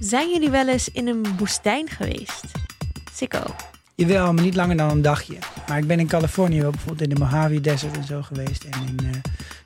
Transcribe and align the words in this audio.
Zijn 0.00 0.30
jullie 0.30 0.50
wel 0.50 0.68
eens 0.68 0.88
in 0.88 1.06
een 1.06 1.26
woestijn 1.36 1.88
geweest? 1.88 2.44
Sikko. 3.14 3.54
Jawel, 3.94 4.32
maar 4.32 4.44
niet 4.44 4.54
langer 4.54 4.76
dan 4.76 4.90
een 4.90 5.02
dagje. 5.02 5.38
Maar 5.68 5.78
ik 5.78 5.86
ben 5.86 6.00
in 6.00 6.06
Californië 6.06 6.60
wel 6.60 6.70
bijvoorbeeld 6.70 7.02
in 7.02 7.14
de 7.14 7.20
Mojave 7.20 7.60
Desert 7.60 7.96
en 7.96 8.04
zo 8.04 8.22
geweest. 8.22 8.64
En 8.64 8.86
in 8.86 8.96
uh, 9.04 9.10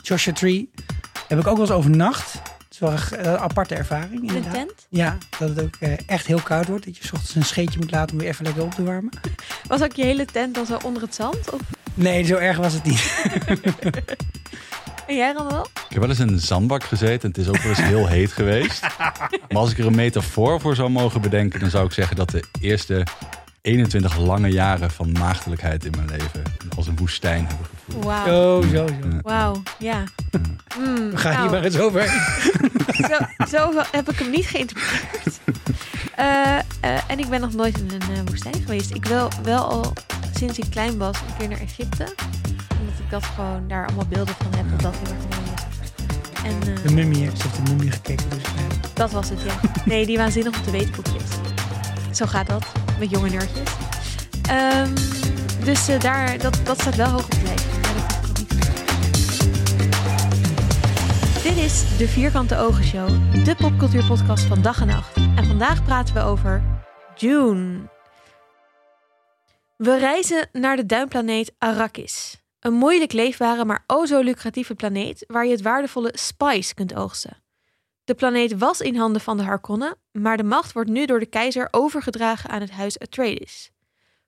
Joshua 0.02 0.32
Tree 0.32 0.70
heb 1.28 1.38
ik 1.38 1.46
ook 1.46 1.56
wel 1.56 1.66
eens 1.66 1.74
overnacht. 1.74 2.32
Het 2.32 2.66
is 2.70 2.78
wel 2.78 2.90
een 2.90 3.26
uh, 3.26 3.34
aparte 3.34 3.74
ervaring. 3.74 4.30
In 4.30 4.36
een 4.36 4.50
tent? 4.50 4.86
Ja, 4.88 5.18
dat 5.38 5.48
het 5.48 5.60
ook 5.62 5.76
uh, 5.80 5.92
echt 6.06 6.26
heel 6.26 6.40
koud 6.40 6.66
wordt. 6.66 6.84
Dat 6.84 6.96
je 6.96 7.04
s 7.04 7.12
ochtends 7.12 7.34
een 7.34 7.44
scheetje 7.44 7.78
moet 7.78 7.90
laten 7.90 8.12
om 8.12 8.20
weer 8.20 8.28
even 8.28 8.44
lekker 8.44 8.62
op 8.62 8.74
te 8.74 8.82
warmen. 8.82 9.12
Was 9.68 9.82
ook 9.82 9.92
je 9.92 10.04
hele 10.04 10.24
tent 10.24 10.54
dan 10.54 10.66
zo 10.66 10.78
onder 10.84 11.02
het 11.02 11.14
zand? 11.14 11.50
Of? 11.50 11.60
Nee, 11.94 12.24
zo 12.24 12.36
erg 12.36 12.56
was 12.56 12.72
het 12.72 12.84
niet. 12.84 13.12
En 15.12 15.18
jij 15.18 15.32
dan 15.32 15.48
wel? 15.48 15.64
Ik 15.64 15.88
heb 15.88 15.98
wel 15.98 16.08
eens 16.08 16.18
in 16.18 16.28
een 16.28 16.40
zandbak 16.40 16.84
gezeten. 16.84 17.28
Het 17.28 17.38
is 17.38 17.48
ook 17.48 17.56
wel 17.56 17.68
eens 17.68 17.82
heel 17.82 18.06
heet 18.06 18.32
geweest. 18.32 18.80
Maar 19.48 19.60
als 19.60 19.70
ik 19.70 19.78
er 19.78 19.86
een 19.86 19.94
metafoor 19.94 20.60
voor 20.60 20.74
zou 20.74 20.90
mogen 20.90 21.20
bedenken, 21.20 21.60
dan 21.60 21.70
zou 21.70 21.86
ik 21.86 21.92
zeggen 21.92 22.16
dat 22.16 22.30
de 22.30 22.42
eerste 22.60 23.06
21 23.60 24.16
lange 24.16 24.48
jaren 24.48 24.90
van 24.90 25.12
maagdelijkheid 25.12 25.84
in 25.84 25.92
mijn 25.96 26.08
leven 26.08 26.42
als 26.76 26.86
een 26.86 26.96
woestijn 26.96 27.46
hebben 27.46 27.66
gevoeld. 27.66 28.04
Wauw. 28.04 28.26
Zo, 28.26 28.68
zo, 28.68 28.86
zo. 28.86 29.18
Wauw, 29.22 29.62
ja. 29.78 30.04
Mm, 30.78 31.10
We 31.10 31.16
gaan 31.16 31.32
nou, 31.32 31.42
hier 31.42 31.50
maar 31.50 31.64
eens 31.64 31.78
over. 31.78 32.06
zo, 33.10 33.46
zo 33.56 33.82
heb 33.92 34.10
ik 34.10 34.18
hem 34.18 34.30
niet 34.30 34.46
geïnterpreteerd. 34.46 35.40
Eh, 36.16 36.58
eh, 36.58 36.62
en 37.06 37.18
ik 37.18 37.28
ben 37.28 37.40
nog 37.40 37.54
nooit 37.54 37.78
in 37.78 37.90
een 37.90 38.14
eh, 38.14 38.20
woestijn 38.24 38.54
geweest. 38.54 38.94
Ik 38.94 39.04
wil 39.04 39.28
wel 39.42 39.64
al 39.64 39.92
sinds 40.34 40.58
ik 40.58 40.70
klein 40.70 40.98
was 40.98 41.16
een 41.16 41.36
keer 41.38 41.48
naar 41.48 41.60
Egypte. 41.60 42.14
Omdat 42.92 43.04
ik 43.04 43.10
dat 43.10 43.24
gewoon 43.24 43.68
daar 43.68 43.86
allemaal 43.86 44.06
beelden 44.06 44.34
van 44.34 44.52
heb. 44.56 44.70
Dat 44.70 44.80
dat 44.82 44.94
heel 44.94 45.14
erg 45.14 45.38
mooi 45.38 45.52
is. 45.54 45.62
En 46.44 46.74
eh, 46.76 46.82
De 46.82 46.94
mummie, 46.94 47.22
heeft 47.22 47.42
de 47.42 47.62
mummie 47.62 47.90
gekeken. 47.90 48.28
Dus, 48.28 48.42
eh, 48.42 48.50
dat 48.94 49.10
was 49.10 49.28
het, 49.28 49.42
ja. 49.42 49.60
Nee, 49.84 50.06
die 50.06 50.16
waanzinnig 50.16 50.58
op 50.58 50.64
de 50.64 50.70
weetboekjes. 50.70 51.22
Zo 52.12 52.26
gaat 52.26 52.46
dat 52.46 52.72
met 52.98 53.10
jonge 53.10 53.28
nerdjes. 53.28 53.68
Ehm, 54.42 54.94
dus 55.64 55.88
eh, 55.88 56.00
daar, 56.00 56.38
dat, 56.38 56.60
dat 56.64 56.80
staat 56.80 56.96
wel 56.96 57.08
hoog 57.08 57.24
op 57.24 57.30
de 57.30 57.42
lijst. 57.42 57.64
Dat. 57.64 58.12
Dit 61.42 61.56
is 61.56 61.96
de 61.98 62.08
Vierkante 62.08 62.56
Ogen 62.56 62.84
Show, 62.84 63.08
de 63.44 63.54
popcultuurpodcast 63.56 64.44
van 64.44 64.62
dag 64.62 64.80
en 64.80 64.86
nacht. 64.86 65.16
En 65.16 65.44
vandaag 65.44 65.84
praten 65.84 66.14
we 66.14 66.20
over 66.20 66.62
June. 67.14 67.90
We 69.76 69.98
reizen 69.98 70.48
naar 70.52 70.76
de 70.76 70.86
duinplaneet 70.86 71.54
Arrakis. 71.58 72.41
Een 72.62 72.72
moeilijk 72.72 73.12
leefbare, 73.12 73.64
maar 73.64 73.84
o 73.86 74.06
zo 74.06 74.20
lucratieve 74.20 74.74
planeet 74.74 75.24
waar 75.26 75.44
je 75.44 75.50
het 75.50 75.62
waardevolle 75.62 76.12
spice 76.14 76.74
kunt 76.74 76.94
oogsten. 76.94 77.42
De 78.04 78.14
planeet 78.14 78.58
was 78.58 78.80
in 78.80 78.96
handen 78.96 79.20
van 79.20 79.36
de 79.36 79.42
Harkonnen, 79.42 79.96
maar 80.12 80.36
de 80.36 80.42
macht 80.42 80.72
wordt 80.72 80.90
nu 80.90 81.06
door 81.06 81.18
de 81.18 81.26
keizer 81.26 81.68
overgedragen 81.70 82.50
aan 82.50 82.60
het 82.60 82.70
huis 82.70 82.98
Atreides. 82.98 83.70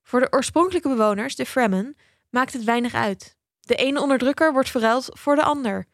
Voor 0.03 0.21
de 0.21 0.27
oorspronkelijke 0.31 0.89
bewoners, 0.89 1.37
de 1.37 1.47
Fremen, 1.47 1.97
maakt 2.31 2.53
het 2.53 2.65
weinig 2.65 2.95
uit. 2.95 3.37
De 3.61 3.75
ene 3.75 4.01
onderdrukker 4.01 4.53
wordt 4.53 4.71
verruild 4.71 5.09
voor 5.13 5.37
de 5.37 5.43
ander. 5.43 5.87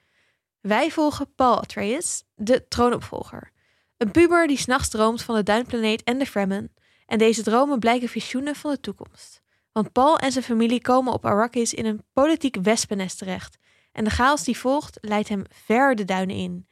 Wij 0.61 0.91
volgen 0.91 1.35
Paul 1.35 1.61
Atreides, 1.61 2.23
de 2.35 2.69
troonopvolger. 2.69 3.53
Een 3.97 4.11
puber 4.11 4.47
die 4.47 4.59
s'nachts 4.59 4.89
droomt 4.89 5.23
van 5.23 5.35
de 5.35 5.43
duinplaneet 5.43 6.03
en 6.03 6.19
de 6.19 6.27
Fremen. 6.27 6.75
En 7.07 7.19
deze 7.19 7.43
dromen 7.43 7.79
blijken 7.79 8.09
visioenen 8.09 8.55
van 8.55 8.71
de 8.71 8.81
toekomst. 8.81 9.43
Want 9.81 9.93
Paul 9.93 10.19
en 10.19 10.33
zijn 10.33 10.45
familie 10.45 10.81
komen 10.81 11.13
op 11.13 11.25
Arrakis 11.25 11.75
in 11.75 11.87
een 11.87 12.05
politiek 12.13 12.57
wespennest 12.63 13.19
terecht. 13.19 13.59
En 13.93 14.05
de 14.05 14.11
chaos 14.11 14.45
die 14.45 14.59
volgt 14.59 14.99
leidt 15.01 15.29
hem 15.29 15.43
ver 15.49 15.95
de 15.95 16.05
duinen 16.05 16.37
in. 16.37 16.67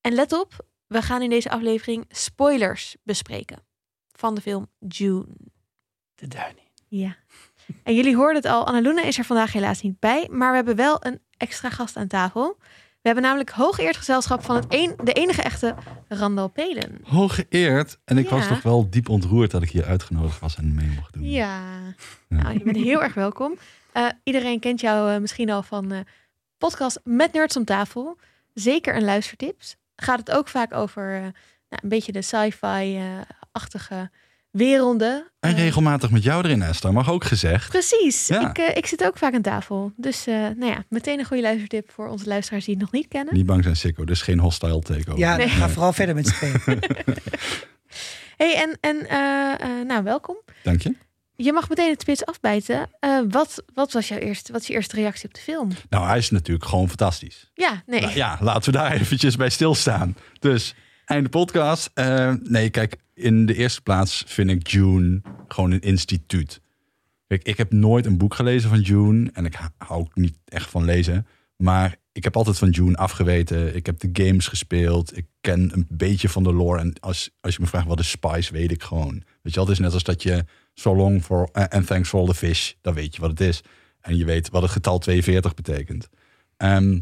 En 0.00 0.12
let 0.12 0.32
op, 0.32 0.66
we 0.86 1.02
gaan 1.02 1.22
in 1.22 1.30
deze 1.30 1.50
aflevering 1.50 2.04
spoilers 2.08 2.96
bespreken 3.02 3.66
van 4.12 4.34
de 4.34 4.40
film 4.40 4.70
June. 4.78 5.26
de 6.14 6.28
duin 6.28 6.56
in. 6.56 6.98
Ja. 6.98 7.16
En 7.82 7.94
jullie 7.94 8.16
hoorden 8.16 8.36
het 8.42 8.52
al, 8.52 8.66
Annaluna 8.66 9.02
is 9.02 9.18
er 9.18 9.24
vandaag 9.24 9.52
helaas 9.52 9.82
niet 9.82 9.98
bij, 9.98 10.28
maar 10.30 10.50
we 10.50 10.56
hebben 10.56 10.76
wel 10.76 11.06
een 11.06 11.20
extra 11.36 11.70
gast 11.70 11.96
aan 11.96 12.08
tafel. 12.08 12.58
We 13.04 13.10
hebben 13.10 13.28
namelijk 13.28 13.50
hooggeëerd 13.50 13.96
gezelschap 13.96 14.44
van 14.44 14.56
het 14.56 14.66
een, 14.68 14.94
de 15.04 15.12
enige 15.12 15.42
echte 15.42 15.74
Randal 16.08 16.48
Pelen. 16.48 17.00
Hooggeëerd. 17.02 17.98
En 18.04 18.18
ik 18.18 18.28
was 18.28 18.46
toch 18.48 18.62
wel 18.62 18.90
diep 18.90 19.08
ontroerd 19.08 19.50
dat 19.50 19.62
ik 19.62 19.70
hier 19.70 19.84
uitgenodigd 19.84 20.40
was 20.40 20.56
en 20.56 20.74
mee 20.74 20.86
mocht 20.86 21.12
doen. 21.12 21.24
Ja, 21.30 21.60
nou, 22.28 22.52
je 22.52 22.64
bent 22.64 22.76
heel 22.76 23.02
erg 23.02 23.14
welkom. 23.14 23.58
Eh, 23.92 24.06
iedereen 24.22 24.60
kent 24.60 24.80
jou 24.80 25.12
eh, 25.12 25.20
misschien 25.20 25.50
al 25.50 25.62
van 25.62 25.92
eh 25.92 25.98
podcast 26.58 27.00
Met 27.02 27.32
Nerds 27.32 27.56
om 27.56 27.64
tafel. 27.64 28.18
Zeker 28.54 28.96
een 28.96 29.04
luistertips. 29.04 29.76
Gaat 29.96 30.18
het 30.18 30.30
ook 30.30 30.48
vaak 30.48 30.74
over 30.74 31.20
nou, 31.20 31.32
een 31.68 31.88
beetje 31.88 32.12
de 32.12 32.22
sci-fi-achtige 32.22 34.10
werelden. 34.58 35.30
En 35.40 35.50
Eh, 35.50 35.56
regelmatig 35.58 36.10
met 36.10 36.22
jou 36.22 36.44
erin, 36.44 36.62
Esther. 36.62 36.92
Mag 36.92 37.10
ook 37.10 37.24
gezegd. 37.24 37.68
Precies. 37.68 38.26
Ja. 38.26 38.48
Ik, 38.50 38.58
eh, 38.58 38.76
ik 38.76 38.86
zit 38.86 39.04
ook 39.04 39.18
vaak 39.18 39.34
aan 39.34 39.42
tafel. 39.42 39.92
Dus 39.96 40.26
eh, 40.26 40.34
nou 40.34 40.66
ja, 40.66 40.84
meteen 40.88 41.18
een 41.18 41.24
goede 41.24 41.42
luistertip 41.42 41.90
voor 41.90 42.08
onze 42.08 42.26
luisteraars 42.26 42.64
die 42.64 42.74
het 42.74 42.82
nog 42.82 42.92
niet 42.92 43.08
kennen. 43.08 43.34
Niet 43.34 43.46
bang 43.46 43.62
zijn, 43.62 43.76
Sikko. 43.76 44.04
Dus 44.04 44.22
geen 44.22 44.38
hostile 44.38 44.78
takeover. 44.80 45.18
Ja, 45.18 45.36
Nee. 45.36 45.48
ga 45.48 45.68
vooral 45.68 45.92
verder 45.92 46.14
met 46.14 46.24
tweeën. 46.24 46.60
hey, 48.36 48.54
en, 48.56 48.78
en 48.80 49.08
eh, 49.08 49.52
eh, 49.80 49.86
nou, 49.86 50.02
welkom. 50.02 50.36
Dank 50.62 50.82
je. 50.82 50.94
Je 51.36 51.52
mag 51.52 51.68
meteen 51.68 51.90
het 51.90 52.00
spits 52.00 52.24
afbijten. 52.26 52.90
Eh, 53.00 53.18
wat, 53.28 53.64
wat 53.74 53.92
was 53.92 54.08
jouw 54.08 54.18
eerste, 54.18 54.52
wat 54.52 54.60
is 54.60 54.66
je 54.66 54.72
eerste 54.72 54.96
reactie 54.96 55.24
op 55.28 55.34
de 55.34 55.40
film? 55.40 55.68
Nou, 55.88 56.06
hij 56.06 56.18
is 56.18 56.30
natuurlijk 56.30 56.66
gewoon 56.66 56.88
fantastisch. 56.88 57.50
Ja, 57.54 57.82
nee. 57.86 58.00
Nou 58.00 58.14
ja, 58.14 58.38
laten 58.40 58.72
we 58.72 58.78
daar 58.78 58.92
eventjes 59.00 59.36
bij 59.36 59.48
stilstaan. 59.50 60.16
Dus, 60.40 60.74
einde 61.04 61.28
podcast. 61.28 61.90
Eh, 61.94 62.32
nee, 62.42 62.70
kijk, 62.70 62.96
in 63.14 63.46
de 63.46 63.54
eerste 63.54 63.82
plaats 63.82 64.24
vind 64.26 64.50
ik 64.50 64.66
June 64.66 65.22
gewoon 65.48 65.70
een 65.70 65.80
instituut. 65.80 66.60
Kijk, 67.26 67.42
ik 67.42 67.56
heb 67.56 67.72
nooit 67.72 68.06
een 68.06 68.18
boek 68.18 68.34
gelezen 68.34 68.70
van 68.70 68.80
June. 68.80 69.30
En 69.32 69.44
ik 69.44 69.58
hou 69.78 70.00
ook 70.00 70.14
niet 70.14 70.38
echt 70.44 70.70
van 70.70 70.84
lezen. 70.84 71.26
Maar 71.56 71.96
ik 72.12 72.24
heb 72.24 72.36
altijd 72.36 72.58
van 72.58 72.70
June 72.70 72.96
afgeweten. 72.96 73.76
Ik 73.76 73.86
heb 73.86 74.00
de 74.00 74.24
games 74.24 74.48
gespeeld. 74.48 75.16
Ik 75.16 75.26
ken 75.40 75.70
een 75.72 75.86
beetje 75.88 76.28
van 76.28 76.42
de 76.42 76.52
lore. 76.52 76.78
En 76.78 76.94
als, 77.00 77.30
als 77.40 77.54
je 77.54 77.60
me 77.60 77.66
vraagt 77.66 77.86
wat 77.86 78.00
is 78.00 78.10
Spice, 78.10 78.52
weet 78.52 78.70
ik 78.70 78.82
gewoon. 78.82 79.22
Weet 79.42 79.54
je 79.54 79.60
het 79.60 79.68
is 79.68 79.78
net 79.78 79.92
als 79.92 80.02
dat 80.02 80.22
je 80.22 80.44
so 80.74 80.96
long 80.96 81.22
for 81.22 81.48
and 81.52 81.86
thanks 81.86 82.08
for 82.08 82.20
all 82.20 82.26
the 82.26 82.34
fish. 82.34 82.72
Dan 82.80 82.94
weet 82.94 83.14
je 83.14 83.20
wat 83.20 83.30
het 83.30 83.40
is. 83.40 83.62
En 84.00 84.16
je 84.16 84.24
weet 84.24 84.50
wat 84.50 84.62
het 84.62 84.70
getal 84.70 84.98
42 84.98 85.54
betekent. 85.54 86.08
Ehm, 86.56 86.98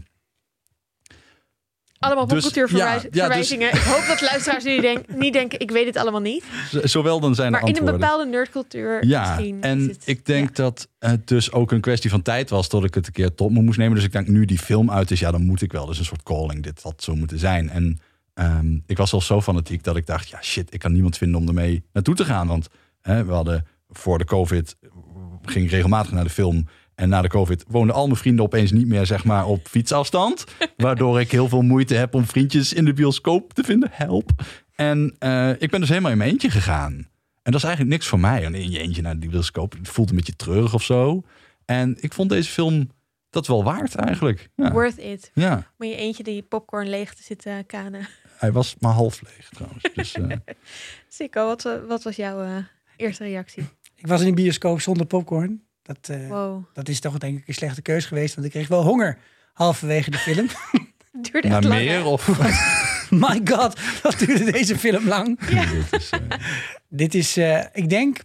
Allemaal 2.03 2.27
Dus, 2.27 2.43
popcultuurverwijzingen. 2.45 3.17
ja, 3.17 3.29
ja, 3.29 3.37
dus- 3.37 3.51
Ik 3.51 3.87
hoop 3.87 4.05
dat 4.07 4.21
luisteraars 4.21 4.65
nu 4.65 4.81
denk, 4.81 5.05
niet 5.17 5.33
denken, 5.33 5.61
ik 5.61 5.71
weet 5.71 5.87
het 5.87 5.97
allemaal 5.97 6.21
niet. 6.21 6.45
Z- 6.71 6.79
Zowel 6.83 7.21
dan 7.21 7.35
zijn 7.35 7.55
er 7.55 7.61
Maar 7.61 7.69
in 7.71 7.77
een 7.77 7.85
bepaalde 7.85 8.27
nerdcultuur 8.27 9.07
Ja, 9.07 9.21
misschien. 9.35 9.57
is 9.57 9.65
en 9.65 9.81
het- 9.89 10.03
ik 10.05 10.27
denk 10.27 10.57
dat 10.57 10.89
het 10.99 11.27
dus 11.29 11.53
ook 11.53 11.73
een 11.73 11.81
kwestie 11.81 12.11
van 12.11 12.23
tijd 12.23 12.51
was 12.51 12.69
tot 12.69 12.85
ik 12.85 12.95
het 12.95 13.07
een 13.07 13.13
keer 13.13 13.35
tot 13.35 13.51
me 13.51 13.61
moest 13.63 13.79
nemen. 13.79 13.95
Dus 13.95 14.05
ik 14.05 14.13
denk, 14.13 14.29
nu 14.29 14.45
die 14.45 14.59
film 14.59 14.91
uit 14.91 15.11
is, 15.11 15.21
ja, 15.21 15.31
dan 15.31 15.45
moet 15.47 15.63
ik 15.63 15.73
wel. 15.73 15.87
Dus 15.87 15.99
een 15.99 16.05
soort 16.05 16.23
calling, 16.23 16.63
dit 16.63 16.83
had 16.83 17.03
zo 17.03 17.15
moeten 17.17 17.39
zijn. 17.39 17.71
En 17.71 17.99
ehm, 18.35 18.79
ik 18.87 18.97
was 18.97 19.13
al 19.13 19.21
zo 19.21 19.41
fanatiek 19.41 19.83
dat 19.85 19.97
ik 19.97 20.07
dacht, 20.07 20.29
ja 20.29 20.39
shit, 20.43 20.75
ik 20.75 20.79
kan 20.81 20.93
niemand 20.93 21.17
vinden 21.19 21.41
om 21.41 21.49
ermee 21.49 21.85
naartoe 21.93 22.15
te 22.15 22.25
gaan. 22.25 22.47
Want 22.47 22.69
hè, 23.01 23.25
we 23.25 23.33
hadden 23.33 23.67
voor 23.89 24.19
de 24.19 24.25
covid, 24.25 24.77
ging 25.43 25.65
ik 25.65 25.71
regelmatig 25.71 26.13
naar 26.13 26.25
de 26.25 26.31
film. 26.31 26.67
En 27.03 27.09
na 27.09 27.23
de 27.23 27.29
covid 27.29 27.65
woonden 27.69 27.95
al 27.95 28.07
mijn 28.07 28.19
vrienden 28.19 28.45
opeens 28.45 28.73
niet 28.73 28.87
meer 28.87 29.07
zeg 29.07 29.25
maar 29.25 29.47
op 29.47 29.69
fietsafstand. 29.69 30.45
waardoor 30.77 31.21
ik 31.21 31.31
heel 31.31 31.49
veel 31.49 31.63
moeite 31.63 31.95
heb 31.95 32.15
om 32.15 32.25
vriendjes 32.27 32.73
in 32.73 32.85
de 32.85 32.93
bioscoop 32.93 33.53
te 33.53 33.65
vinden. 33.65 33.89
Help. 33.93 34.31
En 34.75 35.17
eh, 35.19 35.51
ik 35.59 35.71
ben 35.71 35.81
dus 35.81 35.89
helemaal 35.89 36.11
in 36.11 36.19
mijn 36.19 36.31
eentje 36.31 36.51
gegaan. 36.51 36.93
En 37.43 37.53
dat 37.53 37.55
is 37.55 37.63
eigenlijk 37.63 37.95
niks 37.95 38.07
voor 38.07 38.21
mij. 38.21 38.45
En 38.45 38.55
in 38.55 38.71
je 38.71 38.79
eentje 38.79 39.03
naar 39.03 39.19
die 39.19 39.31
bioscoop. 39.31 39.73
Het 39.73 39.89
voelt 39.89 40.11
een 40.11 40.17
beetje 40.17 40.37
treurig 40.37 40.75
of 40.75 40.83
zo. 40.83 41.23
En 41.65 41.97
ik 42.01 42.13
vond 42.13 42.29
deze 42.29 42.51
film 42.51 42.91
dat 43.31 43.47
wel 43.47 43.65
waard 43.65 43.95
eigenlijk. 43.95 44.51
Ja, 44.57 44.73
Worth 44.73 44.99
it. 44.99 45.31
ja. 45.35 45.73
Maar 45.77 45.89
je 45.89 45.97
eentje 45.97 46.23
die 46.23 46.43
popcorn 46.43 46.89
leeg 46.89 47.15
te 47.15 47.23
zitten 47.23 47.67
kanen. 47.67 48.09
hij 48.37 48.53
was 48.53 48.77
maar 48.79 48.93
half 48.93 49.23
leeg 49.23 49.49
trouwens. 49.49 49.83
Dus, 49.95 50.15
eh, 50.15 50.37
Sikko, 51.09 51.47
wat, 51.47 51.63
wat 51.89 52.03
was 52.03 52.17
jouw 52.17 52.43
eh, 52.43 52.57
eerste 52.97 53.25
reactie? 53.25 53.65
Ik 53.95 54.07
was 54.07 54.21
in 54.21 54.27
de 54.27 54.43
bioscoop 54.43 54.81
zonder 54.81 55.07
popcorn. 55.07 55.63
Dat, 55.93 56.17
eh, 56.17 56.29
Wow. 56.29 56.65
dat 56.73 56.89
is 56.89 57.01
toch 57.01 57.19
denk 57.19 57.39
ik 57.39 57.49
een 57.49 57.55
slechte 57.55 57.83
keus 57.83 58.05
geweest. 58.07 58.35
Want 58.35 58.47
ik 58.47 58.53
kreeg 58.53 58.69
wel 58.69 58.83
honger 58.83 59.19
halverwege 59.53 60.11
de 60.11 60.19
film. 60.19 60.47
Het 61.13 61.33
duurde 61.33 61.49
naar 61.49 61.59
echt 61.59 61.69
lang, 61.69 61.81
meer 61.81 62.05
of... 62.05 62.29
My 63.11 63.41
god, 63.45 63.81
wat 64.03 64.19
duurde 64.19 64.51
deze 64.53 64.79
film 64.79 65.09
lang. 65.09 65.39
Dit 65.41 65.93
is, 66.01 66.11
eh, 66.11 66.21
Dit 66.89 67.15
is, 67.15 67.37
eh, 67.37 67.65
ik 67.73 67.89
denk 67.89 68.19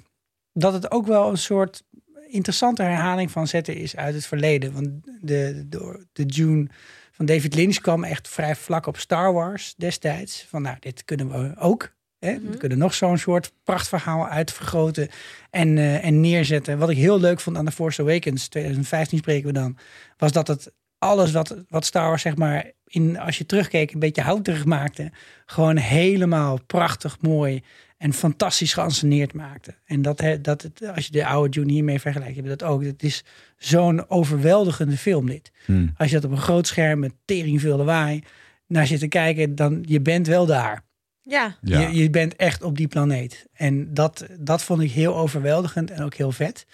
dat 0.54 0.74
het 0.74 0.92
ook 0.92 1.08
wel 1.08 1.30
een 1.30 1.38
soort 1.38 1.84
interessante 2.28 2.84
herhaling 2.84 3.32
van 3.32 3.48
zetten 3.48 3.76
is 3.76 3.96
uit 3.96 4.14
het 4.14 4.26
verleden. 4.26 4.74
Want 4.74 4.90
de, 5.22 5.66
de, 5.68 6.06
de 6.14 6.24
June 6.26 6.68
van 7.12 7.26
David 7.26 7.56
Lynch 7.56 7.78
kwam 7.78 8.04
echt 8.04 8.28
vrij 8.28 8.56
vlak 8.56 8.86
op 8.86 8.98
Star 8.98 9.34
Wars 9.34 9.74
destijds. 9.78 10.46
Van 10.50 10.62
nou, 10.62 10.78
dit 10.80 11.06
kunnen 11.06 11.30
we 11.30 11.56
ook. 11.60 11.96
Hè? 12.20 12.34
Mhm. 12.34 12.52
We 12.52 12.58
kunnen 12.58 12.78
nog 12.78 12.94
zo'n 12.94 13.18
soort 13.18 13.52
prachtverhaal 13.64 14.28
uitvergroten 14.28 15.10
en, 15.50 15.78
eh, 15.78 16.06
en 16.06 16.22
neerzetten. 16.22 16.78
Wat 16.78 16.90
ik 16.90 16.98
heel 16.98 17.20
leuk 17.20 17.40
vond 17.40 17.58
aan 17.58 17.66
The 17.66 17.72
Force 17.72 18.02
Awakens, 18.02 18.48
2015 18.48 19.18
spreken 19.18 19.48
we 19.48 19.54
dan, 19.54 19.78
was 20.18 20.32
dat 20.32 20.48
het 20.48 20.72
alles 20.98 21.32
wat, 21.32 21.56
wat 21.70 21.86
Star 21.86 22.08
Wars, 22.08 22.22
zeg 22.22 22.36
maar, 22.36 22.72
in, 22.88 23.20
als 23.20 23.38
je 23.38 23.46
terugkeek, 23.46 23.92
een 23.92 24.00
beetje 24.00 24.22
houterig 24.22 24.66
maakte. 24.66 25.12
Gewoon 25.46 25.78
helemaal 25.78 26.60
prachtig, 26.68 27.22
mooi 27.22 27.64
en 27.98 28.14
fantastisch 28.14 28.74
geanceneerd 28.74 29.34
maakte. 29.34 29.76
En 29.86 30.02
dat, 30.02 30.22
hè, 30.22 30.42
dat 30.42 30.62
het, 30.62 30.88
als 30.96 31.06
je 31.06 31.12
de 31.12 31.26
oude 31.26 31.50
June 31.50 31.72
hiermee 31.72 32.00
vergelijkt, 32.00 32.36
heb 32.36 32.44
je 32.44 32.56
dat 32.56 32.64
ook. 32.64 32.84
Het 32.84 33.04
is 33.04 33.24
zo'n 33.58 34.10
overweldigende 34.10 34.98
film 34.98 35.26
dit. 35.26 35.52
Hmm. 35.66 35.94
Als 35.98 36.10
je 36.10 36.16
dat 36.16 36.26
op 36.26 36.32
een 36.32 36.44
groot 36.44 36.68
scherm 36.68 37.00
met 37.00 37.14
tering 37.26 37.62
veel 37.62 37.78
lawaai 37.78 38.24
naar 38.68 38.88
zit 38.88 39.00
te 39.00 39.08
kijken, 39.08 39.56
dan 39.56 39.84
je 39.86 40.02
bent 40.02 40.28
wel 40.28 40.46
daar. 40.46 40.86
Ja, 41.28 41.58
Ja. 41.62 41.80
Je, 41.80 41.96
je 41.96 42.10
bent 42.10 42.36
echt 42.36 42.62
op 42.64 42.78
die 42.78 42.88
planeet. 42.88 43.46
En 43.54 43.94
dat, 43.94 44.26
dat 44.40 44.64
vond 44.64 44.82
ik 44.82 44.92
heel 44.92 45.16
overweldigend 45.16 45.92
en 45.92 46.04
ook 46.04 46.14
heel 46.14 46.32
vet. 46.32 46.66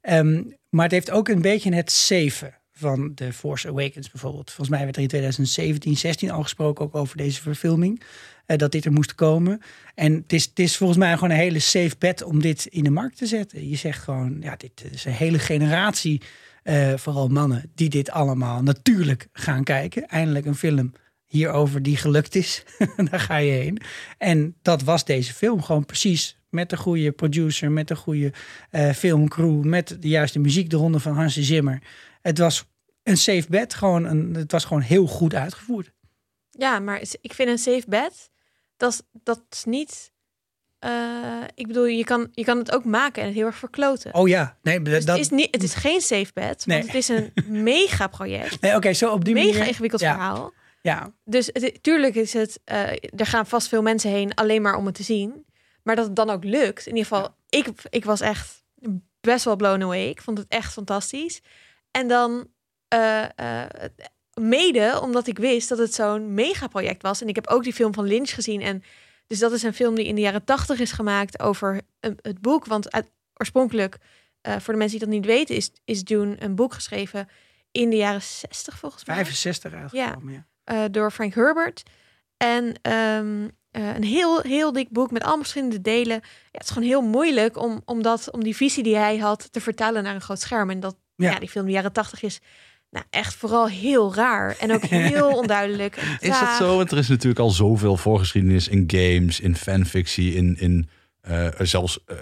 Ehm, 0.00 0.42
maar 0.68 0.82
het 0.84 0.92
heeft 0.92 1.10
ook 1.10 1.28
een 1.28 1.42
beetje 1.42 1.74
het 1.74 1.92
zeven 1.92 2.54
van 2.72 3.14
The 3.14 3.32
Force 3.32 3.68
Awakens 3.68 4.10
bijvoorbeeld. 4.10 4.50
Volgens 4.50 4.68
mij 4.76 4.84
werd 4.84 4.96
er 4.96 5.02
in 5.02 5.08
2017, 5.08 5.96
16 5.96 6.30
al 6.30 6.42
gesproken 6.42 6.84
ook 6.84 6.94
over 6.94 7.16
deze 7.16 7.42
verfilming. 7.42 8.02
eh, 8.46 8.56
dat 8.58 8.72
dit 8.72 8.84
er 8.84 8.92
moest 8.92 9.14
komen. 9.14 9.60
En 9.94 10.12
het 10.14 10.32
is, 10.32 10.44
het 10.44 10.58
is 10.58 10.76
volgens 10.76 10.98
mij 10.98 11.14
gewoon 11.14 11.30
een 11.30 11.36
hele 11.36 11.58
safe 11.58 11.94
bet 11.98 12.22
om 12.22 12.40
dit 12.40 12.66
in 12.66 12.84
de 12.84 12.90
markt 12.90 13.16
te 13.16 13.26
zetten. 13.26 13.68
Je 13.68 13.76
zegt 13.76 14.02
gewoon, 14.02 14.36
ja, 14.40 14.56
dit 14.56 14.84
is 14.92 15.04
een 15.04 15.12
hele 15.12 15.38
generatie, 15.38 16.20
eh, 16.62 16.92
vooral 16.96 17.28
mannen, 17.28 17.70
die 17.74 17.88
dit 17.88 18.10
allemaal 18.10 18.62
natuurlijk 18.62 19.28
gaan 19.32 19.64
kijken. 19.64 20.06
Eindelijk 20.06 20.46
een 20.46 20.54
film 20.54 20.92
hierover 21.34 21.82
die 21.82 21.96
gelukt 21.96 22.34
is. 22.34 22.62
Daar 23.10 23.20
ga 23.20 23.36
je 23.36 23.50
heen. 23.52 23.80
En 24.18 24.56
dat 24.62 24.82
was 24.82 25.04
deze 25.04 25.32
film 25.34 25.62
gewoon 25.62 25.84
precies. 25.84 26.38
Met 26.50 26.70
de 26.70 26.76
goede 26.76 27.12
producer, 27.12 27.70
met 27.70 27.88
de 27.88 27.96
goede 27.96 28.32
eh, 28.70 28.90
filmcrew, 28.90 29.62
met 29.64 29.96
de 30.00 30.08
juiste 30.08 30.38
muziek 30.38 30.72
eronder 30.72 31.00
van 31.00 31.14
Hans 31.14 31.36
Zimmer. 31.40 31.82
Het 32.22 32.38
was 32.38 32.64
een 33.02 33.16
safe 33.16 33.46
bet, 33.48 33.74
gewoon 33.74 34.04
een, 34.04 34.34
het 34.34 34.52
was 34.52 34.64
gewoon 34.64 34.82
heel 34.82 35.06
goed 35.06 35.34
uitgevoerd. 35.34 35.92
ja, 36.50 36.78
maar 36.78 37.00
ik 37.20 37.32
vind 37.32 37.48
een 37.48 37.58
safe 37.58 37.84
bet, 37.88 38.30
dat 38.76 38.92
is, 38.92 39.00
dat 39.22 39.42
is 39.50 39.64
niet... 39.64 40.12
eh, 40.78 41.42
ik 41.54 41.66
bedoel, 41.66 41.84
je 41.86 42.04
kan, 42.04 42.28
je 42.32 42.44
kan 42.44 42.58
het 42.58 42.72
ook 42.72 42.84
maken 42.84 43.22
en 43.22 43.28
het 43.28 43.36
heel 43.36 43.46
erg 43.46 43.56
verkloten. 43.56 44.14
Oh 44.14 44.28
ja, 44.28 44.56
nee, 44.62 44.82
dat, 44.82 44.84
Dus 44.94 45.04
het, 45.04 45.18
is 45.18 45.28
niet, 45.30 45.48
het 45.50 45.62
is 45.62 45.74
geen 45.74 46.00
safe 46.00 46.30
Nee. 46.34 46.54
want 46.64 46.86
het 46.86 46.94
is 46.94 47.08
een 47.08 47.32
mega 47.72 48.06
project. 48.06 48.60
nee 48.60 48.74
oké, 48.76 48.92
zo 48.92 49.10
op 49.12 49.24
die 49.24 49.34
Mega 49.34 49.48
manier. 49.52 49.66
ingewikkeld 49.68 50.00
ja, 50.02 50.12
verhaal. 50.14 50.52
Ja, 50.84 51.12
Dus 51.24 51.46
het, 51.52 51.82
tuurlijk 51.82 52.14
is 52.14 52.32
het, 52.32 52.60
eh, 52.64 52.90
er 52.92 53.26
gaan 53.26 53.46
vast 53.46 53.68
veel 53.68 53.82
mensen 53.82 54.10
heen 54.10 54.34
alleen 54.34 54.62
maar 54.62 54.76
om 54.76 54.86
het 54.86 54.94
te 54.94 55.02
zien. 55.02 55.44
Maar 55.82 55.96
dat 55.96 56.06
het 56.06 56.16
dan 56.16 56.30
ook 56.30 56.44
lukt. 56.44 56.86
In 56.86 56.96
ieder 56.96 57.08
geval, 57.10 57.34
ik, 57.48 57.68
ik 57.90 58.04
was 58.04 58.20
echt 58.20 58.64
best 59.20 59.44
wel 59.44 59.56
blown 59.56 59.82
away. 59.82 60.08
Ik 60.08 60.22
vond 60.22 60.38
het 60.38 60.48
echt 60.48 60.72
fantastisch. 60.72 61.40
En 61.90 62.08
dan 62.08 62.48
eh, 62.88 63.38
eh, 63.38 63.68
mede 64.40 64.98
omdat 65.02 65.26
ik 65.26 65.38
wist 65.38 65.68
dat 65.68 65.78
het 65.78 65.94
zo'n 65.94 66.34
megaproject 66.34 67.02
was. 67.02 67.20
En 67.20 67.28
ik 67.28 67.34
heb 67.34 67.46
ook 67.46 67.62
die 67.64 67.72
film 67.72 67.94
van 67.94 68.06
Lynch 68.06 68.30
gezien. 68.34 68.60
En 68.60 68.82
dus 69.26 69.38
dat 69.38 69.52
is 69.52 69.62
een 69.62 69.74
film 69.74 69.94
die 69.94 70.06
in 70.06 70.14
de 70.14 70.20
jaren 70.20 70.44
tachtig 70.44 70.78
is 70.80 70.92
gemaakt 70.92 71.40
over 71.40 71.80
een- 72.00 72.18
het 72.22 72.40
boek. 72.40 72.64
Want 72.66 72.92
uit- 72.92 73.10
oorspronkelijk, 73.36 73.96
voor 74.42 74.72
de 74.72 74.78
mensen 74.78 74.98
die 74.98 75.06
dat 75.08 75.16
niet 75.16 75.26
weten, 75.26 75.54
is, 75.56 75.70
is 75.84 76.04
Dune 76.04 76.36
een 76.38 76.54
boek 76.54 76.72
geschreven 76.74 77.28
in 77.70 77.90
de 77.90 77.96
jaren 77.96 78.22
60 78.22 78.78
volgens 78.78 79.04
mij. 79.04 79.14
65 79.16 79.72
uitgekomen. 79.72 80.32
Ja. 80.32 80.46
Door 80.90 81.10
Frank 81.10 81.34
Herbert. 81.34 81.82
En 82.36 82.74
ehm, 82.82 83.48
eh, 83.74 83.94
een 83.94 84.04
heel, 84.04 84.40
heel 84.40 84.72
dik 84.72 84.90
boek 84.90 85.10
met 85.10 85.22
allemaal 85.22 85.40
verschillende 85.40 85.80
delen. 85.80 86.20
Ja, 86.22 86.48
het 86.50 86.62
is 86.62 86.70
gewoon 86.70 86.88
heel 86.88 87.02
moeilijk 87.02 87.62
om, 87.62 87.82
om, 87.84 88.02
dat, 88.02 88.30
om 88.30 88.44
die 88.44 88.56
visie 88.56 88.82
die 88.82 88.96
hij 88.96 89.16
had 89.18 89.52
te 89.52 89.60
vertalen 89.60 90.02
naar 90.02 90.14
een 90.14 90.20
groot 90.20 90.40
scherm. 90.40 90.70
En 90.70 90.80
dat 90.80 90.96
Ja. 91.16 91.30
ja. 91.30 91.38
die 91.38 91.48
film 91.48 91.66
de 91.66 91.72
jaren 91.72 91.92
tachtig 91.92 92.22
is 92.22 92.40
nou, 92.90 93.04
echt 93.10 93.34
vooral 93.34 93.68
heel 93.68 94.14
raar. 94.14 94.56
En 94.60 94.72
ook 94.72 94.84
heel 95.10 95.36
onduidelijk. 95.36 95.96
Is 96.20 96.40
dat 96.40 96.56
zo? 96.58 96.76
Want 96.76 96.90
er 96.90 96.98
is 96.98 97.08
natuurlijk 97.08 97.40
al 97.40 97.50
zoveel 97.50 97.96
voorgeschiedenis 97.96 98.68
in 98.68 98.84
games, 98.86 99.40
in 99.40 99.56
fanfictie, 99.56 100.34
in, 100.34 100.56
in 100.58 100.88
eh, 101.20 101.48
zelfs 101.58 102.04
eh, 102.04 102.16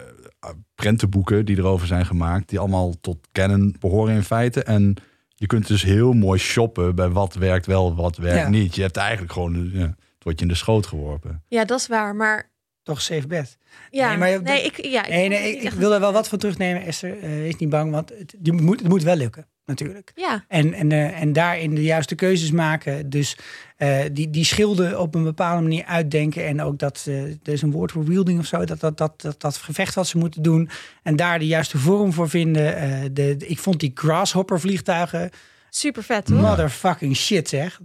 prentenboeken 0.74 1.44
die 1.44 1.58
erover 1.58 1.86
zijn 1.86 2.06
gemaakt, 2.06 2.48
die 2.48 2.58
allemaal 2.58 3.00
tot 3.00 3.28
canon 3.32 3.76
behoren 3.78 4.14
in 4.14 4.24
feite. 4.24 4.62
En 4.62 4.96
je 5.42 5.48
kunt 5.48 5.66
dus 5.66 5.82
heel 5.82 6.12
mooi 6.12 6.38
shoppen 6.38 6.94
bij 6.94 7.08
wat 7.08 7.34
werkt 7.34 7.66
wel, 7.66 7.94
wat 7.94 8.16
werkt 8.16 8.38
Ja. 8.42 8.48
niet. 8.48 8.74
Je 8.74 8.82
hebt 8.82 8.96
eigenlijk 8.96 9.32
gewoon, 9.32 9.70
ja, 9.72 9.80
het 9.86 10.22
wordt 10.22 10.38
je 10.38 10.44
in 10.44 10.52
de 10.52 10.58
schoot 10.58 10.86
geworpen. 10.86 11.42
Ja, 11.48 11.64
dat 11.64 11.78
is 11.78 11.86
waar. 11.86 12.14
Maar 12.16 12.50
Toch 12.82 13.02
safe 13.02 13.26
bet. 13.26 13.56
ja, 13.90 14.00
Nee, 14.08 14.18
nee, 14.18 14.40
maar 14.40 14.56
je- 14.56 14.62
ik, 14.64 14.84
ja, 14.84 15.02
ik 15.04 15.10
Nee, 15.10 15.28
nee, 15.28 15.56
ik, 15.56 15.70
wil 15.70 15.92
er 15.92 16.00
wel 16.00 16.12
wat 16.12 16.28
van 16.28 16.38
terugnemen, 16.38 16.82
Esther. 16.82 17.18
Eh 17.22 17.46
is 17.46 17.56
niet 17.56 17.68
bang, 17.70 17.90
want 17.90 18.08
het, 18.18 18.34
je 18.42 18.52
moet, 18.52 18.78
het 18.78 18.88
moet 18.88 19.02
wel 19.02 19.16
lukken, 19.16 19.46
natuurlijk. 19.66 20.12
Ja, 20.14 20.44
En, 20.48 20.72
en, 20.74 20.92
eh, 20.92 21.20
en 21.20 21.32
daarin 21.32 21.74
de 21.74 21.82
juiste 21.82 22.14
keuzes 22.14 22.50
maken. 22.50 23.10
Dus 23.10 23.36
eh, 23.76 23.98
die, 24.12 24.30
die 24.30 24.44
schilden 24.44 25.00
op 25.00 25.14
een 25.14 25.22
bepaalde 25.22 25.62
manier 25.62 25.84
uitdenken. 25.84 26.46
En 26.46 26.62
ook 26.62 26.78
dat, 26.78 27.04
er 27.42 27.52
is 27.52 27.62
een 27.62 27.70
woord 27.70 27.92
voor 27.92 28.04
wielding 28.04 28.38
of 28.38 28.46
zo. 28.46 28.64
Dat 28.64 28.80
dat, 28.80 28.98
dat, 28.98 29.20
dat 29.20 29.40
dat 29.40 29.56
gevecht 29.56 29.94
wat 29.94 30.06
ze 30.06 30.18
moeten 30.18 30.42
doen. 30.42 30.68
En 31.02 31.16
daar 31.16 31.38
de 31.38 31.46
juiste 31.46 31.78
vorm 31.78 32.12
voor 32.12 32.28
vinden. 32.28 32.76
Eh, 32.76 33.00
de, 33.12 33.36
de- 33.36 33.46
ik 33.46 33.58
vond 33.58 33.80
die 33.80 33.90
grasshopper 33.94 34.60
vliegtuigen. 34.60 35.30
super 35.70 36.02
vet 36.02 36.28
hoor. 36.28 36.38
Motherfucking 36.40 37.16
shit 37.16 37.48
zeg. 37.48 37.80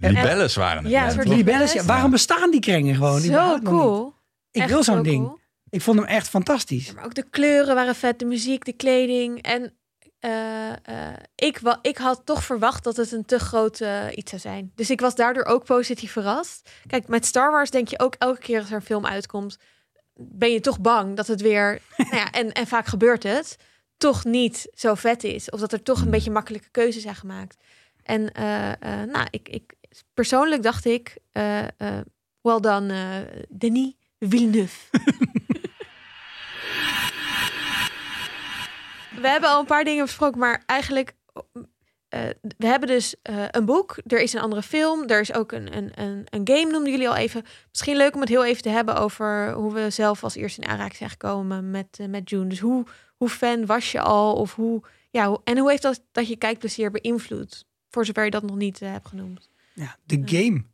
Libelles 0.00 0.54
waren 0.54 0.82
het. 0.82 0.92
Ja? 0.92 1.14
Libelles, 1.22 1.72
ja, 1.72 1.84
waarom 1.84 2.10
bestaan 2.10 2.50
die 2.50 2.60
krengen 2.60 2.94
gewoon? 2.94 3.20
Zo 3.20 3.56
niet? 3.56 4.16
Ik 4.58 4.64
Echt 4.64 4.72
wil 4.72 4.82
zo'n 4.84 4.96
zo 4.96 5.02
ding. 5.02 5.24
cool. 5.24 5.38
Ik 5.70 5.80
vond 5.82 5.98
hem 5.98 6.06
echt 6.08 6.28
fantastisch. 6.28 6.86
Ja, 6.86 6.92
maar 6.92 7.04
ook 7.04 7.14
de 7.14 7.28
kleuren 7.30 7.74
waren 7.74 7.94
vet, 7.94 8.18
de 8.18 8.24
muziek, 8.24 8.64
de 8.64 8.72
kleding. 8.72 9.42
En 9.42 9.76
eh, 10.18 10.70
eh, 10.70 11.16
ik, 11.34 11.58
wa- 11.58 11.78
ik 11.82 11.96
had 11.98 12.20
toch 12.24 12.44
verwacht 12.44 12.84
dat 12.84 12.96
het 12.96 13.12
een 13.12 13.24
te 13.24 13.38
groot 13.38 13.80
eh, 13.80 14.04
iets 14.14 14.30
zou 14.30 14.40
zijn. 14.42 14.72
Dus 14.74 14.90
ik 14.90 15.00
was 15.00 15.14
daardoor 15.14 15.44
ook 15.44 15.64
positief 15.64 16.12
verrast. 16.12 16.70
Kijk, 16.86 17.08
met 17.08 17.26
Star 17.26 17.50
Wars 17.50 17.70
denk 17.70 17.88
je 17.88 17.98
ook 17.98 18.14
elke 18.18 18.40
keer 18.40 18.58
als 18.58 18.68
er 18.68 18.74
een 18.74 18.82
film 18.82 19.06
uitkomt... 19.06 19.58
ben 20.14 20.50
je 20.52 20.60
toch 20.60 20.80
bang 20.80 21.16
dat 21.16 21.26
het 21.26 21.40
weer... 21.40 21.80
nou 21.96 22.16
ja, 22.16 22.30
en, 22.30 22.52
en 22.52 22.66
vaak 22.66 22.86
gebeurt 22.86 23.22
het... 23.22 23.56
toch 23.96 24.24
niet 24.24 24.68
zo 24.74 24.94
vet 24.94 25.24
is. 25.24 25.50
Of 25.50 25.60
dat 25.60 25.72
er 25.72 25.82
toch 25.82 26.00
een 26.00 26.10
beetje 26.10 26.30
makkelijke 26.30 26.70
keuzes 26.70 27.02
zijn 27.02 27.14
gemaakt. 27.14 27.56
En 28.02 28.30
nou, 29.10 29.26
ik, 29.30 29.48
ik, 29.48 29.74
persoonlijk 30.14 30.62
dacht 30.62 30.84
ik... 30.84 31.16
done, 32.42 32.92
eh, 32.92 33.42
Denis 33.48 33.92
Villeneuve. 34.18 34.78
We 39.20 39.28
hebben 39.28 39.50
al 39.50 39.60
een 39.60 39.66
paar 39.66 39.84
dingen 39.84 40.04
besproken, 40.04 40.38
maar 40.40 40.62
eigenlijk... 40.66 41.14
eh, 42.08 42.20
we 42.58 42.66
hebben 42.66 42.88
dus 42.88 43.14
eh, 43.22 43.44
een 43.50 43.64
boek, 43.64 43.96
er 44.06 44.20
is 44.20 44.32
een 44.32 44.40
andere 44.40 44.62
film, 44.62 45.06
er 45.08 45.20
is 45.20 45.32
ook 45.32 45.52
een, 45.52 45.76
een, 45.76 45.90
een, 46.02 46.26
een 46.30 46.40
game, 46.56 46.70
noemden 46.70 46.90
jullie 46.92 47.08
al 47.08 47.16
even. 47.16 47.44
Misschien 47.70 47.96
leuk 47.96 48.14
om 48.14 48.20
het 48.20 48.28
heel 48.28 48.44
even 48.44 48.62
te 48.62 48.68
hebben 48.68 48.96
over 48.96 49.52
hoe 49.52 49.72
we 49.74 49.90
zelf 49.90 50.24
als 50.24 50.34
eerste 50.34 50.60
in 50.60 50.68
aanraking 50.68 50.96
zijn 50.96 51.10
gekomen 51.10 51.70
met, 51.70 51.86
eh, 52.00 52.06
met 52.06 52.30
June. 52.30 52.46
Dus 52.46 52.60
hoe, 52.60 52.84
hoe 53.16 53.28
fan 53.28 53.66
was 53.66 53.92
je 53.92 54.00
al? 54.00 54.34
Of 54.34 54.54
hoe, 54.54 54.82
ja, 55.10 55.28
hoe- 55.28 55.40
en 55.44 55.58
hoe 55.58 55.70
heeft 55.70 55.82
dat, 55.82 56.02
dat 56.12 56.28
je 56.28 56.36
kijkplezier 56.36 56.90
beïnvloed? 56.90 57.64
Voor 57.90 58.04
zover 58.06 58.24
je 58.24 58.30
dat 58.30 58.42
nog 58.42 58.56
niet 58.56 58.80
hebt 58.80 59.08
genoemd. 59.08 59.50
Ja, 59.74 59.96
de 60.04 60.22
game. 60.24 60.64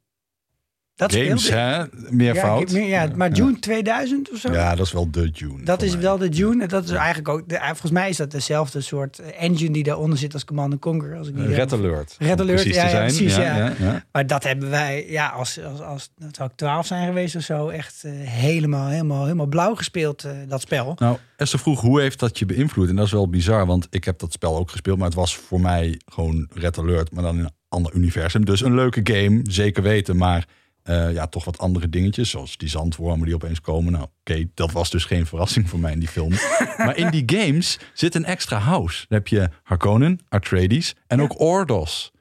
Dat 0.97 1.15
Games, 1.15 1.49
hè? 1.49 1.85
Meervoud. 2.11 2.71
Ja, 2.71 2.79
ja, 2.79 3.09
maar 3.15 3.31
June 3.31 3.59
2000 3.59 4.31
of 4.33 4.39
zo? 4.39 4.53
Ja, 4.53 4.75
dat 4.75 4.87
is 4.87 4.93
wel 4.93 5.11
de 5.11 5.29
June. 5.29 5.65
Dat 5.65 5.83
is 5.83 5.93
mij. 5.93 6.01
wel 6.01 6.19
de 6.19 6.29
June. 6.29 6.63
En 6.63 6.69
dat 6.69 6.85
is 6.85 6.91
eigenlijk 6.91 7.29
ook. 7.29 7.49
De, 7.49 7.59
volgens 7.63 7.91
mij 7.91 8.09
is 8.09 8.17
dat 8.17 8.31
dezelfde 8.31 8.81
soort 8.81 9.19
engine 9.19 9.71
die 9.71 9.83
daaronder 9.83 10.19
zit 10.19 10.33
als 10.33 10.45
Command 10.45 10.79
Conquer. 10.79 11.17
Als 11.17 11.29
ik 11.29 11.35
niet 11.35 11.47
Red 11.47 11.73
Alert. 11.73 12.17
Red 12.19 12.41
Alert, 12.41 12.61
precies 12.61 12.75
ja, 12.75 12.99
precies, 12.99 13.37
ja. 13.37 14.05
Maar 14.13 14.27
dat 14.27 14.45
hebben 14.45 14.71
wij, 14.71 15.07
ja, 15.09 15.29
als, 15.29 15.61
als, 15.61 15.81
als 15.81 16.11
dat 16.17 16.37
zou 16.37 16.49
ik 16.49 16.57
12 16.57 16.87
zijn 16.87 17.07
geweest 17.07 17.37
of 17.37 17.43
zo, 17.43 17.69
echt 17.69 18.05
eh, 18.05 18.13
helemaal, 18.15 18.89
helemaal, 18.89 19.23
helemaal 19.23 19.47
blauw 19.47 19.75
gespeeld, 19.75 20.25
eh, 20.25 20.33
dat 20.49 20.61
spel. 20.61 20.95
Nou, 20.99 21.17
Esther 21.37 21.59
vroeg, 21.59 21.81
hoe 21.81 22.01
heeft 22.01 22.19
dat 22.19 22.39
je 22.39 22.47
beïnvloed? 22.47 22.89
En 22.89 22.97
dat 22.97 23.07
is 23.07 23.13
wel 23.13 23.29
bizar, 23.29 23.67
want 23.67 23.87
ik 23.91 24.05
heb 24.05 24.19
dat 24.19 24.33
spel 24.33 24.57
ook 24.57 24.71
gespeeld, 24.71 24.97
maar 24.99 25.07
het 25.07 25.17
was 25.17 25.37
voor 25.37 25.61
mij 25.61 26.01
gewoon 26.07 26.49
Red 26.55 26.79
Alert, 26.79 27.13
maar 27.13 27.23
dan 27.23 27.39
in 27.39 27.45
een 27.45 27.55
ander 27.69 27.95
universum. 27.95 28.45
Dus 28.45 28.61
een 28.61 28.75
leuke 28.75 29.01
game, 29.03 29.41
zeker 29.43 29.83
weten, 29.83 30.17
maar 30.17 30.47
eh, 30.85 31.13
ja, 31.13 31.27
toch 31.27 31.45
wat 31.45 31.59
andere 31.59 31.89
dingetjes, 31.89 32.31
zoals 32.31 32.57
die 32.57 32.69
zandwormen 32.69 33.27
die 33.27 33.35
opeens 33.35 33.61
komen. 33.61 33.93
Nou, 33.93 34.07
oké, 34.21 34.45
dat 34.55 34.73
was 34.73 34.91
dus 34.91 35.05
geen 35.05 35.27
verrassing 35.27 35.69
voor 35.69 35.79
mij 35.79 35.93
in 35.93 35.99
die 35.99 36.09
film. 36.09 36.31
maar 36.79 36.97
in 36.97 37.11
die 37.11 37.23
games 37.27 37.79
zit 37.93 38.15
een 38.15 38.25
extra 38.25 38.59
house. 38.59 39.05
Dan 39.09 39.19
heb 39.19 39.29
je 39.29 39.49
Harkonnen, 39.63 40.21
Atreides 40.29 40.95
en 41.07 41.21
ook 41.21 41.41
Ordos. 41.41 42.13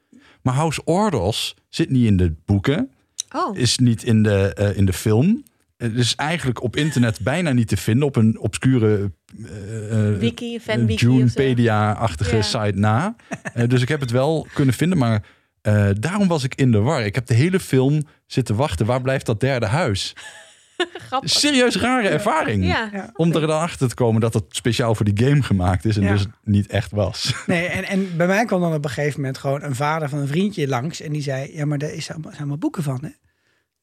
Maar 0.42 0.54
House 0.54 0.82
Ordos 0.84 1.56
zit 1.70 1.90
niet 1.90 2.06
in 2.06 2.18
de 2.18 2.34
boeken, 2.46 2.92
Oh, 3.36 3.58
is 3.58 3.78
niet 3.78 4.04
in 4.04 4.24
de, 4.24 4.54
eh, 4.54 4.78
in 4.78 4.86
de 4.86 4.94
film. 4.94 5.44
Het 5.78 5.96
is 5.96 6.16
eigenlijk 6.16 6.64
op 6.64 6.76
internet 6.76 7.20
bijna 7.20 7.52
niet 7.52 7.68
te 7.68 7.78
vinden 7.78 8.08
op 8.08 8.16
een 8.16 8.40
obscure 8.40 9.12
eh, 9.46 10.10
eh, 10.12 10.18
wiki, 10.20 10.60
fanwiki. 10.60 11.06
Junepedia-achtige 11.06 12.36
Ja. 12.36 12.42
site 12.42 12.78
na. 12.80 13.16
Eh, 13.54 13.68
dus 13.68 13.82
ik 13.82 13.88
heb 13.88 14.00
het 14.00 14.12
wel 14.12 14.48
kunnen 14.54 14.74
vinden, 14.74 14.98
maar 14.98 15.24
eh, 15.64 15.90
daarom 16.00 16.28
was 16.28 16.44
ik 16.44 16.56
in 16.56 16.72
de 16.72 16.80
war. 16.80 17.06
Ik 17.06 17.16
heb 17.16 17.26
de 17.26 17.34
hele 17.34 17.60
film 17.60 18.02
zitten 18.26 18.56
wachten. 18.56 18.86
Waar 18.86 19.02
blijft 19.02 19.26
dat 19.26 19.40
derde 19.40 19.66
huis? 19.66 20.14
Grappig. 21.08 21.30
serieus 21.30 21.76
rare 21.76 22.08
ervaring. 22.08 22.66
Ja. 22.66 22.90
Ja. 22.94 23.10
Om 23.16 23.32
erachter 23.36 23.88
te 23.90 23.96
komen 23.96 24.22
dat 24.22 24.34
het 24.34 24.44
speciaal 24.50 24.96
voor 24.96 25.06
die 25.14 25.28
game 25.28 25.42
gemaakt 25.44 25.86
is 25.86 25.98
en 25.98 26.04
Ja. 26.04 26.12
dus 26.12 26.26
niet 26.44 26.68
echt 26.68 26.92
was. 26.92 27.34
Nee, 27.46 27.66
en, 27.68 27.84
en 27.84 28.18
bij 28.18 28.28
mij 28.28 28.46
kwam 28.46 28.62
dan 28.62 28.74
op 28.74 28.84
een 28.84 28.90
gegeven 28.92 29.20
moment 29.20 29.38
gewoon 29.38 29.64
een 29.64 29.76
vader 29.76 30.10
van 30.10 30.20
een 30.20 30.28
vriendje 30.28 30.68
langs. 30.68 31.02
En 31.02 31.12
die 31.12 31.22
zei, 31.22 31.56
ja, 31.56 31.66
maar 31.66 31.78
daar 31.78 31.92
is 31.94 32.10
allemaal, 32.10 32.28
zijn 32.30 32.40
allemaal 32.42 32.58
boeken 32.58 32.84
van, 32.84 33.00
hè? 33.02 33.10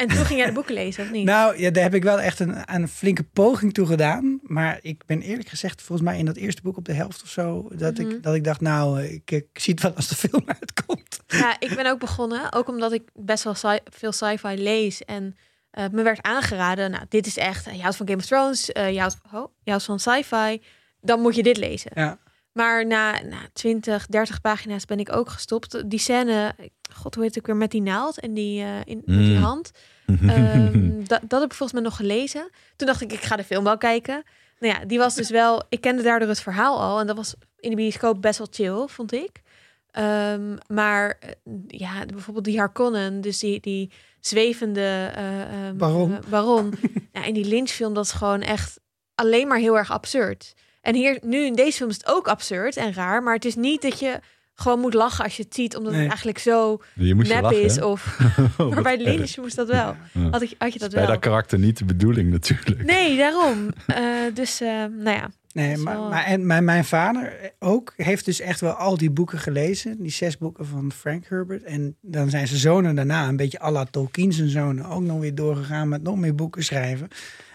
En 0.00 0.08
toen 0.08 0.24
ging 0.24 0.38
jij 0.38 0.46
de 0.48 0.52
boeken 0.54 0.74
lezen, 0.74 1.04
of 1.04 1.10
niet? 1.10 1.24
Nou, 1.24 1.58
ja, 1.58 1.70
daar 1.70 1.82
heb 1.82 1.94
ik 1.94 2.02
wel 2.02 2.20
echt 2.20 2.40
een, 2.40 2.74
een 2.74 2.88
flinke 2.88 3.22
poging 3.22 3.74
toe 3.74 3.86
gedaan. 3.86 4.40
Maar 4.42 4.78
ik 4.82 5.02
ben 5.06 5.20
eerlijk 5.22 5.48
gezegd, 5.48 5.82
volgens 5.82 6.08
mij 6.08 6.18
in 6.18 6.24
dat 6.24 6.36
eerste 6.36 6.62
boek 6.62 6.76
op 6.76 6.84
de 6.84 6.92
helft 6.92 7.22
of 7.22 7.28
zo, 7.28 7.68
dat, 7.72 7.98
Mhm. 7.98 8.10
ik, 8.10 8.22
dat 8.22 8.34
ik 8.34 8.44
dacht, 8.44 8.60
nou, 8.60 9.02
ik, 9.02 9.30
ik 9.30 9.46
zie 9.52 9.72
het 9.74 9.82
wel 9.82 9.94
als 9.94 10.08
de 10.08 10.14
film 10.14 10.42
uitkomt. 10.60 11.20
Ja, 11.26 11.56
ik 11.58 11.74
ben 11.74 11.86
ook 11.90 11.98
begonnen, 11.98 12.52
ook 12.52 12.68
omdat 12.68 12.92
ik 12.92 13.02
best 13.14 13.44
wel 13.44 13.54
sci- 13.54 13.80
veel 13.84 14.12
sci-fi 14.12 14.54
lees. 14.62 15.04
En 15.04 15.36
eh, 15.70 15.84
me 15.92 16.02
werd 16.02 16.22
aangeraden, 16.22 16.90
nou, 16.90 17.04
dit 17.08 17.26
is 17.26 17.36
echt, 17.36 17.64
je 17.64 17.80
houdt 17.82 17.96
van 17.96 18.06
Game 18.08 18.18
of 18.18 18.26
Thrones, 18.26 18.72
eh, 18.72 18.92
je, 18.92 18.98
houdt, 19.00 19.16
oh, 19.34 19.46
je 19.62 19.70
houdt 19.70 19.84
van 19.84 19.98
sci-fi, 20.00 20.62
dan 21.00 21.20
moet 21.20 21.34
je 21.34 21.42
dit 21.42 21.56
lezen. 21.56 21.90
Ja. 21.94 22.18
Maar 22.52 22.86
na, 22.86 23.22
na 23.22 23.38
20, 23.52 24.06
30 24.06 24.40
pagina's 24.40 24.84
ben 24.84 24.98
ik 25.00 25.12
ook 25.12 25.28
gestopt. 25.28 25.90
Die 25.90 25.98
scène, 25.98 26.54
god, 26.94 27.14
hoe 27.14 27.24
heet 27.24 27.34
het 27.34 27.42
ook 27.42 27.46
weer, 27.50 27.56
met 27.60 27.70
die 27.70 27.82
naald 27.82 28.20
en 28.20 28.34
die, 28.34 28.62
eh, 28.62 28.68
in, 28.84 29.02
met 29.04 29.18
die 29.18 29.36
Mm. 29.36 29.42
hand. 29.42 29.70
Ehm, 30.06 30.90
dat, 31.10 31.20
dat 31.28 31.40
heb 31.40 31.50
ik 31.50 31.56
volgens 31.56 31.72
mij 31.72 31.82
nog 31.82 31.96
gelezen. 31.96 32.50
Toen 32.76 32.86
dacht 32.86 33.00
ik, 33.00 33.12
ik 33.12 33.20
ga 33.22 33.36
de 33.36 33.44
film 33.44 33.64
wel 33.64 33.78
kijken. 33.78 34.22
Nou 34.58 34.74
ja, 34.74 34.84
die 34.84 34.98
was 34.98 35.14
dus 35.14 35.30
wel... 35.30 35.62
Ik 35.68 35.80
kende 35.80 36.02
daardoor 36.02 36.28
het 36.28 36.40
verhaal 36.40 36.80
al. 36.80 37.00
En 37.00 37.06
dat 37.06 37.16
was 37.16 37.34
in 37.58 37.70
de 37.70 37.76
bioscoop 37.76 38.22
best 38.22 38.38
wel 38.38 38.46
chill, 38.50 38.86
vond 38.86 39.12
ik. 39.12 39.42
Ehm, 39.90 40.56
maar 40.66 41.18
eh, 41.20 41.30
ja, 41.66 42.06
bijvoorbeeld 42.06 42.44
die 42.44 42.58
Harkonnen, 42.58 43.20
dus 43.20 43.38
die, 43.38 43.60
die 43.60 43.90
zwevende 44.20 45.10
eh, 45.14 45.66
ehm, 45.66 45.76
Baron. 45.76 46.12
eh, 46.12 46.18
baron. 46.28 46.74
ja, 47.12 47.24
in 47.24 47.34
die 47.34 47.44
Lynch-film, 47.44 47.94
dat 47.94 48.04
is 48.04 48.12
gewoon 48.12 48.40
echt 48.42 48.80
alleen 49.14 49.48
maar 49.48 49.58
heel 49.58 49.76
erg 49.78 49.90
absurd. 49.90 50.54
En 50.80 50.94
hier, 50.94 51.18
nu 51.22 51.44
in 51.44 51.54
deze 51.54 51.76
film 51.76 51.88
is 51.90 51.96
het 51.96 52.08
ook 52.08 52.28
absurd 52.28 52.76
en 52.76 52.92
raar. 52.94 53.22
Maar 53.22 53.34
het 53.34 53.44
is 53.44 53.54
niet 53.54 53.82
dat 53.82 53.98
je 54.00 54.20
gewoon 54.54 54.80
moet 54.80 54.94
lachen 54.94 55.24
als 55.24 55.36
je 55.36 55.42
het 55.42 55.54
ziet, 55.54 55.76
omdat 55.76 55.92
Nee. 55.92 56.00
het 56.00 56.08
eigenlijk 56.10 56.38
zo 56.38 56.80
nep 56.94 57.42
lachen, 57.42 57.62
is. 57.62 57.76
hè? 57.76 57.84
Of, 57.84 58.18
maar 58.58 58.82
bij. 58.82 58.98
Lynch 58.98 59.36
moest 59.36 59.56
dat 59.56 59.68
wel. 59.68 59.96
Ja. 60.12 60.28
Had, 60.30 60.42
ik, 60.42 60.54
had 60.58 60.72
je 60.72 60.78
dat 60.78 60.90
Bij 60.90 61.00
wel? 61.00 61.10
dat 61.10 61.18
karakter 61.20 61.58
niet 61.58 61.78
de 61.78 61.84
bedoeling 61.84 62.30
natuurlijk. 62.30 62.84
Nee, 62.84 63.16
daarom. 63.16 63.68
Eh, 63.86 64.04
dus, 64.34 64.60
eh, 64.60 64.68
nou 64.98 65.16
ja. 65.16 65.30
Nee, 65.52 65.76
maar, 65.76 65.94
wel- 65.96 66.08
maar 66.08 66.24
en 66.24 66.46
mijn, 66.46 66.64
mijn 66.64 66.84
vader 66.84 67.52
ook 67.58 67.92
heeft 67.96 68.24
dus 68.24 68.40
echt 68.40 68.60
wel 68.60 68.72
al 68.72 68.96
die 68.96 69.10
boeken 69.10 69.38
gelezen. 69.38 70.02
Die 70.02 70.10
zes 70.10 70.38
boeken 70.38 70.66
van 70.66 70.92
Frank 70.92 71.24
Herbert. 71.28 71.62
En 71.62 71.96
dan 72.00 72.30
zijn 72.30 72.46
zijn 72.46 72.60
zonen 72.60 72.94
daarna, 72.94 73.28
een 73.28 73.36
beetje 73.36 73.62
à 73.62 73.70
la 73.70 73.84
Tolkien 73.84 74.32
zijn 74.32 74.48
zonen, 74.48 74.84
ook 74.84 75.02
nog 75.02 75.18
weer 75.20 75.34
doorgegaan 75.34 75.88
met 75.88 76.02
nog 76.02 76.16
meer 76.16 76.34
boeken 76.34 76.64
schrijven. 76.64 77.08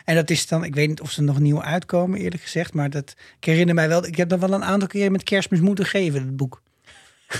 En 0.06 0.16
dat 0.16 0.30
is 0.30 0.48
dan, 0.48 0.64
ik 0.64 0.76
weet 0.76 0.88
niet 0.88 1.02
of 1.02 1.12
ze 1.12 1.22
nog 1.22 1.40
nieuw 1.40 1.62
uitkomen 1.62 2.20
eerlijk 2.20 2.42
gezegd. 2.42 2.74
Maar 2.74 2.90
dat, 2.90 3.16
ik 3.38 3.46
herinner 3.46 3.76
mij 3.76 3.88
wel, 3.88 4.06
ik 4.06 4.16
heb 4.16 4.30
dat 4.30 4.40
wel 4.40 4.54
een 4.54 4.64
aantal 4.64 4.88
keren 4.88 5.12
met 5.12 5.24
kerstmis 5.24 5.60
moeten 5.60 5.86
geven, 5.86 6.22
het 6.22 6.38
boek. 6.38 6.62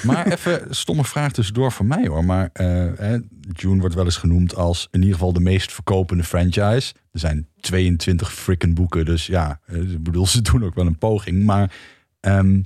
Maar 0.04 0.28
even 0.32 0.76
stomme 0.76 1.04
vraag 1.04 1.32
tussendoor 1.32 1.72
voor 1.72 1.86
mij 1.86 2.08
hoor. 2.08 2.26
Maar 2.26 2.50
eh, 2.54 2.68
hè, 2.96 3.18
Dune 3.30 3.80
wordt 3.80 3.96
wel 3.96 4.06
eens 4.06 4.18
genoemd 4.18 4.56
als 4.56 4.88
in 4.92 5.00
ieder 5.00 5.14
geval 5.14 5.34
de 5.34 5.40
meest 5.40 5.74
verkopende 5.74 6.24
franchise. 6.24 6.94
Er 7.12 7.20
zijn 7.20 7.48
22 7.60 8.34
frikken 8.34 8.74
boeken, 8.74 9.06
dus 9.06 9.26
ja, 9.26 9.60
eh, 9.66 9.92
ik 9.92 10.04
bedoel, 10.04 10.28
ze 10.28 10.42
doen 10.42 10.64
ook 10.64 10.76
wel 10.76 10.86
een 10.86 10.98
poging. 10.98 11.44
Maar 11.44 11.76
ehm, 12.20 12.62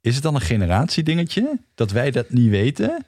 is 0.00 0.14
het 0.14 0.22
dan 0.22 0.34
een 0.34 0.40
generatiedingetje 0.40 1.60
dat 1.74 1.90
wij 1.90 2.10
dat 2.10 2.30
niet 2.30 2.50
weten? 2.50 3.06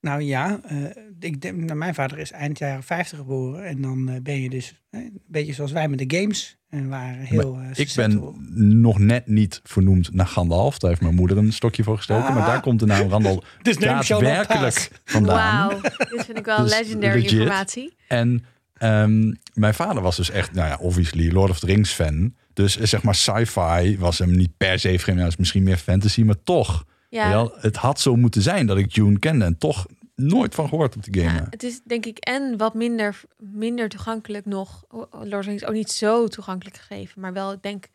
Nou 0.00 0.22
ja, 0.22 0.60
eh, 0.64 0.76
ik 1.24 1.40
denk, 1.40 1.56
nou, 1.56 1.78
mijn 1.78 1.94
vader 1.94 2.18
is 2.18 2.30
eind 2.30 2.58
jaren 2.58 2.82
50 2.82 3.18
geboren. 3.18 3.64
En 3.66 3.80
dan 3.80 4.08
eh, 4.08 4.20
ben 4.22 4.40
je 4.40 4.50
dus 4.50 4.74
eh, 4.90 5.00
een 5.00 5.20
beetje 5.26 5.52
zoals 5.52 5.72
wij 5.72 5.88
met 5.88 6.08
de 6.08 6.16
games. 6.18 6.56
En 6.68 6.88
waren 6.88 7.18
heel 7.24 7.58
eh, 7.58 7.68
Ik 7.74 7.92
ben 7.96 8.34
nog 8.80 8.98
net 8.98 9.26
niet 9.26 9.60
vernoemd 9.64 10.14
naar 10.14 10.26
Gandalf. 10.26 10.78
Daar 10.78 10.90
heeft 10.90 11.02
mijn 11.02 11.14
moeder 11.14 11.36
een 11.36 11.52
stokje 11.52 11.82
voor 11.82 11.96
gestoken. 11.96 12.32
Maar 12.34 12.42
Ah. 12.42 12.48
daar 12.48 12.60
komt 12.60 12.80
de 12.80 12.86
naam 12.86 13.08
Randall 13.08 13.40
Dus 13.62 13.76
daadwerkelijk 13.76 14.90
vandaan. 15.04 15.68
Wauw. 15.68 15.80
Dit 15.80 16.24
vind 16.24 16.38
ik 16.38 16.44
wel 16.44 16.62
Dus 16.64 16.70
legendary 16.78 17.14
legit. 17.22 17.32
informatie. 17.32 17.94
En 18.08 18.44
ehm, 18.74 19.32
mijn 19.54 19.74
vader 19.74 20.02
was 20.02 20.16
dus 20.16 20.30
echt, 20.30 20.52
nou 20.52 20.68
ja, 20.68 20.76
obviously 20.80 21.32
Lord 21.32 21.50
of 21.50 21.58
the 21.60 21.66
Rings 21.66 21.90
fan. 21.92 22.34
Dus 22.52 22.76
eh, 22.78 22.86
zeg 22.86 23.02
maar 23.02 23.14
sci-fi 23.14 23.96
was 23.98 24.18
hem 24.18 24.36
niet 24.36 24.56
per 24.56 24.78
se 24.78 24.98
vreemd. 24.98 25.18
Ja, 25.18 25.26
is 25.26 25.36
misschien 25.36 25.62
meer 25.62 25.76
fantasy, 25.76 26.22
maar 26.22 26.42
toch. 26.44 26.84
Ja, 27.08 27.28
Wel, 27.28 27.52
het 27.60 27.76
had 27.76 28.00
zo 28.00 28.16
moeten 28.16 28.42
zijn 28.42 28.66
dat 28.66 28.78
ik 28.78 28.94
Dune 28.94 29.18
kende. 29.18 29.44
En 29.44 29.58
toch 29.58 29.86
nooit 30.14 30.54
van 30.54 30.68
gehoord 30.68 30.96
op 30.96 31.02
de 31.02 31.20
game. 31.20 31.32
ja, 31.38 31.46
het 31.50 31.62
is 31.62 31.80
denk 31.82 32.06
ik 32.06 32.18
en 32.18 32.56
wat 32.56 32.74
minder, 32.74 33.20
minder 33.38 33.88
toegankelijk 33.88 34.46
nog. 34.46 34.84
Lord 34.88 35.12
of 35.12 35.28
the 35.28 35.38
Rings 35.50 35.64
ook 35.64 35.74
niet 35.74 35.90
zo 35.90 36.28
toegankelijk 36.28 36.76
gegeven. 36.76 37.20
Maar 37.20 37.32
wel, 37.32 37.52
ik 37.52 37.62
denk, 37.62 37.86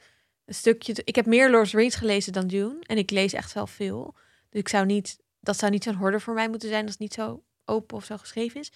een 0.46 0.54
stukje... 0.54 0.94
te- 0.94 1.02
Ik 1.06 1.16
heb 1.16 1.26
meer 1.26 1.50
Lord 1.50 1.64
of 1.64 1.70
the 1.70 1.78
Rings 1.78 1.96
gelezen 1.96 2.34
dan 2.34 2.48
Dune. 2.48 2.76
En 2.82 2.98
ik 2.98 3.12
lees 3.12 3.34
echt 3.34 3.54
wel 3.54 3.68
veel. 3.68 4.16
Dus 4.50 4.60
ik 4.60 4.68
zou 4.68 4.86
niet... 4.86 5.20
Dat 5.40 5.58
zou 5.58 5.72
niet 5.72 5.84
zo'n 5.84 5.94
horde 5.96 6.20
voor 6.20 6.34
mij 6.34 6.50
moeten 6.50 6.70
zijn 6.70 6.82
als 6.82 6.92
het 6.92 7.00
niet 7.00 7.14
zo 7.14 7.44
open 7.66 7.98
of 7.98 8.06
zo 8.06 8.18
geschreven 8.18 8.60
is. 8.60 8.72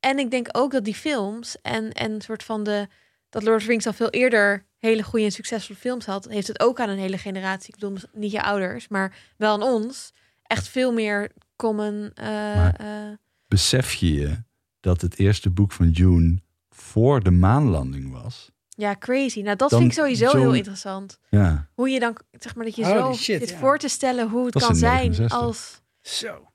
En 0.00 0.18
ik 0.18 0.30
denk 0.30 0.48
ook 0.52 0.72
dat 0.72 0.84
die 0.84 0.94
films 0.94 1.60
en, 1.62 1.92
en 1.92 2.12
een 2.12 2.20
soort 2.20 2.42
van 2.42 2.64
de... 2.64 2.88
Dat 3.28 3.42
Lord 3.42 3.56
of 3.56 3.62
the 3.62 3.68
Rings 3.68 3.86
al 3.86 3.92
veel 3.92 4.10
eerder 4.10 4.66
hele 4.78 5.02
goede 5.02 5.24
en 5.24 5.32
succesvolle 5.32 5.78
films 5.78 6.06
had, 6.06 6.24
heeft 6.28 6.46
het 6.46 6.60
ook 6.60 6.80
aan 6.80 6.88
een 6.88 6.98
hele 6.98 7.18
generatie. 7.18 7.74
Ik 7.74 7.80
bedoel, 7.80 7.98
niet 8.12 8.32
je 8.32 8.42
ouders, 8.42 8.88
maar 8.88 9.16
wel 9.36 9.52
aan 9.52 9.62
ons. 9.62 10.12
Echt 10.42 10.68
veel 10.68 10.92
meer 10.92 11.30
common. 11.56 12.10
eh, 12.14 12.26
Maar- 12.26 12.74
eh, 12.74 13.12
Besef 13.48 13.92
je 13.94 14.12
je 14.12 14.42
dat 14.80 15.00
het 15.00 15.18
eerste 15.18 15.50
boek 15.50 15.72
van 15.72 15.90
Dune 15.92 16.38
voor 16.70 17.22
de 17.22 17.30
maanlanding 17.30 18.10
was? 18.12 18.50
ja, 18.68 18.96
crazy. 18.98 19.40
Nou, 19.42 19.56
dat 19.56 19.70
Dan 19.70 19.78
vind 19.80 19.92
ik 19.92 19.98
sowieso 19.98 20.38
heel 20.38 20.54
interessant. 20.54 21.18
Ja, 21.30 21.68
Hoe 21.74 21.88
je 21.88 22.00
dan, 22.00 22.16
zeg 22.30 22.54
maar, 22.54 22.64
dat 22.64 22.76
je 22.76 22.84
Holy 22.84 22.98
zo 22.98 23.12
shit, 23.12 23.40
zit 23.40 23.50
ja. 23.50 23.56
voor 23.58 23.78
te 23.78 23.88
stellen 23.88 24.28
hoe 24.28 24.44
het 24.44 24.52
Dat 24.52 24.62
kan 24.64 24.76
zijn 24.76 24.92
69. 25.10 25.38
als... 25.38 25.80
Zo. 26.00 26.52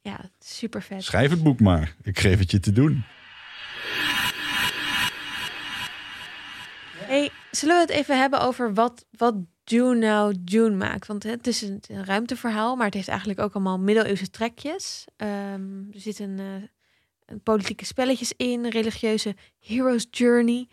Ja, 0.00 0.20
super 0.38 0.82
vet. 0.82 1.02
schrijf 1.04 1.30
het 1.30 1.42
boek 1.42 1.60
maar. 1.60 1.94
Ik 2.02 2.18
geef 2.18 2.38
het 2.38 2.50
je 2.50 2.60
te 2.60 2.72
doen. 2.72 3.04
Hey, 6.98 7.30
zullen 7.50 7.74
we 7.74 7.80
het 7.80 7.90
even 7.90 8.18
hebben 8.20 8.40
over 8.40 8.74
wat, 8.74 9.04
wat 9.10 9.34
Dune 9.68 9.94
nou 10.06 10.34
Dune 10.40 10.76
maakt? 10.76 11.06
Want 11.06 11.22
het 11.22 11.46
is 11.46 11.62
een, 11.62 11.80
een 11.88 12.04
ruimteverhaal, 12.04 12.76
maar 12.76 12.84
het 12.86 12.94
heeft 12.94 13.08
eigenlijk 13.08 13.40
ook 13.40 13.52
allemaal 13.54 13.78
middeleeuwse 13.78 14.30
trekjes. 14.30 15.04
Ehm, 15.16 15.78
er 15.92 16.00
zitten 16.00 16.38
eh, 16.38 16.44
een 17.26 17.40
politieke 17.42 17.84
spelletjes 17.84 18.32
in, 18.36 18.66
religieuze 18.66 19.34
hero's 19.58 20.06
journey. 20.10 20.68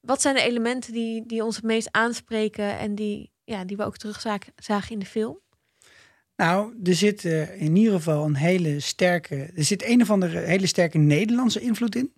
Wat 0.00 0.20
zijn 0.22 0.34
de 0.34 0.42
elementen 0.42 0.92
die, 0.92 1.26
die 1.26 1.44
ons 1.44 1.56
het 1.56 1.64
meest 1.64 1.88
aanspreken 1.90 2.78
en 2.78 2.94
die, 2.94 3.30
ja, 3.44 3.64
die 3.64 3.76
we 3.76 3.84
ook 3.84 3.96
terugzagen 3.96 4.52
zagen 4.56 4.90
in 4.92 4.98
de 4.98 5.06
film? 5.06 5.38
Nou, 6.36 6.74
er 6.84 6.94
zit 6.94 7.24
eh, 7.24 7.60
in 7.62 7.76
ieder 7.76 7.92
geval 7.92 8.24
een 8.24 8.34
hele 8.36 8.80
sterke. 8.80 9.50
Er 9.56 9.64
zit 9.64 9.84
een 9.84 10.02
of 10.02 10.10
andere 10.10 10.38
hele 10.38 10.66
sterke 10.66 10.98
Nederlandse 10.98 11.60
invloed 11.60 11.94
in. 11.96 12.12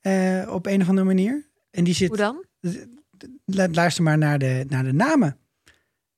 eh, 0.00 0.48
op 0.50 0.66
een 0.66 0.80
of 0.82 0.88
andere 0.88 1.06
manier. 1.06 1.48
En 1.70 1.84
die 1.84 1.94
zit. 1.94 2.08
Hoe 2.08 2.16
dan? 2.16 2.44
lu- 2.60 2.88
Luister 3.72 4.02
maar 4.02 4.18
naar 4.18 4.38
de, 4.38 4.64
naar 4.68 4.84
de 4.84 4.92
namen. 4.92 5.38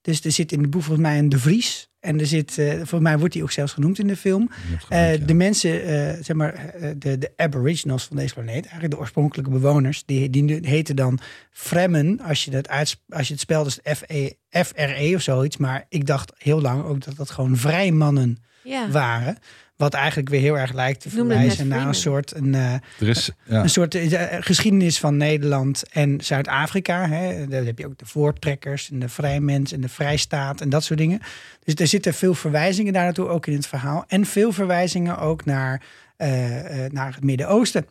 Dus 0.07 0.25
er 0.25 0.33
zit 0.33 0.53
in 0.53 0.61
het 0.61 0.71
boek 0.71 0.83
volgens 0.83 1.07
mij 1.07 1.19
een 1.19 1.29
De 1.29 1.39
Vries. 1.39 1.89
En 2.01 2.21
er 2.21 2.27
zit, 2.27 2.59
eh, 2.59 2.73
volgens 2.75 3.01
mij 3.01 3.19
wordt 3.19 3.35
hij 3.35 3.43
ook 3.43 3.51
zelfs 3.51 3.73
genoemd 3.73 3.99
in 3.99 4.07
de 4.07 4.17
film. 4.17 4.51
Eh, 4.89 5.15
ja. 5.15 5.25
De 5.27 5.35
mensen, 5.35 5.83
eh, 5.85 6.23
zeg 6.25 6.37
maar, 6.37 6.75
de, 6.97 7.19
de 7.19 7.33
aboriginals 7.37 8.05
van 8.05 8.17
deze 8.17 8.35
planeet, 8.35 8.63
eigenlijk 8.65 8.91
de 8.91 8.99
oorspronkelijke 8.99 9.51
bewoners, 9.51 10.05
die, 10.05 10.31
die 10.31 10.59
heten 10.63 10.97
dan 10.97 11.19
Fremen, 11.51 12.21
als 12.21 12.45
je, 12.45 12.51
dat 12.51 12.69
uits, 12.69 13.03
als 13.09 13.27
je 13.27 13.33
het 13.33 13.43
spelt, 13.43 13.67
is 13.67 13.79
het 13.83 13.99
F-E- 13.99 14.31
F-R-E 14.65 15.15
of 15.15 15.23
zoiets. 15.23 15.57
Maar 15.57 15.85
ik 15.89 16.07
dacht 16.07 16.33
heel 16.37 16.61
lang 16.61 16.85
ook 16.85 17.05
dat 17.05 17.17
dat 17.17 17.31
gewoon 17.31 17.57
vrijmannen 17.57 18.37
Ja. 18.63 18.91
waren. 18.91 19.39
Wat 19.77 19.95
eigenlijk 19.95 20.29
weer 20.29 20.41
heel 20.41 20.59
erg 20.59 20.73
lijkt 20.73 21.01
te 21.01 21.11
verwijzen 21.11 21.69
naar 21.69 21.87
een 21.87 21.95
soort 21.95 22.35
een, 22.35 22.55
eh, 22.55 22.73
Er 22.73 23.09
is, 23.09 23.31
ja. 23.45 23.63
een 23.63 23.71
soort 23.71 23.95
eh, 23.95 24.23
geschiedenis 24.41 24.99
van 24.99 25.17
Nederland 25.17 25.83
en 25.91 26.21
Zuid-Afrika. 26.21 27.09
hè. 27.09 27.47
Daar 27.47 27.65
heb 27.65 27.79
je 27.79 27.87
ook 27.87 27.99
de 27.99 28.07
voortrekkers 28.07 28.91
en 28.91 28.99
de 28.99 29.09
vrijmens 29.09 29.73
en 29.73 29.81
de 29.81 29.89
vrijstaat 29.89 30.61
en 30.61 30.69
dat 30.69 30.85
soort 30.85 30.99
dingen. 30.99 31.21
Dus 31.65 31.75
er 31.75 31.87
zitten 31.87 32.15
veel 32.15 32.35
verwijzingen 32.35 32.93
daar 32.93 33.05
naartoe, 33.05 33.29
ook 33.29 33.47
in 33.47 33.53
het 33.55 33.67
verhaal. 33.67 34.05
En 34.09 34.25
veel 34.27 34.53
verwijzingen 34.53 35.19
ook 35.19 35.45
naar, 35.45 35.83
eh, 36.17 36.85
eh, 36.85 36.93
naar 36.93 37.15
het 37.15 37.25
Midden-Oosten. 37.25 37.87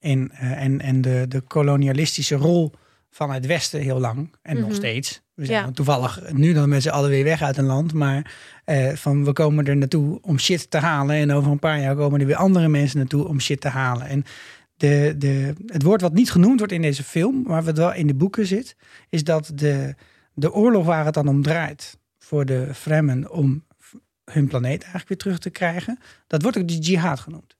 En, 0.00 0.30
eh, 0.32 0.62
en, 0.62 0.80
en 0.80 1.00
de, 1.00 1.24
de 1.28 1.40
kolonialistische 1.40 2.34
rol 2.34 2.72
van 3.10 3.30
het 3.32 3.46
Westen 3.46 3.80
heel 3.80 4.00
lang. 4.00 4.34
En 4.42 4.56
nog 4.56 4.66
Mhm. 4.68 4.76
steeds. 4.76 5.22
We 5.36 5.44
zijn 5.44 5.64
Ja. 5.64 5.70
toevallig 5.70 6.32
nu 6.32 6.52
dan 6.52 6.68
met 6.68 6.82
z'n 6.82 6.88
allen 6.88 7.10
weer 7.10 7.24
weg 7.24 7.42
uit 7.42 7.56
een 7.56 7.64
land. 7.64 7.92
Maar 7.92 8.34
eh, 8.64 8.92
van 8.92 9.24
we 9.24 9.32
komen 9.32 9.66
er 9.66 9.76
naartoe 9.76 10.18
om 10.22 10.38
shit 10.38 10.70
te 10.70 10.78
halen. 10.78 11.16
En 11.16 11.32
over 11.32 11.50
een 11.50 11.58
paar 11.58 11.80
jaar 11.80 11.96
komen 11.96 12.20
er 12.20 12.26
weer 12.26 12.36
andere 12.36 12.68
mensen 12.68 12.98
naartoe 12.98 13.28
om 13.28 13.40
shit 13.40 13.60
te 13.60 13.68
halen. 13.68 14.06
En 14.06 14.24
de, 14.76 15.14
de, 15.18 15.54
het 15.66 15.82
woord 15.82 16.00
wat 16.00 16.12
niet 16.12 16.30
genoemd 16.30 16.58
wordt 16.58 16.74
in 16.74 16.82
deze 16.82 17.04
film, 17.04 17.42
maar 17.46 17.62
wat 17.64 17.76
wel 17.76 17.92
in 17.94 18.06
de 18.06 18.14
boeken 18.14 18.46
zit, 18.46 18.76
is 19.08 19.24
dat 19.24 19.52
de, 19.54 19.94
de 20.34 20.52
oorlog 20.52 20.84
waar 20.84 21.04
het 21.04 21.14
dan 21.14 21.28
om 21.28 21.42
draait 21.42 21.98
voor 22.18 22.44
de 22.44 22.74
Fremen 22.74 23.30
om 23.30 23.64
hun 24.24 24.48
planeet 24.48 24.80
eigenlijk 24.82 25.08
weer 25.08 25.18
terug 25.18 25.38
te 25.38 25.50
krijgen, 25.50 25.98
dat 26.26 26.42
wordt 26.42 26.58
ook 26.58 26.68
de 26.68 26.78
jihad 26.78 27.20
genoemd. 27.20 27.56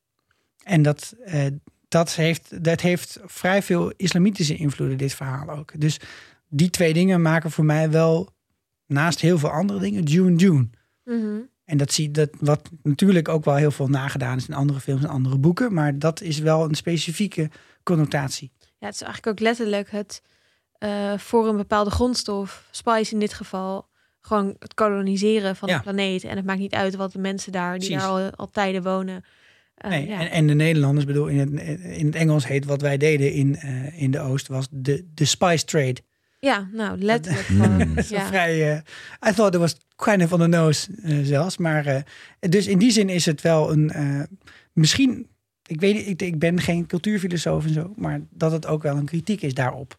En 0.62 0.82
dat, 0.82 1.14
eh, 1.24 1.46
dat 1.88 2.14
heeft, 2.14 2.64
dat 2.64 2.80
heeft 2.80 3.18
vrij 3.24 3.62
veel 3.62 3.92
islamitische 3.96 4.56
invloeden, 4.56 4.98
dit 4.98 5.14
verhaal 5.14 5.50
ook. 5.50 5.80
Dus 5.80 6.00
die 6.48 6.70
twee 6.70 6.92
dingen 6.92 7.22
maken 7.22 7.50
voor 7.50 7.64
mij 7.64 7.90
wel, 7.90 8.28
naast 8.86 9.20
heel 9.20 9.38
veel 9.38 9.50
andere 9.50 9.78
dingen, 9.78 10.02
June 10.02 10.36
June. 10.36 10.68
Mhm. 11.04 11.38
En 11.64 11.76
dat 11.76 11.92
zie 11.92 12.10
dat 12.10 12.30
wat 12.40 12.70
natuurlijk 12.82 13.28
ook 13.28 13.44
wel 13.44 13.54
heel 13.56 13.70
veel 13.70 13.88
nagedaan 13.88 14.36
is 14.36 14.48
in 14.48 14.54
andere 14.54 14.80
films 14.80 15.02
en 15.02 15.08
andere 15.08 15.38
boeken. 15.38 15.72
Maar 15.74 15.98
dat 15.98 16.20
is 16.20 16.38
wel 16.38 16.64
een 16.64 16.74
specifieke 16.74 17.50
connotatie. 17.82 18.52
Ja, 18.78 18.86
het 18.86 18.94
is 18.94 19.02
eigenlijk 19.02 19.26
ook 19.26 19.46
letterlijk 19.46 19.90
het 19.90 20.22
eh, 20.78 21.18
voor 21.18 21.48
een 21.48 21.56
bepaalde 21.56 21.90
grondstof, 21.90 22.68
spice 22.70 23.12
in 23.12 23.18
dit 23.20 23.32
geval, 23.34 23.88
gewoon 24.20 24.56
het 24.58 24.74
koloniseren 24.74 25.56
van 25.56 25.68
Ja. 25.68 25.76
de 25.76 25.82
planeet. 25.82 26.24
En 26.24 26.36
het 26.36 26.46
maakt 26.46 26.58
niet 26.58 26.74
uit 26.74 26.94
wat 26.96 27.12
de 27.12 27.18
mensen 27.18 27.52
daar, 27.52 27.78
die 27.78 27.88
Precies. 27.88 28.06
daar 28.08 28.22
al, 28.24 28.30
al 28.30 28.50
tijden 28.50 28.82
wonen. 28.82 29.24
eh, 29.74 29.90
Nee, 29.90 30.06
ja. 30.06 30.20
en, 30.20 30.30
en 30.30 30.46
de 30.46 30.54
Nederlanders, 30.54 31.06
bedoel, 31.06 31.26
in 31.26 31.38
het, 31.38 31.80
in 31.98 32.06
het 32.06 32.14
Engels 32.14 32.46
heet 32.46 32.64
wat 32.64 32.80
wij 32.80 32.96
deden 32.96 33.32
in, 33.32 33.56
eh, 33.56 34.02
in 34.02 34.10
de 34.10 34.20
Oost, 34.20 34.46
was 34.48 34.66
de, 34.70 35.06
de 35.14 35.24
spice 35.24 35.64
trade. 35.64 35.96
Ja, 36.46 36.68
nou, 36.72 36.98
letterlijk. 36.98 37.44
Gewoon, 37.46 37.88
ja. 38.08 38.26
vrij. 38.26 38.72
eh 38.72 38.76
I 39.30 39.32
thought 39.34 39.54
it 39.54 39.60
was 39.60 39.76
kind 39.96 40.22
of 40.22 40.32
on 40.32 40.38
the 40.38 40.46
nose 40.46 40.88
eh, 41.02 41.18
zelfs. 41.22 41.56
Maar 41.56 41.86
eh, 41.86 42.02
dus 42.40 42.66
in 42.66 42.78
die 42.78 42.90
zin 42.90 43.08
is 43.08 43.26
het 43.26 43.40
wel 43.40 43.72
een. 43.72 43.90
eh, 43.90 44.22
misschien. 44.72 45.26
Ik 45.66 45.80
weet 45.80 45.94
niet, 45.94 46.06
ik, 46.06 46.22
ik 46.22 46.38
ben 46.38 46.60
geen 46.60 46.86
cultuurfilosoof 46.86 47.64
en 47.64 47.72
zo. 47.72 47.92
Maar 47.96 48.20
dat 48.30 48.52
het 48.52 48.66
ook 48.66 48.82
wel 48.82 48.96
een 48.96 49.04
kritiek 49.04 49.42
is 49.42 49.54
daarop. 49.54 49.98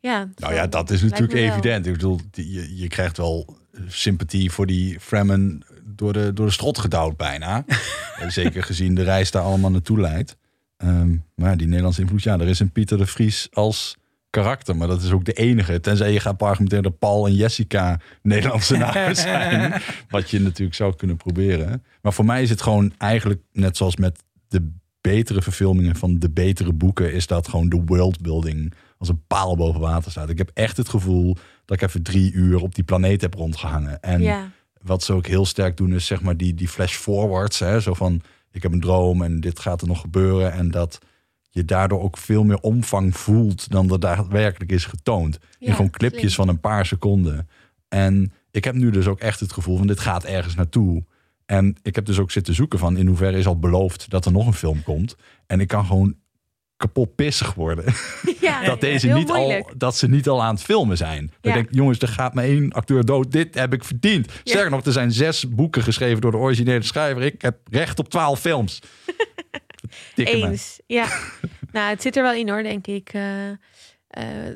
ja, 0.00 0.28
Nou 0.36 0.54
ja, 0.54 0.66
dat 0.66 0.90
is 0.90 1.02
natuurlijk 1.02 1.32
evident. 1.52 1.86
Ik 1.86 1.92
bedoel, 1.92 2.20
die- 2.30 2.52
je, 2.52 2.76
je 2.76 2.88
krijgt 2.88 3.16
wel 3.16 3.56
sympathie 3.88 4.50
voor 4.50 4.66
die 4.66 5.00
Fremen 5.00 5.62
door 5.84 6.12
de, 6.12 6.32
door 6.32 6.46
de 6.46 6.52
strot 6.52 6.78
gedouwd 6.78 7.16
bijna. 7.16 7.64
Zeker 8.28 8.62
gezien 8.62 8.94
de 8.94 9.02
reis 9.02 9.30
daar 9.30 9.42
allemaal 9.42 9.70
naartoe 9.70 10.00
leidt. 10.00 10.36
Ehm, 10.76 11.10
maar 11.34 11.50
ja, 11.50 11.56
die 11.56 11.66
Nederlandse 11.66 12.00
invloed, 12.00 12.22
ja, 12.22 12.38
er 12.38 12.48
is 12.48 12.60
een 12.60 12.70
Pieter 12.72 12.98
de 12.98 13.06
Vries 13.06 13.48
als 13.52 13.96
karakter. 14.30 14.76
Maar 14.76 14.88
dat 14.88 15.02
is 15.02 15.10
ook 15.12 15.24
de 15.24 15.32
enige. 15.32 15.80
Tenzij 15.80 16.12
je 16.12 16.20
gaat 16.20 16.42
argumenteren 16.42 16.84
dat 16.84 16.98
Paul 16.98 17.26
en 17.26 17.34
Jessica 17.34 18.00
Nederlandse 18.22 18.76
namen 18.76 19.16
zijn. 19.26 19.82
Wat 20.08 20.30
je 20.30 20.40
natuurlijk 20.40 20.76
zou 20.76 20.96
kunnen 20.96 21.16
proberen. 21.16 21.84
Maar 22.02 22.12
voor 22.12 22.24
mij 22.24 22.42
is 22.42 22.50
het 22.50 22.62
gewoon 22.62 22.92
eigenlijk, 22.98 23.40
net 23.52 23.76
zoals 23.76 23.96
met 23.96 24.22
de 24.48 24.70
betere 25.00 25.42
verfilmingen 25.42 25.96
van 25.96 26.18
de 26.18 26.30
betere 26.30 26.72
boeken, 26.72 27.12
is 27.12 27.26
dat 27.26 27.48
gewoon 27.48 27.68
de 27.68 27.82
worldbuilding 27.84 28.74
als 28.98 29.08
een 29.08 29.22
paal 29.26 29.56
boven 29.56 29.80
water 29.80 30.10
staat. 30.10 30.28
Ik 30.28 30.38
heb 30.38 30.50
echt 30.54 30.76
het 30.76 30.88
gevoel 30.88 31.36
dat 31.64 31.76
ik 31.76 31.88
even 31.88 32.02
drie 32.02 32.32
uur 32.32 32.62
op 32.62 32.74
die 32.74 32.84
planeet 32.84 33.20
heb 33.20 33.34
rondgehangen. 33.34 34.00
En 34.00 34.22
Ja, 34.22 34.50
wat 34.82 35.02
ze 35.02 35.12
ook 35.12 35.26
heel 35.26 35.46
sterk 35.46 35.76
doen, 35.76 35.94
is 35.94 36.06
zeg 36.06 36.22
maar 36.22 36.36
die, 36.36 36.54
die 36.54 36.68
flash 36.68 36.94
forwards. 36.94 37.58
Hè? 37.58 37.80
Zo 37.80 37.94
van, 37.94 38.22
ik 38.50 38.62
heb 38.62 38.72
een 38.72 38.80
droom 38.80 39.22
en 39.22 39.40
dit 39.40 39.58
gaat 39.58 39.80
er 39.80 39.88
nog 39.88 40.00
gebeuren. 40.00 40.52
En 40.52 40.70
dat 40.70 40.98
je 41.50 41.64
daardoor 41.64 42.00
ook 42.00 42.16
veel 42.16 42.44
meer 42.44 42.60
omvang 42.60 43.16
voelt 43.16 43.70
dan 43.70 43.92
er 43.92 44.00
daadwerkelijk 44.00 44.72
is 44.72 44.84
getoond. 44.84 45.38
In 45.58 45.74
gewoon 45.74 45.90
clipjes 45.90 46.34
van 46.34 46.48
een 46.48 46.60
paar 46.60 46.86
seconden. 46.86 47.48
En 47.88 48.32
ik 48.50 48.64
heb 48.64 48.74
nu 48.74 48.90
dus 48.90 49.06
ook 49.06 49.20
echt 49.20 49.40
het 49.40 49.52
gevoel 49.52 49.76
van, 49.76 49.86
dit 49.86 50.00
gaat 50.00 50.24
ergens 50.24 50.54
naartoe. 50.54 51.04
En 51.46 51.76
ik 51.82 51.94
heb 51.94 52.04
dus 52.04 52.18
ook 52.18 52.30
zitten 52.30 52.54
zoeken 52.54 52.78
van, 52.78 52.96
in 52.96 53.06
hoeverre 53.06 53.38
is 53.38 53.46
al 53.46 53.58
beloofd 53.58 54.10
dat 54.10 54.24
er 54.24 54.32
nog 54.32 54.46
een 54.46 54.52
film 54.52 54.82
komt. 54.82 55.16
En 55.46 55.60
ik 55.60 55.68
kan 55.68 55.84
gewoon 55.86 56.14
kapot 56.76 57.14
pissig 57.14 57.54
worden 57.54 57.84
ja 58.40 58.64
dat, 58.64 58.80
deze 58.80 59.08
niet 59.08 59.30
al, 59.30 59.70
dat 59.76 59.96
ze 59.96 60.08
niet 60.08 60.28
al 60.28 60.42
aan 60.42 60.54
het 60.54 60.62
filmen 60.64 60.96
zijn. 60.96 61.26
Dat 61.26 61.36
Ja. 61.40 61.48
ik 61.48 61.54
denk, 61.54 61.74
jongens, 61.74 61.98
er 61.98 62.08
gaat 62.08 62.34
maar 62.34 62.44
één 62.44 62.72
acteur 62.72 63.04
dood. 63.04 63.32
Dit 63.32 63.54
heb 63.54 63.72
ik 63.72 63.84
verdiend. 63.84 64.32
Sterker 64.44 64.70
nog, 64.70 64.84
er 64.84 64.92
zijn 64.92 65.12
zes 65.12 65.48
boeken 65.48 65.82
geschreven 65.82 66.20
door 66.20 66.30
de 66.30 66.36
originele 66.36 66.82
schrijver. 66.82 67.22
Ik 67.22 67.42
heb 67.42 67.56
recht 67.70 67.98
op 67.98 68.08
twaalf 68.08 68.40
films. 68.40 68.78
Dikke. 70.14 70.32
Eens, 70.32 70.80
ja. 70.86 71.08
nou, 71.72 71.88
het 71.90 72.02
zit 72.02 72.16
er 72.16 72.22
wel 72.22 72.32
in 72.32 72.48
hoor, 72.48 72.62
denk 72.62 72.86
ik. 72.86 73.10
Eh, 73.12 73.48
eh, 73.50 73.56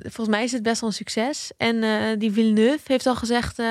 volgens 0.03 0.29
mij 0.29 0.45
is 0.45 0.53
het 0.53 0.63
best 0.63 0.81
wel 0.81 0.89
een 0.91 0.97
succes. 0.97 1.53
En 1.57 1.83
eh, 1.83 2.19
die 2.19 2.33
Villeneuve 2.33 2.83
heeft 2.85 3.07
al 3.07 3.17
gezegd... 3.17 3.63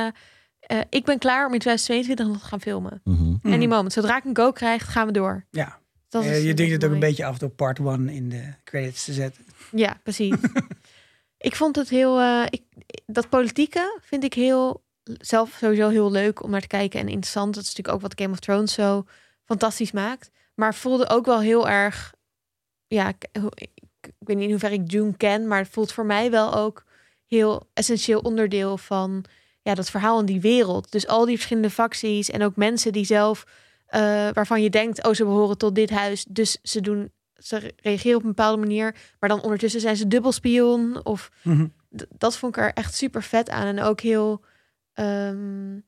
ik 0.89 1.05
ben 1.05 1.17
klaar 1.20 1.46
om 1.46 1.53
in 1.53 1.60
2022 1.60 2.27
nog 2.27 2.39
te 2.39 2.46
gaan 2.48 2.62
filmen. 2.62 3.01
Mhm. 3.03 3.36
En 3.41 3.60
die 3.60 3.67
moment, 3.67 3.93
zodra 3.93 4.17
ik 4.17 4.24
een 4.24 4.36
go 4.38 4.51
krijg, 4.51 4.91
gaan 4.91 5.08
we 5.08 5.13
door. 5.13 5.46
Ja, 5.51 5.79
Dat 6.10 6.24
is, 6.24 6.43
je 6.43 6.53
denkt 6.53 6.72
het 6.72 6.86
ook 6.86 6.91
een 6.91 7.00
beetje 7.00 7.25
af 7.25 7.38
door 7.38 7.50
part 7.50 7.79
one 7.79 8.13
in 8.13 8.29
de 8.29 8.53
credits 8.63 9.05
te 9.05 9.13
zetten. 9.13 9.46
Ja, 9.72 10.00
precies. 10.03 10.36
ik 11.38 11.55
vond 11.55 11.75
het 11.75 11.89
heel... 11.89 12.20
eh, 12.20 12.46
ik, 12.50 12.62
dat 13.05 13.29
politieke 13.29 14.00
vind 14.01 14.24
ik 14.24 14.33
heel... 14.33 14.83
Zelf 15.03 15.57
sowieso 15.59 15.90
heel 15.90 16.11
leuk 16.11 16.44
om 16.44 16.50
naar 16.50 16.61
te 16.61 16.68
kijken 16.68 17.00
en 17.00 17.07
interessant. 17.07 17.53
Dat 17.53 17.64
is 17.64 17.70
natuurlijk 17.70 17.96
ook 17.96 18.01
wat 18.01 18.20
Game 18.22 18.33
of 18.33 18.40
Thrones 18.40 18.74
zo 18.74 19.05
fantastisch 19.46 19.92
maakt. 19.92 20.31
Maar 20.53 20.75
voelde 20.75 21.09
ook 21.09 21.25
wel 21.25 21.39
heel 21.39 21.70
erg... 21.70 22.13
Ja, 22.87 23.07
ik, 23.07 23.27
ik, 23.53 24.11
weet 24.20 24.35
niet 24.35 24.46
in 24.46 24.50
hoeverre 24.50 24.74
ik 24.75 24.92
June 24.92 25.18
ken... 25.18 25.48
maar 25.48 25.59
het 25.59 25.70
voelt 25.70 25.92
voor 25.92 26.05
mij 26.05 26.31
wel 26.31 26.53
ook 26.55 26.83
heel 27.27 27.70
essentieel 27.74 28.20
onderdeel 28.20 28.77
van... 28.77 29.25
Ja, 29.61 29.74
dat 29.74 29.89
verhaal 29.89 30.20
in 30.20 30.25
die 30.25 30.42
wereld. 30.42 30.92
Dus 30.92 31.07
al 31.07 31.25
die 31.25 31.35
verschillende 31.35 31.70
facties 31.70 32.29
en 32.29 32.44
ook 32.44 32.55
mensen 32.55 32.92
die 32.92 33.05
zelf... 33.05 33.44
eh, 33.85 34.01
waarvan 34.33 34.61
je 34.61 34.70
denkt, 34.70 35.05
oh, 35.05 35.13
ze 35.13 35.24
behoren 35.24 35.57
tot 35.57 35.75
dit 35.75 35.89
huis. 35.89 36.25
Dus 36.29 36.57
ze 36.63 36.81
doen 36.81 37.11
ze 37.33 37.74
reageren 37.81 38.18
op 38.18 38.22
een 38.24 38.27
bepaalde 38.29 38.57
manier, 38.59 38.96
maar 39.20 39.29
dan 39.29 39.42
ondertussen 39.42 39.81
zijn 39.81 39.96
ze 39.96 40.07
dubbelspion. 40.07 41.05
Of 41.05 41.31
Mhm. 41.42 41.68
dat 42.09 42.37
vond 42.37 42.57
ik 42.57 42.63
er 42.63 42.74
echt 42.74 42.94
super 42.96 43.24
vet 43.24 43.50
aan. 43.50 43.66
En 43.66 43.81
ook 43.81 44.01
heel. 44.01 44.42
ehm, 44.94 45.79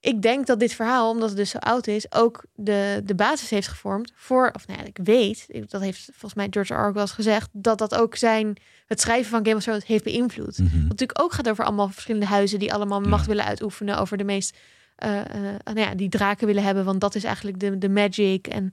ik 0.00 0.22
denk 0.22 0.46
dat 0.46 0.60
dit 0.60 0.72
verhaal, 0.74 1.10
omdat 1.10 1.28
het 1.28 1.38
dus 1.38 1.50
zo 1.50 1.58
oud 1.58 1.86
is, 1.86 2.12
ook 2.12 2.44
de, 2.54 3.00
de 3.04 3.14
basis 3.14 3.50
heeft 3.50 3.68
gevormd 3.68 4.12
voor. 4.14 4.50
Of 4.54 4.66
nou 4.66 4.78
ja, 4.80 4.86
ik 4.86 4.98
weet, 5.02 5.46
dat 5.68 5.80
heeft 5.80 6.04
volgens 6.04 6.34
mij 6.34 6.46
George 6.50 6.74
R. 6.74 6.88
R. 6.88 6.92
wel 6.92 7.02
eens 7.02 7.12
gezegd, 7.12 7.48
dat 7.52 7.78
dat 7.78 7.94
ook 7.94 8.16
zijn. 8.16 8.56
Het 8.86 9.00
schrijven 9.00 9.30
van 9.30 9.44
Game 9.44 9.56
of 9.56 9.62
Thrones 9.62 9.86
heeft 9.86 10.04
beïnvloed. 10.04 10.58
Mhm. 10.58 10.72
Wat 10.78 10.88
natuurlijk 10.88 11.22
ook 11.22 11.32
gaat 11.32 11.48
over 11.48 11.64
allemaal 11.64 11.88
verschillende 11.88 12.26
huizen 12.26 12.58
die 12.58 12.72
allemaal 12.72 13.00
macht 13.00 13.22
Ja. 13.22 13.28
willen 13.28 13.44
uitoefenen 13.44 13.98
over 13.98 14.16
de 14.16 14.24
meest. 14.24 14.56
eh, 14.96 15.20
eh, 15.20 15.54
nou 15.64 15.80
ja, 15.80 15.94
die 15.94 16.08
draken 16.08 16.46
willen 16.46 16.62
hebben, 16.62 16.84
want 16.84 17.00
dat 17.00 17.14
is 17.14 17.24
eigenlijk 17.24 17.60
de, 17.60 17.78
de 17.78 17.88
magic. 17.88 18.46
En, 18.46 18.70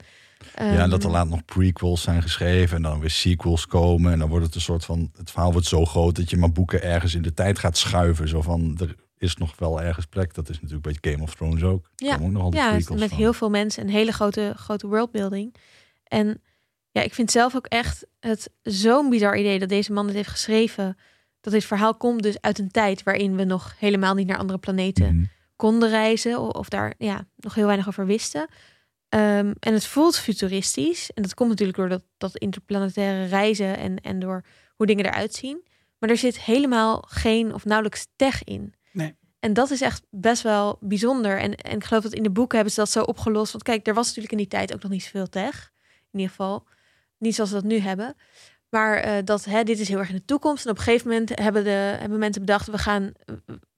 Ja, 0.56 0.62
en 0.82 0.90
dat 0.90 0.98
er 0.98 1.04
ehm, 1.08 1.14
laat 1.16 1.28
nog 1.28 1.44
prequels 1.44 2.02
zijn 2.02 2.22
geschreven 2.22 2.76
en 2.76 2.82
dan 2.82 3.00
weer 3.00 3.10
sequels 3.10 3.66
komen. 3.66 4.12
En 4.12 4.18
dan 4.18 4.28
wordt 4.28 4.44
het 4.46 4.54
een 4.54 4.60
soort 4.60 4.84
van, 4.84 5.10
het 5.16 5.30
verhaal 5.30 5.52
wordt 5.52 5.66
zo 5.66 5.84
groot 5.84 6.16
dat 6.16 6.30
je 6.30 6.36
maar 6.36 6.52
boeken 6.52 6.82
ergens 6.82 7.14
in 7.14 7.22
de 7.22 7.34
tijd 7.34 7.58
gaat 7.58 7.76
schuiven. 7.76 8.28
Zo 8.28 8.42
van, 8.42 8.76
er 8.80 8.94
is 9.18 9.36
nog 9.36 9.58
wel 9.58 9.80
ergens 9.82 10.06
plek. 10.06 10.34
Dat 10.34 10.48
is 10.48 10.60
natuurlijk 10.60 11.00
bij 11.00 11.12
Game 11.12 11.22
of 11.22 11.34
Thrones 11.34 11.62
ook. 11.62 11.90
Ja. 11.96 12.14
ook 12.14 12.30
nog 12.30 12.54
Ja, 12.54 12.72
met 12.72 12.84
van. 12.84 13.18
heel 13.18 13.32
veel 13.32 13.50
mensen 13.50 13.82
een 13.82 13.90
hele 13.90 14.12
grote, 14.12 14.52
grote 14.56 14.86
worldbuilding. 14.86 15.54
En 16.04 16.42
ja, 16.90 17.02
ik 17.02 17.14
vind 17.14 17.30
zelf 17.30 17.56
ook 17.56 17.66
echt 17.66 18.06
het 18.20 18.50
zo'n 18.62 19.10
bizar 19.10 19.38
idee 19.38 19.58
dat 19.58 19.68
deze 19.68 19.92
man 19.92 20.06
dit 20.06 20.14
heeft 20.14 20.28
geschreven. 20.28 20.96
Dat 21.40 21.52
dit 21.52 21.64
verhaal 21.64 21.94
komt 21.94 22.22
dus 22.22 22.40
uit 22.40 22.58
een 22.58 22.70
tijd 22.70 23.02
waarin 23.02 23.36
we 23.36 23.44
nog 23.44 23.74
helemaal 23.78 24.14
niet 24.14 24.26
naar 24.26 24.38
andere 24.38 24.58
planeten 24.58 25.16
Mhm. 25.16 25.24
konden 25.56 25.88
reizen. 25.88 26.54
Of 26.54 26.68
daar 26.68 26.94
ja, 26.98 27.26
nog 27.36 27.54
heel 27.54 27.66
weinig 27.66 27.88
over 27.88 28.06
wisten. 28.06 28.46
Ehm, 29.08 29.52
en 29.60 29.72
het 29.72 29.86
voelt 29.86 30.18
futuristisch. 30.18 31.10
En 31.14 31.22
dat 31.22 31.34
komt 31.34 31.48
natuurlijk 31.50 31.78
door 31.78 31.88
dat, 31.88 32.02
dat 32.18 32.36
interplanetaire 32.38 33.24
reizen 33.26 33.76
en, 33.78 34.00
en 34.00 34.18
door 34.18 34.44
hoe 34.74 34.86
dingen 34.86 35.06
eruit 35.06 35.34
zien. 35.34 35.64
Maar 35.98 36.10
er 36.10 36.16
zit 36.16 36.40
helemaal 36.40 37.04
geen 37.08 37.54
of 37.54 37.64
nauwelijks 37.64 38.06
tech 38.16 38.44
in. 38.44 38.74
Nee. 38.96 39.16
En 39.38 39.52
dat 39.52 39.70
is 39.70 39.80
echt 39.80 40.02
best 40.10 40.42
wel 40.42 40.78
bijzonder. 40.80 41.38
En, 41.38 41.54
en 41.54 41.76
ik 41.76 41.84
geloof 41.84 42.02
dat 42.02 42.12
in 42.12 42.22
de 42.22 42.30
boeken 42.30 42.56
hebben 42.56 42.74
ze 42.74 42.80
dat 42.80 42.90
zo 42.90 43.02
opgelost. 43.02 43.52
Want 43.52 43.64
kijk, 43.64 43.86
er 43.86 43.94
was 43.94 44.06
natuurlijk 44.06 44.32
in 44.32 44.38
die 44.38 44.48
tijd 44.48 44.74
ook 44.74 44.82
nog 44.82 44.90
niet 44.90 45.02
zoveel 45.02 45.28
tech. 45.28 45.72
In 46.12 46.18
ieder 46.18 46.28
geval 46.28 46.66
niet 47.18 47.34
zoals 47.34 47.50
we 47.50 47.56
dat 47.56 47.64
nu 47.64 47.78
hebben. 47.78 48.16
Maar 48.68 48.96
eh, 48.96 49.24
dat 49.24 49.44
hè, 49.44 49.62
dit 49.62 49.78
is 49.78 49.88
heel 49.88 49.98
erg 49.98 50.08
in 50.08 50.16
de 50.16 50.24
toekomst. 50.24 50.64
En 50.64 50.70
op 50.70 50.76
een 50.76 50.82
gegeven 50.82 51.08
moment 51.08 51.38
hebben, 51.38 51.64
de, 51.64 51.70
hebben 51.70 52.18
mensen 52.18 52.40
bedacht... 52.44 52.66
we 52.66 52.78
gaan 52.78 53.12
eh, 53.24 53.34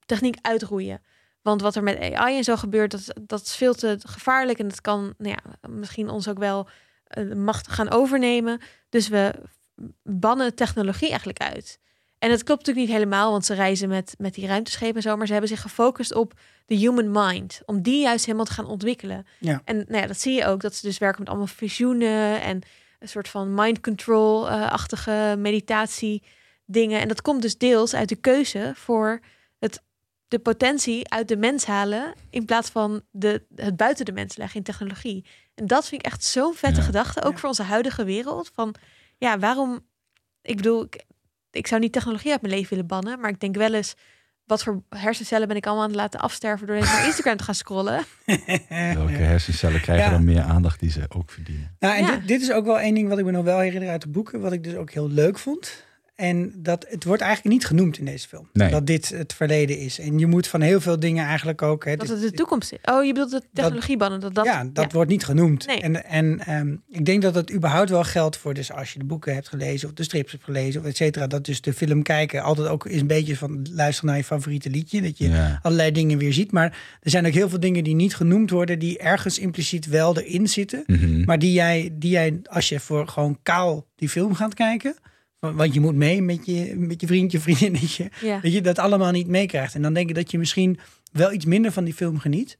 techniek 0.07 0.37
uitroeien. 0.41 1.03
Want 1.43 1.61
wat 1.61 1.77
er 1.77 1.83
met 1.83 2.13
AI 2.13 2.37
en 2.37 2.45
zo 2.45 2.57
gebeurt, 2.57 2.91
dat, 2.91 3.15
dat 3.23 3.41
is 3.41 3.57
veel 3.57 3.75
te 3.75 3.99
gevaarlijk. 4.03 4.59
En 4.59 4.69
dat 4.69 4.81
kan 4.81 5.15
nou 5.19 5.37
ja, 5.37 5.69
misschien 5.69 6.09
ons 6.09 6.29
ook 6.29 6.39
wel 6.39 6.69
eh, 7.05 7.33
macht 7.33 7.69
gaan 7.69 7.91
overnemen. 7.91 8.61
Dus 8.89 9.09
we 9.09 9.35
bannen 10.03 10.55
technologie 10.55 11.09
eigenlijk 11.09 11.41
uit. 11.41 11.81
En 12.19 12.31
het 12.31 12.43
klopt 12.43 12.59
natuurlijk 12.67 12.87
niet 12.87 12.97
helemaal, 12.97 13.31
want 13.31 13.45
ze 13.45 13.55
reizen 13.55 13.89
met, 13.89 14.15
met 14.19 14.35
die 14.35 14.47
ruimteschepen 14.47 14.97
en 14.97 15.03
zo. 15.03 15.17
Maar 15.17 15.27
ze 15.27 15.33
hebben 15.33 15.51
zich 15.51 15.61
gefocust 15.61 16.15
op 16.15 16.33
de 16.67 16.75
human 16.75 17.11
mind. 17.11 17.61
Om 17.67 17.83
die 17.83 18.01
juist 18.01 18.25
helemaal 18.25 18.47
te 18.47 18.53
gaan 18.53 18.67
ontwikkelen. 18.67 19.27
Ja. 19.39 19.63
En 19.65 19.77
nou 19.77 20.01
ja, 20.01 20.07
dat 20.07 20.21
zie 20.21 20.35
je 20.35 20.45
ook, 20.47 20.61
dat 20.61 20.75
ze 20.75 20.87
dus 20.87 20.99
werken 20.99 21.19
met 21.21 21.29
allemaal 21.29 21.47
visioenen 21.47 22.41
en 22.41 22.61
een 22.99 23.09
soort 23.09 23.29
van 23.29 23.55
mind 23.55 23.81
control-achtige 23.81 25.35
meditatie 25.39 26.23
dingen. 26.65 27.01
En 27.01 27.09
dat 27.09 27.23
komt 27.23 27.43
dus 27.43 27.59
deels 27.59 27.95
uit 27.95 28.09
de 28.09 28.17
keuze 28.17 28.73
voor 28.75 29.21
het, 29.59 29.83
de 30.29 30.39
potentie 30.39 31.09
uit 31.09 31.29
de 31.29 31.37
mens 31.37 31.65
halen 31.65 32.13
in 32.31 32.45
plaats 32.45 32.71
van 32.71 33.03
de, 33.11 33.43
het 33.55 33.77
buiten 33.77 34.05
de 34.05 34.13
mens 34.13 34.37
leggen 34.37 34.57
in 34.57 34.63
technologie. 34.65 35.25
En 35.55 35.67
dat 35.67 35.89
vind 35.89 36.01
ik 36.01 36.07
echt 36.13 36.25
zo'n 36.25 36.55
vette 36.55 36.81
Ja. 36.81 36.87
gedachte, 36.87 37.23
ook 37.23 37.33
Ja. 37.33 37.39
voor 37.39 37.49
onze 37.49 37.63
huidige 37.63 38.05
wereld. 38.05 38.51
Van 38.55 38.75
ja, 39.19 39.39
waarom? 39.39 39.87
Ik 40.43 40.57
bedoel, 40.57 40.85
ik, 40.85 41.05
ik 41.59 41.67
zou 41.67 41.81
niet 41.81 41.93
technologie 41.93 42.31
uit 42.33 42.41
mijn 42.41 42.55
leven 42.55 42.69
willen 42.71 42.87
bannen, 42.87 43.21
maar 43.21 43.31
ik 43.31 43.41
denk 43.41 43.57
wel 43.57 43.75
eens 43.75 43.95
wat 44.45 44.63
voor 44.63 44.83
hersencellen 44.89 45.49
ben 45.49 45.57
ik 45.57 45.65
allemaal 45.67 45.83
aan 45.85 45.91
het 45.91 45.99
laten 45.99 46.21
afsterven 46.21 46.67
door 46.67 46.77
even 46.77 46.89
naar 46.95 47.07
Instagram 47.07 47.37
te 47.37 47.45
gaan 47.45 47.55
scrollen. 47.55 48.05
Welke 48.95 49.13
hersencellen 49.13 49.81
krijgen 49.81 50.05
Ja. 50.05 50.11
dan 50.11 50.25
meer 50.25 50.41
aandacht 50.43 50.81
die 50.81 50.91
ze 50.91 51.05
ook 51.09 51.31
verdienen? 51.31 51.77
Nou, 51.79 51.97
en 51.97 52.05
Ja. 52.05 52.17
dit, 52.17 52.29
dit 52.29 52.41
is 52.43 52.53
ook 52.53 52.65
wel 52.65 52.81
één 52.81 52.95
ding 52.95 53.09
wat 53.09 53.19
ik 53.19 53.25
me 53.25 53.31
nog 53.31 53.45
wel 53.45 53.59
herinner 53.59 53.89
uit 53.91 54.03
de 54.03 54.09
boeken, 54.09 54.41
wat 54.41 54.53
ik 54.53 54.65
dus 54.65 54.75
ook 54.75 54.91
heel 54.91 55.09
leuk 55.11 55.39
vond. 55.39 55.85
En 56.19 56.53
dat 56.57 56.87
het 56.89 57.05
wordt 57.05 57.23
eigenlijk 57.23 57.55
niet 57.55 57.67
genoemd 57.67 57.99
in 57.99 58.05
deze 58.05 58.29
film. 58.29 58.49
Nee. 58.53 58.71
Dat 58.71 58.87
dit 58.87 59.09
het 59.09 59.33
verleden 59.33 59.79
is. 59.79 59.99
En 59.99 60.19
je 60.19 60.27
moet 60.27 60.47
van 60.47 60.61
heel 60.61 60.81
veel 60.81 61.01
dingen 61.01 61.25
eigenlijk 61.27 61.63
ook. 61.63 61.85
Hè, 61.85 61.97
Dat 61.97 62.09
het 62.09 62.21
de 62.21 62.31
toekomst 62.31 62.73
is. 62.73 62.79
Oh, 62.83 63.05
je 63.05 63.13
bedoelt 63.13 63.31
de 63.31 63.43
technologiebannen. 63.53 64.21
Dat, 64.21 64.35
dat, 64.35 64.45
ja, 64.45 64.65
dat 64.73 64.93
wordt 64.93 65.11
niet 65.11 65.25
genoemd. 65.25 65.67
Nee. 65.67 65.81
En, 65.81 66.05
en 66.05 66.41
ehm, 66.47 66.75
ik 66.91 67.05
denk 67.05 67.23
dat 67.23 67.35
het 67.35 67.53
überhaupt 67.53 67.91
wel 67.91 68.05
geldt 68.05 68.37
voor, 68.37 68.55
dus 68.55 68.73
als 68.73 68.93
je 68.93 68.99
de 68.99 69.05
boeken 69.05 69.35
hebt 69.35 69.49
gelezen 69.49 69.89
of 69.89 69.95
de 69.95 70.03
strips 70.03 70.33
hebt 70.33 70.45
gelezen, 70.45 70.81
of 70.81 70.87
et 70.87 70.97
cetera, 70.97 71.27
dat 71.27 71.45
dus 71.45 71.61
de 71.61 71.73
film 71.73 72.03
kijken 72.03 72.43
altijd 72.43 72.69
ook 72.69 72.87
is 72.87 73.01
een 73.01 73.07
beetje 73.07 73.37
van 73.37 73.67
luisteren 73.73 74.11
naar 74.11 74.19
je 74.19 74.25
favoriete 74.25 74.71
liedje. 74.71 75.03
Dat 75.03 75.19
je 75.19 75.29
Ja. 75.29 75.59
allerlei 75.63 75.91
dingen 75.93 76.19
weer 76.19 76.33
ziet. 76.33 76.53
Maar 76.53 76.79
er 77.03 77.11
zijn 77.11 77.27
ook 77.27 77.33
heel 77.33 77.49
veel 77.49 77.61
dingen 77.61 77.85
die 77.85 77.95
niet 77.95 78.15
genoemd 78.15 78.51
worden, 78.51 78.79
die 78.79 78.99
ergens 78.99 79.39
impliciet 79.39 79.87
wel 79.87 80.19
erin 80.19 80.49
zitten. 80.49 80.83
Mhm. 80.87 81.25
Maar 81.25 81.39
die 81.39 81.53
jij, 81.53 81.91
die 81.93 82.11
jij, 82.11 82.41
als 82.45 82.69
je 82.69 82.81
voor 82.81 83.09
gewoon 83.09 83.39
kaal 83.43 83.87
die 83.97 84.09
film 84.09 84.35
gaat 84.35 84.55
kijken, 84.55 84.97
want 85.41 85.75
je 85.75 85.81
moet 85.81 85.95
mee 85.95 86.23
met 86.23 86.47
je, 86.47 86.75
met 86.77 87.01
je 87.01 87.07
vriendje, 87.07 87.41
vriendinnetje, 87.41 88.11
Ja. 88.21 88.39
dat 88.41 88.53
je 88.53 88.61
dat 88.61 88.79
allemaal 88.79 89.11
niet 89.13 89.27
meekrijgt. 89.29 89.75
En 89.75 89.83
dan 89.83 89.93
denk 89.95 90.09
ik 90.09 90.15
dat 90.15 90.31
je 90.31 90.39
misschien 90.39 90.79
wel 91.13 91.33
iets 91.33 91.45
minder 91.45 91.73
van 91.73 91.85
die 91.85 91.95
film 91.95 92.19
geniet. 92.19 92.57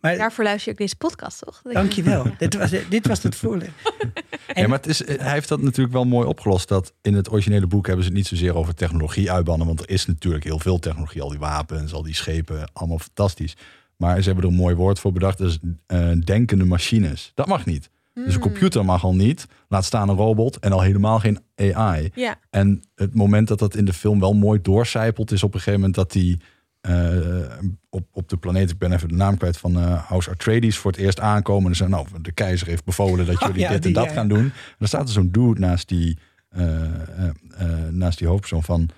Maar 0.00 0.16
Daarvoor 0.16 0.44
luister 0.44 0.66
je 0.66 0.72
ook 0.72 0.78
deze 0.80 0.96
podcast, 0.96 1.38
toch? 1.44 1.60
Dat 1.62 1.72
je- 1.72 1.78
dankjewel. 1.78 2.26
dit, 2.38 2.54
was, 2.56 2.70
dit 2.90 3.06
was 3.06 3.22
het 3.22 3.34
voorleg. 3.34 3.70
Ja, 4.54 4.66
maar 4.68 4.76
het 4.78 4.86
is, 4.86 5.06
hij 5.06 5.32
heeft 5.32 5.48
dat 5.48 5.62
natuurlijk 5.62 5.94
wel 5.94 6.04
mooi 6.04 6.26
opgelost. 6.26 6.68
Dat 6.68 6.92
in 7.02 7.14
het 7.14 7.30
originele 7.32 7.66
boek 7.66 7.86
hebben 7.86 8.04
ze 8.04 8.10
het 8.10 8.18
niet 8.18 8.28
zozeer 8.28 8.54
over 8.54 8.74
technologie 8.74 9.30
uitbannen. 9.32 9.66
Want 9.66 9.80
er 9.80 9.90
is 9.90 10.06
natuurlijk 10.06 10.44
heel 10.44 10.58
veel 10.58 10.78
technologie. 10.78 11.22
Al 11.22 11.28
die 11.28 11.38
wapens, 11.38 11.92
al 11.92 12.02
die 12.02 12.14
schepen, 12.14 12.70
allemaal 12.72 12.98
fantastisch. 12.98 13.56
Maar 13.96 14.20
ze 14.20 14.26
hebben 14.26 14.44
er 14.44 14.50
een 14.50 14.56
mooi 14.56 14.74
woord 14.74 14.98
voor 14.98 15.12
bedacht. 15.12 15.38
Dus 15.38 15.58
eh, 15.86 16.10
denkende 16.24 16.64
machines. 16.64 17.32
Dat 17.34 17.46
mag 17.46 17.66
niet. 17.66 17.90
Dus 18.14 18.34
een 18.34 18.40
computer 18.40 18.84
mag 18.84 19.04
al 19.04 19.14
niet. 19.14 19.46
Laat 19.68 19.84
staan 19.84 20.08
een 20.08 20.16
robot 20.16 20.58
en 20.58 20.72
al 20.72 20.80
helemaal 20.80 21.18
geen 21.18 21.38
AI. 21.56 22.10
Ja, 22.14 22.36
En 22.50 22.82
het 22.94 23.14
moment 23.14 23.48
dat 23.48 23.58
dat 23.58 23.74
in 23.76 23.84
de 23.84 23.92
film 23.92 24.20
wel 24.20 24.34
mooi 24.34 24.60
doorcijpelt... 24.62 25.30
is 25.32 25.42
op 25.42 25.54
een 25.54 25.58
gegeven 25.60 25.78
moment 25.80 25.96
dat 25.96 26.12
die 26.12 26.40
eh, 26.80 27.16
op, 27.88 28.06
op 28.12 28.28
de 28.28 28.36
planeet... 28.36 28.70
ik 28.70 28.78
ben 28.78 28.92
even 28.92 29.08
de 29.08 29.14
naam 29.14 29.36
kwijt 29.36 29.56
van 29.58 29.76
eh, 29.78 30.08
House 30.08 30.30
Atreides... 30.30 30.76
voor 30.76 30.90
het 30.90 31.00
eerst 31.00 31.20
aankomen. 31.20 31.70
En 31.70 31.76
ze 31.76 31.88
nou, 31.88 32.06
de 32.22 32.32
keizer 32.32 32.66
heeft 32.66 32.84
bevolen... 32.84 33.26
dat 33.26 33.34
Oh, 33.34 33.40
jullie 33.46 33.60
ja, 33.60 33.68
dit 33.68 33.82
die, 33.82 33.94
en 33.94 34.00
dat 34.02 34.08
ja. 34.10 34.16
gaan 34.16 34.28
doen. 34.28 34.38
En 34.44 34.52
dan 34.78 34.88
staat 34.88 35.06
er 35.06 35.14
zo'n 35.14 35.30
dude 35.30 35.60
naast 35.60 35.88
die, 35.88 36.18
eh, 36.48 36.64
naast 37.90 38.18
die 38.18 38.28
hoofdpersoon 38.28 38.62
van... 38.62 38.88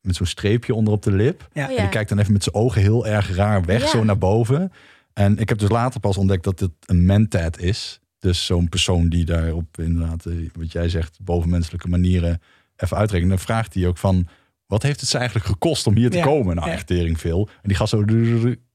met 0.00 0.16
zo'n 0.16 0.26
streepje 0.26 0.74
onder 0.74 0.92
op 0.92 1.02
de 1.02 1.12
lip. 1.12 1.48
Ja. 1.52 1.64
Oh, 1.64 1.70
En 1.70 1.76
die 1.76 1.88
kijkt 1.88 2.08
dan 2.08 2.18
even 2.18 2.32
met 2.32 2.42
zijn 2.42 2.54
ogen 2.54 2.80
heel 2.82 3.06
erg 3.06 3.34
raar 3.34 3.64
weg, 3.64 3.80
Ja. 3.80 3.88
zo 3.88 4.04
naar 4.04 4.18
boven. 4.18 4.72
En 5.12 5.38
ik 5.38 5.48
heb 5.48 5.58
dus 5.58 5.68
later 5.70 6.00
pas 6.00 6.16
ontdekt 6.16 6.44
dat 6.44 6.60
het 6.60 6.72
een 6.86 7.06
mentat 7.06 7.58
is. 7.58 8.00
Dus 8.20 8.46
zo'n 8.46 8.68
persoon 8.68 9.08
die 9.08 9.24
daar 9.24 9.52
op 9.52 9.78
inderdaad, 9.78 10.26
eh, 10.26 10.34
wat 10.54 10.72
jij 10.72 10.88
zegt, 10.88 11.18
bovenmenselijke 11.22 11.88
manieren 11.88 12.40
even 12.76 12.96
uitrekent. 12.96 13.28
Dan 13.30 13.38
vraagt 13.38 13.74
hij 13.74 13.86
ook 13.86 13.98
van, 13.98 14.28
wat 14.66 14.82
heeft 14.82 15.00
het 15.00 15.08
ze 15.08 15.16
eigenlijk 15.18 15.46
gekost 15.46 15.86
om 15.86 15.96
hier 15.96 16.10
te 16.10 16.16
Ja. 16.16 16.24
komen? 16.24 16.54
Nou, 16.56 16.68
Ja. 16.68 16.74
echt 16.74 16.86
tering 16.86 17.20
veel. 17.20 17.48
En 17.62 17.68
die 17.68 17.76
gast 17.76 17.90
zo, 17.90 18.04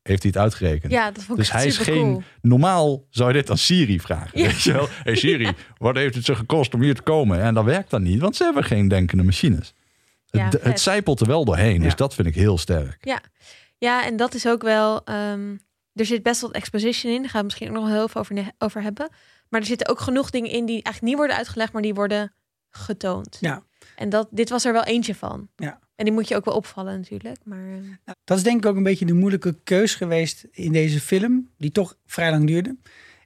heeft 0.02 0.22
hij 0.24 0.32
het 0.34 0.38
uitgerekend. 0.38 0.92
ja 0.92 1.06
dat 1.12 1.24
vond 1.24 1.30
ik 1.40 1.46
Dus 1.46 1.52
hij 1.54 1.66
is 1.66 1.78
geen. 1.78 1.96
cool. 2.02 2.24
Normaal 2.42 3.06
zou 3.10 3.28
je 3.30 3.36
dit 3.38 3.50
aan 3.50 3.58
Siri 3.58 4.00
vragen. 4.00 4.40
Ja. 4.40 4.46
Weet 4.48 4.62
je 4.62 4.72
wel? 4.72 4.88
Hey 5.04 5.16
Siri, 5.16 5.52
wat 5.78 5.96
heeft 5.96 6.16
het 6.16 6.26
ze 6.26 6.36
gekost 6.36 6.74
om 6.74 6.82
hier 6.82 6.96
te 6.96 7.02
komen? 7.02 7.42
En 7.42 7.54
dat 7.54 7.64
werkt 7.66 7.90
dan 7.90 8.04
niet, 8.04 8.20
want 8.20 8.36
ze 8.36 8.44
hebben 8.44 8.64
geen 8.64 8.88
denkende 8.88 9.24
machines. 9.24 9.74
Ja, 10.26 10.46
het, 10.46 10.62
het 10.64 10.80
zijpelt 10.80 11.20
er 11.20 11.28
wel 11.28 11.46
doorheen, 11.46 11.80
dus 11.82 11.90
Ja. 11.92 11.96
dat 11.98 12.16
vind 12.16 12.28
ik 12.28 12.36
heel 12.36 12.58
sterk. 12.58 13.20
Ja, 13.78 14.06
en 14.06 14.18
dat 14.18 14.34
is 14.34 14.48
ook 14.48 14.62
wel. 14.62 15.04
ehm, 15.06 15.56
er 15.94 16.06
zit 16.06 16.24
best 16.24 16.42
wel 16.42 16.50
wat 16.50 16.60
exposition 16.60 17.14
in. 17.14 17.22
Daar 17.22 17.30
gaan 17.30 17.40
we 17.40 17.46
misschien 17.46 17.68
ook 17.68 17.74
nog 17.74 17.84
wel 17.84 17.94
heel 17.94 18.08
veel 18.08 18.22
over, 18.22 18.52
over 18.58 18.82
hebben. 18.82 19.10
Maar 19.50 19.60
er 19.60 19.66
zitten 19.66 19.88
ook 19.88 20.00
genoeg 20.00 20.30
dingen 20.30 20.52
in 20.52 20.66
die 20.66 20.84
eigenlijk 20.84 21.02
niet 21.02 21.16
worden 21.16 21.36
uitgelegd, 21.36 21.74
maar 21.74 21.82
die 21.82 21.94
worden 21.94 22.34
getoond. 22.70 23.38
Ja. 23.40 23.64
En 23.96 24.10
dat, 24.10 24.28
dit 24.32 24.50
was 24.50 24.66
er 24.66 24.74
wel 24.74 24.84
eentje 24.84 25.16
van. 25.16 25.50
Ja. 25.56 25.80
En 25.96 26.06
die 26.06 26.14
moet 26.14 26.28
je 26.28 26.36
ook 26.36 26.46
wel 26.46 26.56
opvallen 26.56 26.98
natuurlijk. 26.98 27.38
Maar 27.44 27.68
ehm, 27.68 27.84
Nou, 28.06 28.18
dat 28.24 28.38
is 28.38 28.44
denk 28.44 28.58
ik 28.58 28.66
ook 28.66 28.76
een 28.76 28.84
beetje 28.84 29.06
de 29.06 29.14
moeilijke 29.14 29.58
keus 29.64 29.96
geweest 29.96 30.48
in 30.52 30.72
deze 30.72 31.00
film, 31.00 31.50
die 31.58 31.72
toch 31.72 31.98
vrij 32.06 32.32
lang 32.32 32.48
duurde. 32.48 32.78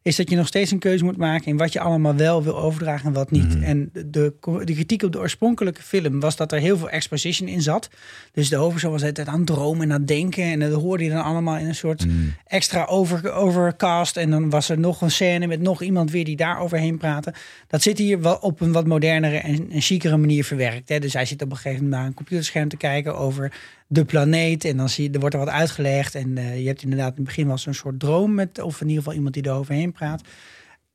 Is 0.10 0.16
dat 0.16 0.30
je 0.30 0.36
nog 0.36 0.48
steeds 0.48 0.72
een 0.72 0.80
keuze 0.80 1.04
moet 1.04 1.18
maken 1.18 1.46
in 1.46 1.58
wat 1.58 1.74
je 1.74 1.80
allemaal 1.80 2.16
wel 2.16 2.44
wil 2.44 2.58
overdragen 2.60 3.08
en 3.08 3.14
wat 3.14 3.32
niet. 3.32 3.56
Mhm. 3.56 3.64
En 3.64 3.90
de, 3.94 4.10
de, 4.10 4.34
de 4.66 4.74
kritiek 4.74 5.04
op 5.04 5.12
de 5.12 5.20
oorspronkelijke 5.20 5.82
film 5.82 6.20
was 6.20 6.36
dat 6.36 6.52
er 6.52 6.60
heel 6.60 6.78
veel 6.78 6.90
exposition 6.90 7.48
in 7.48 7.62
zat. 7.62 7.90
Dus 8.34 8.50
de 8.50 8.56
hoofdpersoon 8.56 8.92
was 8.92 9.04
altijd 9.04 9.28
aan 9.28 9.38
het 9.38 9.48
dromen 9.48 9.82
en 9.84 9.92
aan 9.92 10.00
het 10.00 10.08
denken. 10.08 10.44
En 10.44 10.60
dat 10.60 10.74
hoorde 10.82 11.04
je 11.04 11.10
dan 11.10 11.24
allemaal 11.24 11.58
in 11.58 11.68
een 11.68 11.76
soort 11.76 12.06
Mm. 12.06 12.34
extra 12.48 12.86
over, 12.86 13.32
overcast. 13.32 14.18
En 14.18 14.30
dan 14.30 14.50
was 14.50 14.70
er 14.70 14.80
nog 14.80 15.02
een 15.02 15.12
scène 15.12 15.48
met 15.48 15.62
nog 15.62 15.82
iemand 15.82 16.12
weer 16.12 16.26
die 16.26 16.36
daar 16.36 16.60
overheen 16.60 16.98
praatte. 16.98 17.34
Dat 17.68 17.82
zit 17.82 17.98
hier 17.98 18.22
wel 18.22 18.36
op 18.36 18.62
een 18.62 18.72
wat 18.72 18.88
modernere 18.88 19.38
en, 19.38 19.72
en 19.72 19.82
chicere 19.82 20.18
manier 20.18 20.44
verwerkt. 20.44 20.90
Hè. 20.90 21.00
Dus 21.00 21.14
hij 21.14 21.26
zit 21.26 21.42
op 21.42 21.52
een 21.52 21.56
gegeven 21.56 21.84
moment 21.84 22.00
naar 22.00 22.06
een 22.06 22.14
computerscherm 22.14 22.70
te 22.70 22.78
kijken 22.78 23.18
over 23.18 23.52
de 23.92 24.06
planeet. 24.06 24.66
En 24.66 24.78
dan 24.78 24.90
zie 24.90 25.04
je, 25.08 25.12
er 25.14 25.20
wordt 25.20 25.36
er 25.36 25.42
wat 25.42 25.50
uitgelegd. 25.50 26.16
En 26.16 26.38
eh, 26.38 26.60
je 26.62 26.68
hebt 26.68 26.82
inderdaad 26.84 27.10
in 27.10 27.16
het 27.16 27.26
begin 27.26 27.48
wel 27.48 27.58
zo'n 27.58 27.74
soort 27.74 28.00
droom 28.00 28.34
met, 28.34 28.60
of 28.62 28.82
in 28.82 28.88
ieder 28.88 28.98
geval 29.04 29.18
iemand 29.18 29.34
die 29.34 29.44
er 29.44 29.52
overheen 29.52 29.92
praat. 29.92 30.22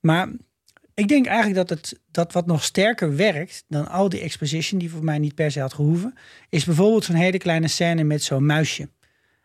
Maar 0.01 0.29
ik 0.95 1.09
denk 1.09 1.27
eigenlijk 1.27 1.69
dat 1.69 1.79
het 1.79 2.01
dat 2.11 2.33
wat 2.33 2.47
nog 2.47 2.65
sterker 2.65 3.17
werkt 3.17 3.65
dan 3.69 3.89
al 3.89 4.09
die 4.09 4.21
exposition 4.21 4.79
die 4.81 4.91
voor 4.91 5.05
mij 5.05 5.19
niet 5.19 5.35
per 5.35 5.51
se 5.51 5.61
had 5.61 5.75
gehoeven, 5.75 6.15
is 6.49 6.65
bijvoorbeeld 6.65 7.05
zo'n 7.05 7.15
hele 7.15 7.39
kleine 7.39 7.69
scène 7.69 8.05
met 8.05 8.23
zo'n 8.23 8.47
muisje 8.47 8.89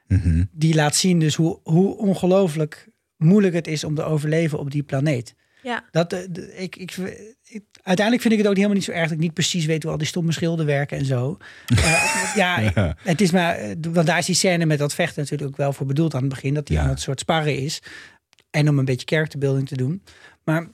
Mhm. 0.07 0.43
die 0.51 0.75
laat 0.75 0.95
zien 0.95 1.19
dus 1.19 1.35
hoe, 1.35 1.59
hoe 1.63 1.97
ongelooflijk 1.97 2.88
moeilijk 3.17 3.53
het 3.53 3.67
is 3.67 3.83
om 3.83 3.95
te 3.95 4.03
overleven 4.03 4.59
op 4.59 4.71
die 4.71 4.83
planeet. 4.83 5.35
ja, 5.62 5.83
Dat, 5.91 6.13
eh, 6.13 6.62
ik, 6.62 6.75
ik- 6.75 6.97
uiteindelijk 7.83 8.21
vind 8.21 8.33
ik 8.33 8.39
het 8.39 8.47
ook 8.47 8.55
helemaal 8.55 8.75
niet 8.77 8.85
zo 8.85 8.91
erg 8.91 9.03
dat 9.03 9.11
ik 9.11 9.19
niet 9.19 9.33
precies 9.33 9.65
weet 9.65 9.83
hoe 9.83 9.91
al 9.91 9.97
die 9.97 10.07
stomme 10.07 10.31
schilden 10.31 10.65
werken 10.65 10.97
en 10.97 11.05
zo. 11.05 11.37
Eh, 11.75 12.35
ja, 12.35 12.95
het 13.03 13.21
is 13.21 13.31
maar, 13.31 13.55
eh, 13.55 13.75
want 13.91 14.07
daar 14.07 14.17
is 14.17 14.25
die 14.25 14.35
scène 14.35 14.65
met 14.65 14.79
dat 14.79 14.93
vechten 14.93 15.21
natuurlijk 15.21 15.49
ook 15.49 15.57
wel 15.57 15.73
voor 15.73 15.85
bedoeld 15.85 16.13
aan 16.13 16.19
het 16.21 16.29
begin, 16.29 16.53
dat 16.53 16.67
hij 16.67 16.77
Ja. 16.77 16.83
aan 16.83 16.89
het 16.89 16.99
soort 17.01 17.19
sparren 17.19 17.57
is. 17.57 17.81
En 18.49 18.69
om 18.69 18.79
een 18.79 18.85
beetje 18.85 19.07
characterbuilding 19.07 19.67
te 19.67 19.75
doen. 19.77 20.03
Maar 20.43 20.67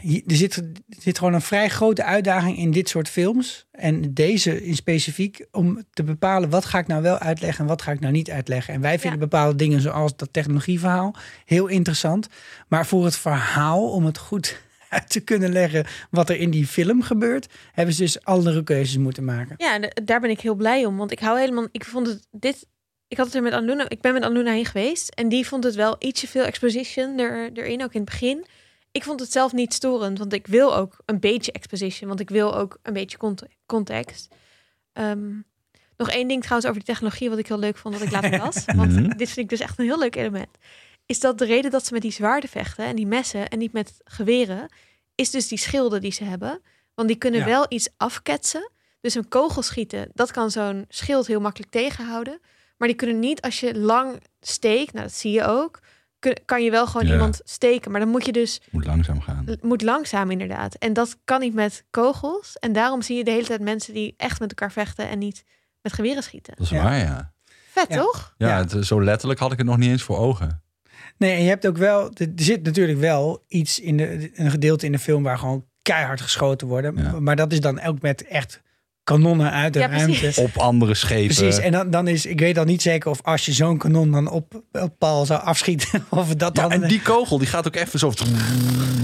hier- 0.00 0.22
er 0.26 0.36
zit, 0.36 0.56
er 0.56 0.64
zit 0.98 1.18
gewoon 1.18 1.34
een 1.34 1.40
vrij 1.40 1.68
grote 1.68 2.04
uitdaging 2.04 2.56
in 2.58 2.70
dit 2.70 2.88
soort 2.88 3.08
films. 3.08 3.66
En 3.72 4.14
deze 4.14 4.64
in 4.64 4.74
specifiek, 4.74 5.46
om 5.50 5.82
te 5.92 6.02
bepalen 6.02 6.50
wat 6.50 6.64
ga 6.64 6.78
ik 6.78 6.86
nou 6.86 7.02
wel 7.02 7.18
uitleggen 7.18 7.60
en 7.64 7.68
wat 7.70 7.82
ga 7.82 7.92
ik 7.92 8.00
nou 8.00 8.12
niet 8.12 8.30
uitleggen. 8.30 8.74
En 8.74 8.80
wij 8.80 8.98
vinden 8.98 9.18
bepaalde 9.18 9.56
dingen 9.56 9.80
zoals 9.80 10.16
dat 10.16 10.28
technologieverhaal 10.32 11.14
heel 11.44 11.66
interessant. 11.66 12.28
Maar 12.68 12.86
voor 12.86 13.04
het 13.04 13.16
verhaal, 13.16 13.90
om 13.90 14.04
het 14.04 14.18
goed 14.18 14.60
uit 14.90 15.08
te 15.10 15.20
kunnen 15.20 15.52
leggen 15.52 15.84
wat 16.10 16.28
er 16.30 16.36
in 16.36 16.50
die 16.50 16.66
film 16.66 17.02
gebeurt, 17.02 17.46
hebben 17.72 17.94
ze 17.94 18.02
dus 18.02 18.24
andere 18.24 18.62
keuzes 18.62 18.96
moeten 18.96 19.24
maken. 19.24 19.54
ja 19.58 19.78
daar 20.04 20.20
ben 20.20 20.30
ik 20.30 20.40
heel 20.40 20.54
blij 20.54 20.84
om. 20.84 20.96
Want 20.96 21.10
ik 21.12 21.18
hou 21.20 21.38
helemaal. 21.38 21.66
Ik 21.72 21.84
vond 21.84 22.06
het 22.06 22.26
dit. 22.30 22.66
Ik 23.08 23.16
had 23.16 23.26
het 23.26 23.34
er 23.34 23.42
met 23.42 23.52
Anluna. 23.52 23.88
Ik 23.88 24.00
ben 24.00 24.12
met 24.12 24.22
Anluna 24.22 24.52
heen 24.52 24.64
geweest. 24.66 25.08
En 25.08 25.28
die 25.28 25.46
vond 25.46 25.64
het 25.64 25.74
wel 25.74 25.96
ietsje 25.98 26.26
veel 26.28 26.44
exposition 26.44 27.18
er, 27.18 27.50
erin, 27.54 27.82
ook 27.82 27.92
in 27.94 28.00
het 28.00 28.10
begin. 28.10 28.46
Ik 28.92 29.04
vond 29.04 29.20
het 29.20 29.32
zelf 29.32 29.52
niet 29.52 29.74
storend, 29.74 30.18
want 30.18 30.32
ik 30.32 30.46
wil 30.46 30.76
ook 30.76 30.96
een 31.06 31.20
beetje 31.20 31.52
exposition, 31.52 32.08
want 32.08 32.20
ik 32.20 32.30
wil 32.30 32.56
ook 32.56 32.78
een 32.82 32.92
beetje 32.92 33.18
cont- 33.18 33.42
context. 33.66 34.28
Ehm, 34.92 35.28
nog 35.96 36.10
één 36.10 36.28
ding 36.28 36.40
trouwens 36.42 36.68
over 36.70 36.84
die 36.84 36.94
technologie, 36.94 37.28
wat 37.30 37.38
ik 37.38 37.46
heel 37.46 37.58
leuk 37.58 37.76
vond, 37.76 37.94
wat 37.98 38.06
ik 38.06 38.10
later 38.12 38.38
las. 38.44 38.64
Want 38.64 38.92
Mhm. 38.92 39.16
dit 39.16 39.26
vind 39.30 39.36
ik 39.36 39.48
dus 39.48 39.60
echt 39.60 39.78
een 39.78 39.84
heel 39.84 39.98
leuk 39.98 40.16
element. 40.16 40.48
Is 41.10 41.20
dat 41.20 41.38
de 41.38 41.44
reden 41.44 41.70
dat 41.70 41.86
ze 41.86 41.92
met 41.92 42.02
die 42.02 42.10
zwaarden 42.12 42.50
vechten 42.50 42.84
en 42.84 42.96
die 42.96 43.06
messen 43.06 43.48
en 43.48 43.58
niet 43.58 43.72
met 43.72 44.00
geweren, 44.04 44.68
is 45.14 45.30
dus 45.30 45.48
die 45.48 45.58
schilden 45.58 46.00
die 46.00 46.12
ze 46.12 46.24
hebben. 46.24 46.62
Want 46.94 47.08
die 47.08 47.16
kunnen 47.16 47.40
Ja. 47.40 47.46
wel 47.46 47.66
iets 47.68 47.88
afketsen. 47.96 48.70
Dus 49.00 49.14
een 49.14 49.28
kogel 49.28 49.62
schieten, 49.62 50.08
dat 50.14 50.30
kan 50.30 50.50
zo'n 50.50 50.84
schild 50.88 51.26
heel 51.26 51.40
makkelijk 51.40 51.70
tegenhouden. 51.72 52.40
Maar 52.76 52.88
die 52.88 52.96
kunnen 52.96 53.18
niet 53.18 53.40
als 53.40 53.60
je 53.60 53.78
lang 53.78 54.22
steekt, 54.40 54.92
nou 54.92 55.04
dat 55.06 55.14
zie 55.14 55.32
je 55.32 55.44
ook, 55.44 55.80
kun- 56.18 56.38
kan 56.44 56.62
je 56.62 56.70
wel 56.70 56.86
gewoon 56.86 57.06
Ja. 57.06 57.12
iemand 57.12 57.40
steken. 57.44 57.90
Maar 57.90 58.00
dan 58.00 58.08
moet 58.08 58.26
je 58.26 58.32
dus 58.32 58.60
Moet 58.70 58.86
langzaam 58.86 59.20
gaan. 59.20 59.56
moet 59.60 59.82
langzaam 59.82 60.30
inderdaad. 60.30 60.74
En 60.74 60.92
dat 60.92 61.16
kan 61.24 61.40
niet 61.40 61.54
met 61.54 61.84
kogels. 61.90 62.56
En 62.58 62.72
daarom 62.72 63.02
zie 63.02 63.16
je 63.16 63.24
de 63.24 63.30
hele 63.30 63.46
tijd 63.46 63.60
mensen 63.60 63.94
die 63.94 64.14
echt 64.16 64.40
met 64.40 64.48
elkaar 64.48 64.72
vechten 64.72 65.08
en 65.08 65.18
niet 65.18 65.44
met 65.82 65.92
geweren 65.92 66.22
schieten. 66.22 66.54
Dat 66.56 66.64
is 66.64 66.70
Ja. 66.72 66.82
waar, 66.82 66.98
ja. 66.98 67.32
Vet 67.70 67.86
Ja. 67.88 67.96
toch? 68.00 68.34
Ja, 68.38 68.48
Ja. 68.48 68.56
Het, 68.66 68.86
zo 68.86 69.02
letterlijk 69.04 69.40
had 69.40 69.52
ik 69.52 69.58
het 69.58 69.66
nog 69.66 69.76
niet 69.76 69.90
eens 69.90 70.02
voor 70.02 70.18
ogen. 70.18 70.62
Nee, 71.20 71.32
en 71.32 71.42
je 71.42 71.48
hebt 71.48 71.66
ook 71.66 71.76
wel, 71.76 72.10
er 72.14 72.28
zit 72.36 72.62
natuurlijk 72.62 72.98
wel 72.98 73.44
iets 73.48 73.80
in 73.80 73.96
de, 73.96 74.30
een 74.34 74.50
gedeelte 74.50 74.86
in 74.86 74.92
de 74.92 74.98
film 74.98 75.22
waar 75.22 75.38
gewoon 75.38 75.64
keihard 75.82 76.20
geschoten 76.20 76.66
worden. 76.66 76.96
Ja. 76.96 77.20
Maar 77.20 77.36
dat 77.36 77.52
is 77.52 77.60
dan 77.60 77.80
ook 77.80 78.00
met 78.00 78.26
echt 78.26 78.60
kanonnen 79.16 79.50
uit 79.52 79.72
de 79.72 79.78
Ja, 79.78 79.86
ruimte. 79.88 80.32
Op 80.36 80.56
andere 80.58 80.94
schepen. 80.94 81.34
Precies, 81.34 81.58
en 81.58 81.72
dan, 81.72 81.90
dan 81.90 82.08
is, 82.08 82.26
ik 82.26 82.40
weet 82.40 82.54
dan 82.54 82.66
niet 82.66 82.82
zeker 82.82 83.10
of 83.10 83.18
als 83.22 83.44
je 83.46 83.52
zo'n 83.52 83.78
kanon 83.78 84.10
dan 84.10 84.30
op, 84.30 84.62
op 84.72 84.94
Paul 84.98 85.26
zou 85.26 85.42
afschieten, 85.42 86.04
of 86.08 86.34
dat 86.34 86.56
Ja, 86.56 86.62
dan... 86.68 86.72
en 86.82 86.88
die 86.88 87.02
kogel 87.02 87.38
die 87.38 87.46
gaat 87.46 87.66
ook 87.66 87.76
even 87.76 87.98
zo. 87.98 88.12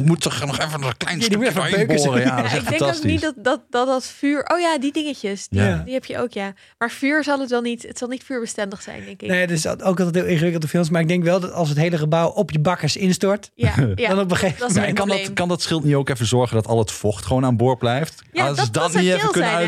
Moet 0.05 0.21
toch 0.21 0.47
nog 0.47 0.59
even 0.59 0.83
een 0.83 0.97
klein 0.97 1.19
Ja, 1.19 1.25
stukje 1.25 1.53
beuken. 1.53 1.97
boren. 1.97 2.21
Ja, 2.21 2.37
dat 2.37 2.45
is 2.53 2.53
ik 2.59 2.69
denk 2.69 2.83
ook 2.83 3.03
niet 3.03 3.21
dat 3.21 3.35
dat, 3.37 3.61
dat 3.71 3.87
dat 3.87 4.05
vuur... 4.07 4.45
Oh 4.53 4.61
ja, 4.61 4.79
die 4.79 4.93
dingetjes. 4.93 5.49
Die, 5.49 5.61
Ja. 5.61 5.83
die 5.85 5.95
heb 5.95 6.05
je 6.05 6.19
ook, 6.19 6.33
ja. 6.33 6.53
Maar 6.79 6.91
vuur 6.91 7.25
zal 7.25 7.41
het 7.41 7.51
wel 7.51 7.61
niet... 7.61 7.83
Het 7.83 7.99
zal 7.99 8.09
niet 8.09 8.25
vuurbestendig 8.25 8.83
zijn, 8.83 9.05
denk 9.05 9.23
ik. 9.23 9.29
Nee, 9.29 9.41
het 9.41 9.51
is 9.51 9.67
ook 9.67 9.83
altijd 9.83 10.15
heel 10.15 10.25
ingewikkelde 10.25 10.69
films, 10.69 10.91
maar 10.91 11.01
ik 11.01 11.09
denk 11.09 11.25
wel 11.25 11.41
dat 11.41 11.53
als 11.53 11.69
het 11.69 11.79
hele 11.79 11.99
gebouw 11.99 12.29
op 12.29 12.51
je 12.51 12.59
bakkers 12.59 12.97
instort, 12.97 13.51
Ja, 13.55 13.73
ja. 13.95 14.09
dan 14.15 14.19
op 14.21 14.31
een 14.31 14.37
gegeven 14.37 14.85
en 14.85 14.95
kan, 14.95 15.09
dat, 15.09 15.33
kan 15.33 15.49
dat 15.49 15.63
schild 15.63 15.85
niet 15.85 15.95
ook 15.95 16.09
even 16.09 16.27
zorgen 16.27 16.57
dat 16.57 16.67
al 16.67 16.79
het 16.79 16.91
vocht 16.93 17.25
gewoon 17.27 17.45
aan 17.45 17.57
boord 17.57 17.79
blijft? 17.79 18.23
Ja, 18.33 18.47
Als 18.47 18.57
dat- 18.57 18.67
ze 18.67 18.73
dat 18.73 18.83
dat, 18.83 18.93
zou 18.93 19.05
niet 19.05 19.13
even 19.15 19.31
kunnen 19.31 19.51
zijn, 19.51 19.63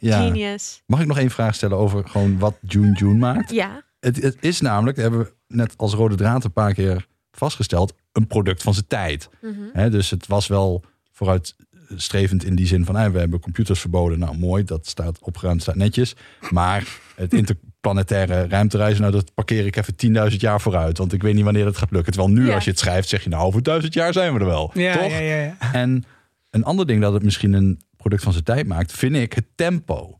Ja. 0.00 0.22
Genius. 0.22 0.82
Mag 0.86 1.00
ik 1.00 1.06
nog 1.06 1.18
één 1.18 1.30
vraag 1.30 1.54
stellen 1.54 1.76
over 1.76 2.08
gewoon 2.08 2.38
wat 2.38 2.56
June 2.62 2.92
June 2.92 3.14
maakt? 3.18 3.50
Ja. 3.50 3.82
Het, 4.00 4.22
het 4.22 4.36
is 4.40 4.60
namelijk, 4.60 4.96
dat 4.96 5.04
hebben 5.10 5.24
we 5.24 5.54
net 5.56 5.74
als 5.76 5.94
rode 5.94 6.14
draad 6.14 6.44
een 6.44 6.52
paar 6.52 6.74
keer 6.74 7.06
vastgesteld, 7.32 7.92
een 8.12 8.26
product 8.26 8.62
van 8.62 8.74
zijn 8.74 8.86
tijd. 8.86 9.28
Hè, 9.72 9.90
dus 9.90 10.10
het 10.10 10.26
was 10.26 10.46
wel 10.46 10.84
vooruitstrevend 11.12 12.44
in 12.44 12.54
die 12.54 12.66
zin 12.66 12.84
van, 12.84 12.96
hè, 12.96 13.10
we 13.10 13.18
hebben 13.18 13.40
computers 13.40 13.80
verboden. 13.80 14.18
Nou, 14.18 14.38
mooi, 14.38 14.64
dat 14.64 14.86
staat 14.86 15.18
opgeruimd, 15.20 15.62
staat 15.62 15.74
netjes. 15.74 16.14
Maar 16.50 16.88
het 17.16 17.32
interplanetaire 17.34 18.46
ruimtereizen, 18.48 19.00
nou, 19.00 19.12
dat 19.12 19.34
parkeer 19.34 19.66
ik 19.66 19.76
even 19.76 20.30
10.000 20.32 20.36
jaar 20.36 20.60
vooruit. 20.60 20.98
Want 20.98 21.12
ik 21.12 21.22
weet 21.22 21.34
niet 21.34 21.44
wanneer 21.44 21.64
dat 21.64 21.76
gaat 21.76 21.90
lukken. 21.90 22.12
Terwijl 22.12 22.34
nu, 22.34 22.46
Ja. 22.46 22.54
als 22.54 22.64
je 22.64 22.70
het 22.70 22.78
schrijft, 22.78 23.08
zeg 23.08 23.22
je, 23.22 23.28
nou, 23.28 23.44
over 23.44 23.62
duizend 23.62 23.94
jaar 23.94 24.12
zijn 24.12 24.32
we 24.34 24.40
er 24.40 24.46
wel. 24.46 24.70
Ja, 24.74 24.92
toch? 24.96 25.10
ja, 25.10 25.18
ja, 25.18 25.36
ja. 25.42 25.56
En 25.72 26.04
een 26.50 26.64
ander 26.64 26.86
ding 26.86 27.00
dat 27.00 27.12
het 27.12 27.22
misschien 27.22 27.52
een 27.52 27.80
product 28.00 28.22
van 28.22 28.32
zijn 28.32 28.44
tijd 28.44 28.66
maakt, 28.66 28.92
vind 28.92 29.16
ik 29.16 29.32
het 29.32 29.46
tempo. 29.54 30.18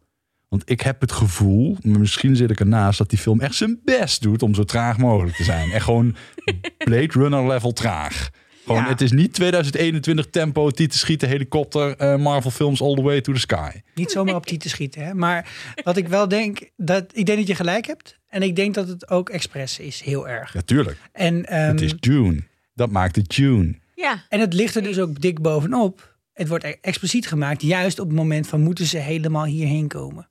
Want 0.48 0.62
ik 0.70 0.80
heb 0.80 1.00
het 1.00 1.12
gevoel, 1.12 1.76
misschien 1.82 2.36
zit 2.36 2.50
ik 2.50 2.60
ernaast, 2.60 2.98
dat 2.98 3.10
die 3.10 3.18
film 3.18 3.40
echt 3.40 3.54
zijn 3.54 3.80
best 3.84 4.22
doet 4.22 4.42
om 4.42 4.54
zo 4.54 4.64
traag 4.64 4.98
mogelijk 4.98 5.36
te 5.36 5.44
zijn. 5.44 5.70
En 5.70 5.80
gewoon 5.80 6.16
Blade 6.84 7.12
Runner 7.12 7.46
level 7.46 7.72
traag. 7.72 8.30
Gewoon, 8.64 8.82
Ja. 8.82 8.88
Het 8.88 9.00
is 9.00 9.10
niet 9.12 9.34
2021 9.34 10.30
tempo, 10.30 10.70
tieten 10.70 10.98
schieten, 10.98 11.28
helikopter, 11.28 11.96
eh, 11.96 12.16
Marvel 12.16 12.50
films 12.50 12.82
all 12.82 12.94
the 12.94 13.02
way 13.02 13.20
to 13.20 13.32
the 13.32 13.38
sky. 13.40 13.70
Niet 13.94 14.10
zomaar 14.10 14.34
op 14.34 14.46
die 14.46 14.58
te 14.58 14.68
schieten. 14.68 15.04
Hè? 15.04 15.14
Maar 15.14 15.48
wat 15.84 15.96
ik 15.96 16.08
wel 16.08 16.28
denk, 16.28 16.70
dat, 16.76 17.04
ik 17.12 17.26
denk 17.26 17.38
dat 17.38 17.46
je 17.46 17.54
gelijk 17.54 17.86
hebt. 17.86 18.18
En 18.28 18.42
ik 18.42 18.56
denk 18.56 18.74
dat 18.74 18.88
het 18.88 19.10
ook 19.10 19.28
expres 19.28 19.78
is, 19.78 20.00
heel 20.00 20.28
erg. 20.28 20.52
Ja, 20.52 20.60
tuurlijk. 20.60 20.98
En, 21.12 21.46
ehm, 21.46 21.68
het 21.68 21.80
is 21.80 21.94
June. 22.00 22.42
Dat 22.74 22.90
maakt 22.90 23.16
het 23.16 23.34
June. 23.34 23.78
Ja. 23.94 24.24
en 24.28 24.40
het 24.40 24.52
ligt 24.54 24.74
er 24.74 24.82
dus 24.82 24.98
ook 24.98 25.20
dik 25.20 25.40
bovenop. 25.42 26.09
Het 26.40 26.48
wordt 26.48 26.64
e- 26.64 26.76
expliciet 26.80 27.26
gemaakt, 27.26 27.62
juist 27.62 27.98
op 27.98 28.06
het 28.06 28.16
moment 28.16 28.46
van 28.46 28.60
moeten 28.60 28.86
ze 28.86 28.98
helemaal 28.98 29.44
hierheen 29.44 29.88
komen. 29.88 30.28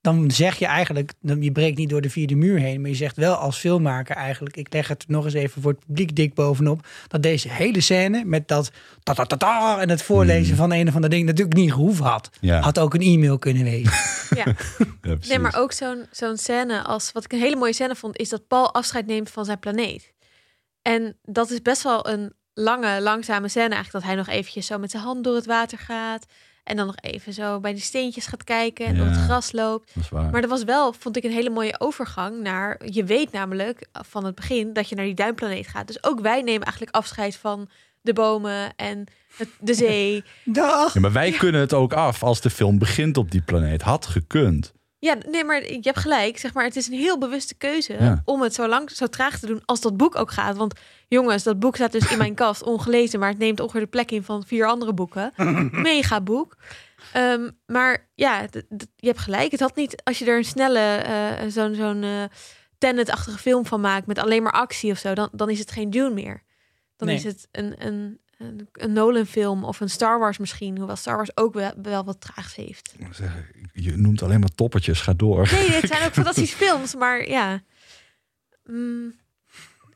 Dan 0.00 0.30
zeg 0.30 0.58
je 0.58 0.66
eigenlijk, 0.66 1.12
dan- 1.20 1.42
je 1.42 1.52
breekt 1.52 1.76
niet 1.78 1.88
door 1.88 2.00
de 2.00 2.10
vierde 2.10 2.34
muur 2.34 2.58
heen, 2.58 2.80
maar 2.80 2.90
je 2.90 2.96
zegt 2.96 3.16
wel 3.16 3.34
als 3.34 3.58
filmmaker 3.58 4.16
eigenlijk, 4.16 4.56
ik 4.56 4.72
leg 4.72 4.88
het 4.88 5.04
nog 5.08 5.24
eens 5.24 5.34
even 5.34 5.62
voor 5.62 5.70
het 5.70 5.86
publiek 5.86 6.16
dik 6.16 6.34
bovenop, 6.34 6.86
dat 7.08 7.22
deze 7.22 7.48
hele 7.48 7.80
scène 7.80 8.24
met 8.24 8.48
dat 8.48 8.70
ta 9.02 9.12
ta 9.14 9.24
ta 9.24 9.36
ta 9.36 9.80
en 9.80 9.88
het 9.90 10.02
voorlezen 10.02 10.56
van 10.56 10.72
een 10.72 10.88
of 10.88 10.94
ander 10.94 11.10
ding 11.10 11.26
natuurlijk 11.26 11.56
niet 11.56 11.72
gehoeven 11.72 12.04
had. 12.04 12.30
Ja. 12.40 12.60
Had 12.60 12.78
ook 12.78 12.94
een 12.94 13.00
e-mail 13.00 13.38
kunnen 13.38 13.64
wezen. 13.64 13.92
ja. 14.44 14.54
Ja. 15.02 15.16
Nee, 15.28 15.38
maar 15.38 15.56
ook 15.58 15.72
zo'n 15.72 16.06
zo'n 16.10 16.36
scène 16.36 16.82
als... 16.82 17.12
Wat 17.12 17.24
ik 17.24 17.32
een 17.32 17.38
hele 17.40 17.56
mooie 17.56 17.72
scène 17.72 17.94
vond, 17.96 18.16
is 18.16 18.28
dat 18.28 18.46
Paul 18.46 18.74
afscheid 18.74 19.06
neemt 19.06 19.30
van 19.30 19.44
zijn 19.44 19.58
planeet. 19.58 20.12
En 20.82 21.16
dat 21.22 21.50
is 21.50 21.62
best 21.62 21.82
wel 21.82 22.08
een 22.08 22.32
lange, 22.62 23.00
langzame 23.00 23.48
scène 23.48 23.74
eigenlijk. 23.74 23.92
Dat 23.92 24.02
hij 24.02 24.14
nog 24.14 24.28
eventjes 24.28 24.66
zo 24.66 24.78
met 24.78 24.90
zijn 24.90 25.02
hand 25.02 25.24
door 25.24 25.34
het 25.34 25.46
water 25.46 25.78
gaat. 25.78 26.26
En 26.64 26.76
dan 26.76 26.86
nog 26.86 26.96
even 27.00 27.32
zo 27.32 27.60
bij 27.60 27.72
die 27.72 27.82
steentjes 27.82 28.26
gaat 28.26 28.44
kijken 28.44 28.86
en 28.86 28.96
door 28.96 29.06
Ja. 29.06 29.12
het 29.12 29.20
gras 29.24 29.52
loopt. 29.52 29.94
Dat 29.94 30.02
is 30.02 30.08
waar. 30.08 30.30
Maar 30.30 30.40
dat 30.40 30.50
was 30.50 30.64
wel, 30.64 30.92
vond 30.92 31.16
ik, 31.16 31.24
een 31.24 31.30
hele 31.32 31.50
mooie 31.50 31.80
overgang 31.80 32.40
naar... 32.42 32.80
Je 32.90 33.04
weet 33.04 33.32
namelijk 33.32 33.86
van 33.92 34.24
het 34.24 34.34
begin 34.34 34.72
dat 34.72 34.88
je 34.88 34.94
naar 34.94 35.04
die 35.04 35.14
duinplaneet 35.14 35.66
gaat. 35.66 35.86
Dus 35.86 36.04
ook 36.04 36.20
wij 36.20 36.42
nemen 36.42 36.62
eigenlijk 36.62 36.96
afscheid 36.96 37.36
van 37.36 37.68
de 38.00 38.12
bomen 38.12 38.72
en 38.76 39.04
het, 39.36 39.48
de 39.60 39.74
zee. 39.74 40.24
Dag! 40.44 40.94
Ja, 40.94 41.00
maar 41.00 41.12
wij 41.12 41.30
kunnen 41.30 41.60
het 41.60 41.72
ook 41.72 41.92
af 41.92 42.22
als 42.22 42.40
de 42.40 42.50
film 42.50 42.78
begint 42.78 43.16
op 43.16 43.30
die 43.30 43.42
planeet. 43.42 43.82
Had 43.82 44.06
gekund. 44.06 44.72
Ja, 45.00 45.16
nee, 45.30 45.44
maar 45.44 45.62
je 45.62 45.78
hebt 45.80 45.98
gelijk. 45.98 46.38
Zeg 46.38 46.54
maar, 46.54 46.64
het 46.64 46.76
is 46.76 46.86
een 46.86 46.98
heel 46.98 47.18
bewuste 47.18 47.54
keuze 47.54 47.92
Ja. 48.00 48.22
om 48.24 48.42
het 48.42 48.54
zo 48.54 48.68
lang, 48.68 48.90
zo 48.90 49.06
traag 49.06 49.38
te 49.38 49.46
doen 49.46 49.62
als 49.64 49.80
dat 49.80 49.96
boek 49.96 50.16
ook 50.16 50.30
gaat. 50.30 50.56
Want 50.56 50.80
jongens, 51.08 51.42
dat 51.42 51.58
boek 51.58 51.74
staat 51.74 51.92
dus 51.92 52.10
in 52.10 52.18
mijn 52.18 52.34
kast 52.44 52.62
ongelezen, 52.62 53.18
maar 53.20 53.28
het 53.28 53.38
neemt 53.38 53.60
ongeveer 53.60 53.80
de 53.80 53.86
plek 53.86 54.10
in 54.10 54.22
van 54.22 54.46
vier 54.46 54.66
andere 54.66 54.92
boeken. 54.94 55.32
Mega 55.72 56.20
boek. 56.20 56.56
Ehm, 57.12 57.50
maar 57.66 58.08
ja, 58.14 58.40
je 58.96 59.06
hebt 59.06 59.18
gelijk. 59.18 59.50
Het 59.50 59.60
had 59.60 59.76
niet, 59.76 60.02
als 60.04 60.18
je 60.18 60.24
er 60.24 60.36
een 60.36 60.44
snelle, 60.44 60.78
eh, 60.96 61.48
zo'n 61.48 61.74
zo'n 61.74 62.02
eh 62.02 62.22
Tenet-achtige 62.78 63.38
film 63.38 63.66
van 63.66 63.80
maakt 63.80 64.06
met 64.06 64.18
alleen 64.18 64.42
maar 64.42 64.52
actie 64.52 64.90
of 64.92 64.98
zo, 64.98 65.14
dan, 65.14 65.28
dan 65.32 65.50
is 65.50 65.58
het 65.58 65.70
geen 65.70 65.90
Dune 65.90 66.10
meer. 66.14 66.42
Dan 66.96 67.08
Nee. 67.08 67.16
is 67.16 67.24
het 67.24 67.48
een, 67.52 67.74
een, 67.86 68.20
een, 68.38 68.68
een 68.72 68.92
Nolan-film 68.92 69.64
of 69.64 69.80
een 69.80 69.90
Star 69.90 70.18
Wars 70.18 70.38
misschien, 70.38 70.76
hoewel 70.78 70.96
Star 70.96 71.16
Wars 71.16 71.36
ook 71.36 71.54
wel, 71.54 71.72
wel 71.82 72.04
wat 72.04 72.20
traags 72.20 72.54
heeft. 72.54 72.94
Je 73.72 73.96
noemt 73.96 74.22
alleen 74.22 74.40
maar 74.40 74.54
toppertjes. 74.54 75.00
Ga 75.00 75.12
door. 75.12 75.48
Nee, 75.52 75.70
het 75.70 75.88
zijn 75.88 76.06
ook 76.06 76.12
fantastische 76.22 76.56
films, 76.56 76.94
maar 76.94 77.28
ja. 77.28 77.62
Mm, 78.64 79.14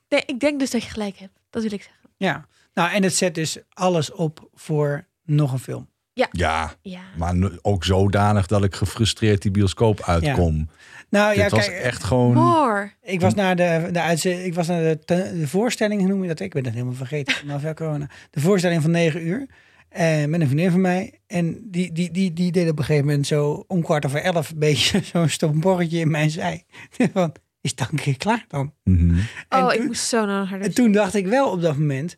nee, 0.09 0.23
ik 0.27 0.41
denk 0.41 0.59
dus 0.59 0.71
dat 0.71 0.83
je 0.83 0.91
gelijk 0.91 1.17
hebt. 1.17 1.39
Dat 1.51 1.63
wil 1.63 1.73
ik 1.73 1.83
zeggen. 1.83 2.01
Ja, 2.17 2.47
nou 2.75 2.91
en 2.93 3.03
het 3.03 3.15
zet 3.15 3.35
dus 3.35 3.59
alles 3.73 4.13
op 4.13 4.49
voor 4.55 5.07
nog 5.25 5.53
een 5.53 5.59
film. 5.59 5.91
Ja, 6.15 6.75
Ja. 6.83 7.03
maar 7.17 7.35
nu- 7.35 7.59
ook 7.63 7.85
zodanig 7.85 8.47
dat 8.47 8.65
ik 8.65 8.75
gefrustreerd 8.75 9.43
die 9.43 9.51
bioscoop 9.51 10.01
uitkom. 10.03 10.69
Nou 11.13 11.37
ja, 11.37 11.49
was 11.49 11.67
kijk, 11.67 11.83
echt 11.83 12.05
gewoon... 12.05 12.33
More. 12.35 12.93
ik 13.03 13.21
was 13.21 13.35
naar 13.35 13.57
de, 13.57 13.89
de, 13.93 14.01
uitze- 14.01 14.45
ik 14.45 14.55
was 14.55 14.67
naar 14.67 14.83
de, 14.83 14.99
te- 15.05 15.33
de 15.39 15.49
voorstelling, 15.49 16.09
noem 16.09 16.23
je 16.23 16.29
dat? 16.29 16.41
Ik 16.41 16.53
ben 16.53 16.65
het 16.65 16.73
helemaal 16.73 16.95
vergeten. 16.95 17.35
Nou, 17.47 17.61
ja, 17.63 17.75
corona. 17.75 18.09
De 18.31 18.41
voorstelling 18.41 18.83
van 18.83 18.91
9 18.91 19.27
uur. 19.27 19.47
En 19.89 20.31
met 20.31 20.41
een 20.41 20.47
vriendin 20.47 20.71
van 20.71 20.81
mij. 20.81 21.21
En 21.27 21.59
die, 21.71 21.93
die, 21.93 22.11
die, 22.11 22.33
die 22.33 22.53
deed 22.53 22.71
op 22.71 22.79
een 22.79 22.85
gegeven 22.85 23.07
moment 23.07 23.27
zo 23.27 23.65
om 23.67 23.83
kwart 23.83 24.07
over 24.07 24.23
elf 24.23 24.51
een 24.51 24.59
beetje 24.59 25.03
zo'n 25.13 25.29
stom 25.29 25.61
borretje 25.61 25.99
in 25.99 26.11
mijn 26.11 26.31
zij. 26.31 26.65
Van, 27.13 27.33
is 27.61 27.75
dan 27.75 27.87
een 27.91 27.99
keer 27.99 28.17
klaar 28.17 28.45
dan? 28.49 28.73
Mhm. 28.85 29.19
En 29.49 29.65
Oh, 29.65 29.73
ik 29.73 29.79
toen- 29.79 29.87
moest 29.87 30.07
zo 30.09 30.25
naar 30.27 30.47
haar. 30.47 30.61
En 30.61 30.75
toen 30.75 30.93
dacht 30.93 31.15
ik 31.15 31.27
wel 31.27 31.51
op 31.51 31.61
dat 31.61 31.79
moment, 31.79 32.17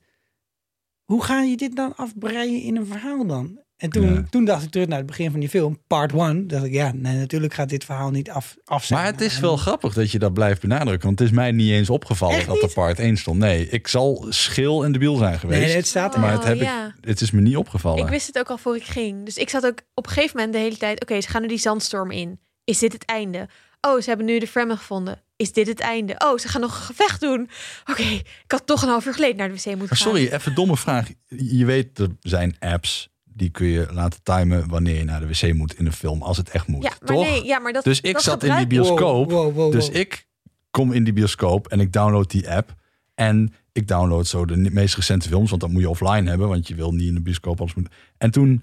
hoe 1.04 1.22
ga 1.24 1.42
je 1.42 1.56
dit 1.56 1.76
dan 1.76 1.96
afbreien 1.96 2.62
in 2.62 2.76
een 2.76 2.86
verhaal 2.86 3.26
dan? 3.26 3.58
En 3.84 3.90
toen, 3.90 4.14
Ja. 4.14 4.24
toen 4.30 4.44
dacht 4.44 4.62
ik 4.62 4.70
terug 4.70 4.86
naar 4.86 4.98
het 4.98 5.06
begin 5.06 5.30
van 5.30 5.40
die 5.40 5.48
film, 5.48 5.78
part 5.86 6.12
one. 6.12 6.46
Dacht 6.46 6.64
ik, 6.64 6.72
ja, 6.72 6.92
nee, 6.94 7.16
natuurlijk 7.16 7.54
gaat 7.54 7.68
dit 7.68 7.84
verhaal 7.84 8.10
niet 8.10 8.30
af, 8.30 8.56
af 8.64 8.84
zijn. 8.84 9.00
Maar 9.00 9.10
het 9.12 9.20
is 9.20 9.34
En- 9.36 9.40
wel 9.42 9.56
grappig 9.56 9.94
dat 9.94 10.10
je 10.10 10.18
dat 10.18 10.32
blijft 10.32 10.60
benadrukken. 10.60 11.06
Want 11.06 11.18
het 11.18 11.28
is 11.28 11.34
mij 11.34 11.52
niet 11.52 11.70
eens 11.70 11.90
opgevallen 11.90 12.36
Echt 12.36 12.46
dat 12.46 12.56
er 12.56 12.62
niet? 12.62 12.74
part 12.74 12.98
1 12.98 13.16
stond. 13.16 13.38
Nee, 13.38 13.68
ik 13.68 13.88
zal 13.88 14.26
schil 14.28 14.84
en 14.84 14.92
debiel 14.92 15.16
zijn 15.16 15.38
geweest. 15.38 15.60
Nee, 15.66 15.76
het 15.76 15.86
staat 15.86 16.14
er. 16.14 16.20
maar 16.20 16.32
het, 16.32 16.40
Oh, 16.40 16.46
heb 16.46 16.60
ja. 16.60 16.86
ik, 16.86 17.08
het 17.08 17.20
is 17.20 17.30
me 17.30 17.40
niet 17.40 17.56
opgevallen. 17.56 18.04
Ik 18.04 18.10
wist 18.10 18.26
het 18.26 18.38
ook 18.38 18.50
al 18.50 18.58
voor 18.58 18.76
ik 18.76 18.84
ging. 18.84 19.24
Dus 19.24 19.36
ik 19.36 19.48
zat 19.50 19.66
ook 19.66 19.78
op 19.94 20.06
een 20.06 20.12
gegeven 20.12 20.36
moment 20.36 20.54
de 20.54 20.60
hele 20.60 20.76
tijd... 20.76 21.02
Oké, 21.02 21.20
ze 21.20 21.28
gaan 21.28 21.42
nu 21.42 21.48
die 21.48 21.58
zandstorm 21.58 22.10
in. 22.10 22.40
Is 22.64 22.78
dit 22.78 22.92
het 22.92 23.04
einde? 23.04 23.48
Oh, 23.80 24.00
ze 24.00 24.08
hebben 24.08 24.26
nu 24.26 24.38
de 24.38 24.46
Fremen 24.46 24.76
gevonden. 24.76 25.22
Is 25.36 25.52
dit 25.52 25.66
het 25.66 25.80
einde? 25.80 26.14
Oh, 26.18 26.38
ze 26.38 26.48
gaan 26.48 26.60
nog 26.60 26.76
een 26.76 26.82
gevecht 26.84 27.20
doen. 27.20 27.48
Oké, 27.90 28.02
ik 28.02 28.24
had 28.46 28.66
toch 28.66 28.82
een 28.82 28.88
half 28.88 29.06
uur 29.06 29.14
geleden 29.14 29.36
naar 29.36 29.48
de 29.48 29.54
wc 29.54 29.64
moeten 29.64 29.78
Maar 29.78 29.88
gaan. 29.88 29.96
sorry, 30.08 30.26
even 30.28 30.54
domme 30.54 30.76
vraag. 30.76 31.08
Je 31.26 31.64
weet, 31.64 31.98
er 31.98 32.08
zijn 32.20 32.56
apps 32.58 33.12
die 33.34 33.50
kun 33.50 33.66
je 33.66 33.86
laten 33.90 34.22
timen 34.22 34.68
wanneer 34.68 34.96
je 34.96 35.04
naar 35.04 35.20
de 35.20 35.26
wc 35.26 35.54
moet 35.54 35.78
in 35.78 35.86
een 35.86 35.92
film. 35.92 36.22
Als 36.22 36.36
het 36.36 36.50
echt 36.50 36.66
moet, 36.66 36.82
Ja, 36.82 36.88
maar 37.00 37.08
toch? 37.08 37.24
nee, 37.24 37.44
ja, 37.44 37.58
maar 37.58 37.72
dat 37.72 37.84
dus 37.84 38.00
ik 38.00 38.12
dat 38.12 38.22
zat 38.22 38.42
in 38.44 38.56
die 38.56 38.66
bioscoop. 38.66 39.30
Wow, 39.30 39.42
wow, 39.42 39.54
wow, 39.54 39.72
Dus 39.72 39.88
ik 39.88 40.26
kom 40.70 40.92
in 40.92 41.04
die 41.04 41.12
bioscoop 41.12 41.66
en 41.68 41.80
ik 41.80 41.92
download 41.92 42.30
die 42.30 42.50
app. 42.50 42.74
En 43.14 43.54
ik 43.72 43.88
download 43.88 44.26
zo 44.26 44.44
de 44.44 44.56
meest 44.56 44.94
recente 44.94 45.28
films, 45.28 45.50
want 45.50 45.62
dat 45.62 45.70
moet 45.70 45.82
je 45.82 45.88
offline 45.88 46.28
hebben, 46.28 46.48
want 46.48 46.68
je 46.68 46.74
wil 46.74 46.92
niet 46.92 47.08
in 47.08 47.14
de 47.14 47.20
bioscoop 47.20 47.60
alles 47.60 47.74
moeten. 47.74 47.92
En 48.18 48.30
toen 48.30 48.62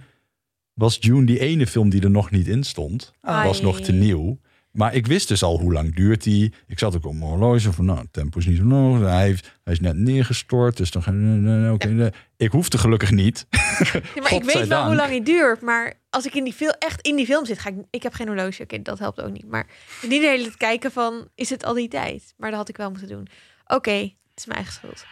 was 0.74 0.98
June 1.00 1.26
die 1.26 1.40
ene 1.40 1.68
film 1.68 1.90
die 1.90 2.02
er 2.02 2.12
nog 2.12 2.32
niet 2.32 2.48
in 2.48 2.64
stond, 2.64 3.14
was 3.22 3.62
nog 3.62 3.80
te 3.80 3.92
nieuw. 3.92 4.40
Maar 4.72 4.96
ik 4.96 5.08
wist 5.08 5.28
dus 5.28 5.44
al 5.44 5.60
hoe 5.60 5.74
lang 5.74 5.96
duurt 5.96 6.24
die. 6.24 6.54
Ik 6.68 6.80
zat 6.80 6.96
ook 6.96 7.06
op 7.06 7.14
mijn 7.14 7.30
horloge 7.30 7.72
van, 7.72 7.86
nou, 7.86 8.00
het 8.00 8.14
tempo 8.14 8.40
is 8.40 8.46
niet 8.46 8.58
zo 8.58 8.64
nodig. 8.64 9.10
Hij, 9.10 9.26
heeft, 9.26 9.52
hij 9.64 9.74
is 9.74 9.80
net 9.80 9.96
neergestort, 9.96 10.78
dus 10.78 10.92
dan 10.92 11.04
gaan 11.04 11.72
oké. 11.72 12.12
Ik 12.38 12.52
hoefde 12.52 12.78
gelukkig 12.78 13.12
niet. 13.12 13.46
Ja, 13.92 14.22
maar 14.22 14.34
ik 14.34 14.44
weet 14.44 14.68
wel 14.68 14.86
hoe 14.86 14.96
lang 14.96 15.14
het 15.14 15.26
duurt. 15.26 15.62
Maar 15.62 15.94
als 16.10 16.26
ik 16.26 16.34
in 16.34 16.44
die 16.44 16.54
film, 16.54 16.74
echt 16.80 17.02
in 17.02 17.16
die 17.16 17.26
film 17.26 17.46
zit, 17.46 17.60
ga 17.60 17.70
ik. 17.70 17.76
Ik 17.90 18.04
heb 18.04 18.14
geen 18.14 18.28
horloge. 18.28 18.64
Oké, 18.64 18.82
dat 18.82 19.00
helpt 19.00 19.22
ook 19.22 19.32
niet. 19.32 19.48
Maar 19.48 19.68
niet 20.02 20.22
de 20.22 20.28
hele 20.28 20.44
tijd 20.44 20.58
kijken 20.58 20.92
van, 20.92 21.28
is 21.36 21.50
het 21.50 21.66
al 21.66 21.74
die 21.74 21.88
tijd? 21.88 22.34
Maar 22.38 22.50
dat 22.50 22.60
had 22.60 22.70
ik 22.70 22.78
wel 22.78 22.90
moeten 22.90 23.08
doen. 23.08 23.28
Oké, 23.68 23.92
het 23.92 24.12
is 24.36 24.46
mijn 24.46 24.58
eigen 24.58 24.74
schuld. 24.74 25.06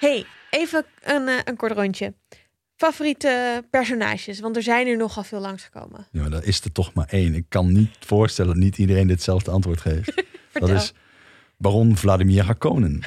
hey, 0.00 0.24
even 0.50 0.84
een, 1.02 1.28
eh, 1.28 1.38
een 1.44 1.56
kort 1.56 1.72
rondje. 1.72 2.14
Favoriete 2.78 3.64
personages, 3.70 4.40
want 4.40 4.56
er 4.56 4.62
zijn 4.62 4.86
er 4.86 4.96
nogal 4.96 5.22
veel 5.24 5.40
langsgekomen. 5.40 6.06
Ja, 6.10 6.20
maar 6.20 6.30
dat 6.30 6.44
is 6.44 6.60
er 6.64 6.72
toch 6.72 6.92
maar 6.94 7.06
één. 7.10 7.34
Ik 7.34 7.44
kan 7.48 7.72
niet 7.72 7.90
voorstellen 8.00 8.54
dat 8.54 8.62
niet 8.62 8.78
iedereen 8.78 9.06
ditzelfde 9.06 9.50
antwoord 9.50 9.80
geeft. 9.80 10.24
dat 10.52 10.68
is 10.70 10.92
Baron 11.56 11.96
Vladimir 11.96 12.44
Harkonnen. 12.44 13.02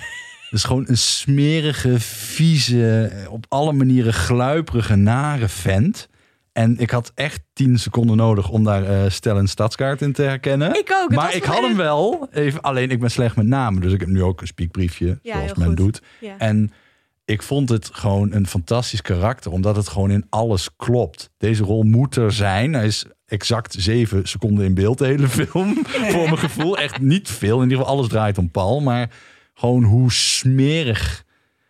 is 0.50 0.64
gewoon 0.64 0.84
een 0.88 0.98
smerige, 0.98 2.00
vieze, 2.00 3.12
op 3.30 3.46
alle 3.50 3.74
manieren 3.74 4.14
gluiperige, 4.14 4.96
nare 4.96 5.48
vent. 5.48 6.08
En 6.54 6.78
ik 6.78 6.90
had 6.90 7.12
echt 7.16 7.42
tien 7.54 7.80
seconden 7.80 8.18
nodig 8.18 8.50
om 8.50 8.64
daar 8.64 8.84
eh 8.84 9.10
Stellan 9.10 9.48
Stadskaart 9.48 10.02
in 10.02 10.14
te 10.14 10.22
herkennen. 10.22 10.76
Ik 10.80 10.92
ook. 11.02 11.12
maar 11.16 11.36
ik 11.36 11.44
had 11.44 11.62
hem 11.62 11.76
wel. 11.78 12.28
Even, 12.32 12.62
alleen 12.62 12.90
ik 12.90 13.00
ben 13.00 13.12
slecht 13.12 13.36
met 13.36 13.46
namen. 13.46 13.82
Dus 13.82 13.94
ik 13.94 14.00
heb 14.00 14.10
nu 14.10 14.24
ook 14.24 14.42
een 14.42 14.48
spiekbriefje, 14.48 15.20
Ja, 15.22 15.34
zoals 15.38 15.54
men 15.54 15.68
goed. 15.68 15.78
doet. 15.78 16.02
Ja. 16.20 16.38
En 16.38 16.72
ik 17.32 17.42
vond 17.42 17.70
het 17.70 17.90
gewoon 17.94 18.34
een 18.34 18.48
fantastisch 18.48 19.02
karakter, 19.02 19.52
omdat 19.52 19.76
het 19.76 19.88
gewoon 19.88 20.12
in 20.12 20.26
alles 20.30 20.70
klopt. 20.76 21.30
Deze 21.38 21.64
rol 21.64 21.84
moet 21.84 22.16
er 22.16 22.32
zijn. 22.32 22.74
Hij 22.74 22.86
is 22.86 23.06
exact 23.26 23.76
zeven 23.78 24.28
seconden 24.28 24.66
in 24.66 24.74
beeld, 24.74 24.98
de 24.98 25.06
hele 25.06 25.28
film. 25.28 25.86
voor 26.12 26.24
mijn 26.24 26.38
gevoel. 26.38 26.78
Echt 26.78 27.00
niet 27.00 27.30
veel. 27.30 27.58
In 27.58 27.64
ieder 27.64 27.78
geval, 27.78 27.94
alles 27.94 28.08
draait 28.08 28.38
om 28.38 28.52
Paul. 28.52 28.82
Maar 28.82 29.10
gewoon 29.54 29.84
hoe 29.84 30.12
smerig 30.12 31.24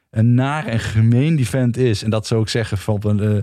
en 0.10 0.34
naar 0.34 0.65
en 0.65 0.80
gemeen 0.80 1.36
die 1.36 1.47
vent 1.47 1.78
is. 1.78 2.04
En 2.04 2.10
dat 2.10 2.28
zou 2.28 2.41
ik 2.41 2.50
zeggen 2.50 2.78
van... 2.78 3.21
eh, 3.21 3.36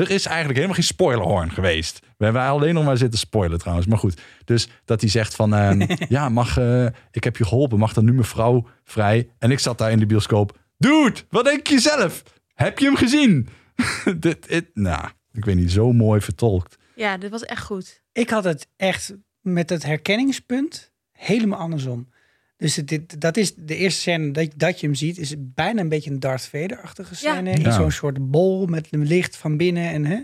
er 0.00 0.10
is 0.10 0.26
eigenlijk 0.26 0.54
helemaal 0.54 0.74
geen 0.74 0.84
spoilerhorn 0.84 1.50
geweest. 1.50 2.00
We 2.16 2.24
hebben 2.24 2.42
alleen 2.42 2.74
nog 2.74 2.84
maar 2.84 2.96
zitten 2.96 3.18
spoilen 3.18 3.58
trouwens. 3.58 3.86
Maar 3.86 3.98
goed, 3.98 4.20
dus 4.44 4.68
dat 4.84 5.00
hij 5.00 5.10
zegt 5.10 5.34
van... 5.34 5.54
ehm, 5.54 5.86
ja, 6.08 6.28
mag, 6.28 6.58
eh, 6.58 6.86
ik 7.10 7.24
heb 7.24 7.36
je 7.36 7.44
geholpen. 7.44 7.78
Mag 7.78 7.92
dan 7.92 8.04
nu 8.04 8.12
mijn 8.12 8.24
vrouw 8.24 8.66
vrij? 8.84 9.28
En 9.38 9.50
ik 9.50 9.58
zat 9.58 9.78
daar 9.78 9.90
in 9.90 9.98
de 9.98 10.06
bioscoop. 10.06 10.60
Dude, 10.82 11.20
wat 11.28 11.44
denk 11.44 11.66
je 11.66 11.78
zelf? 11.80 12.22
Heb 12.54 12.78
je 12.78 12.84
hem 12.84 12.96
gezien? 12.96 13.48
dit, 14.18 14.48
dit, 14.48 14.66
nou, 14.74 15.08
ik 15.32 15.44
weet 15.44 15.56
niet, 15.56 15.70
zo 15.72 15.92
mooi 15.92 16.20
vertolkt. 16.20 16.76
ja, 16.94 17.16
dit 17.16 17.30
was 17.30 17.42
echt 17.44 17.64
goed. 17.64 18.02
Ik 18.12 18.30
had 18.30 18.44
het 18.44 18.66
echt 18.76 19.14
met 19.40 19.70
het 19.70 19.82
herkenningspunt 19.82 20.92
helemaal 21.12 21.58
andersom. 21.58 22.08
Dus 22.56 22.76
het- 22.76 22.88
dit, 22.88 23.20
dat 23.20 23.36
is 23.36 23.54
de 23.54 23.76
eerste 23.76 24.00
scène 24.00 24.30
dat, 24.30 24.48
dat 24.56 24.80
je 24.80 24.86
hem 24.86 24.94
ziet, 24.94 25.18
is 25.18 25.34
bijna 25.38 25.80
een 25.80 25.88
beetje 25.88 26.10
een 26.10 26.20
Darth 26.20 26.46
Vader-achtige 26.46 27.10
Ja. 27.10 27.16
scène. 27.34 27.50
In 27.50 27.60
Ja. 27.60 27.70
zo'n 27.70 27.90
soort 27.90 28.30
bol 28.30 28.66
met 28.66 28.86
licht 28.90 29.36
van 29.36 29.56
binnen. 29.56 29.88
En, 29.90 30.04
hè? 30.04 30.20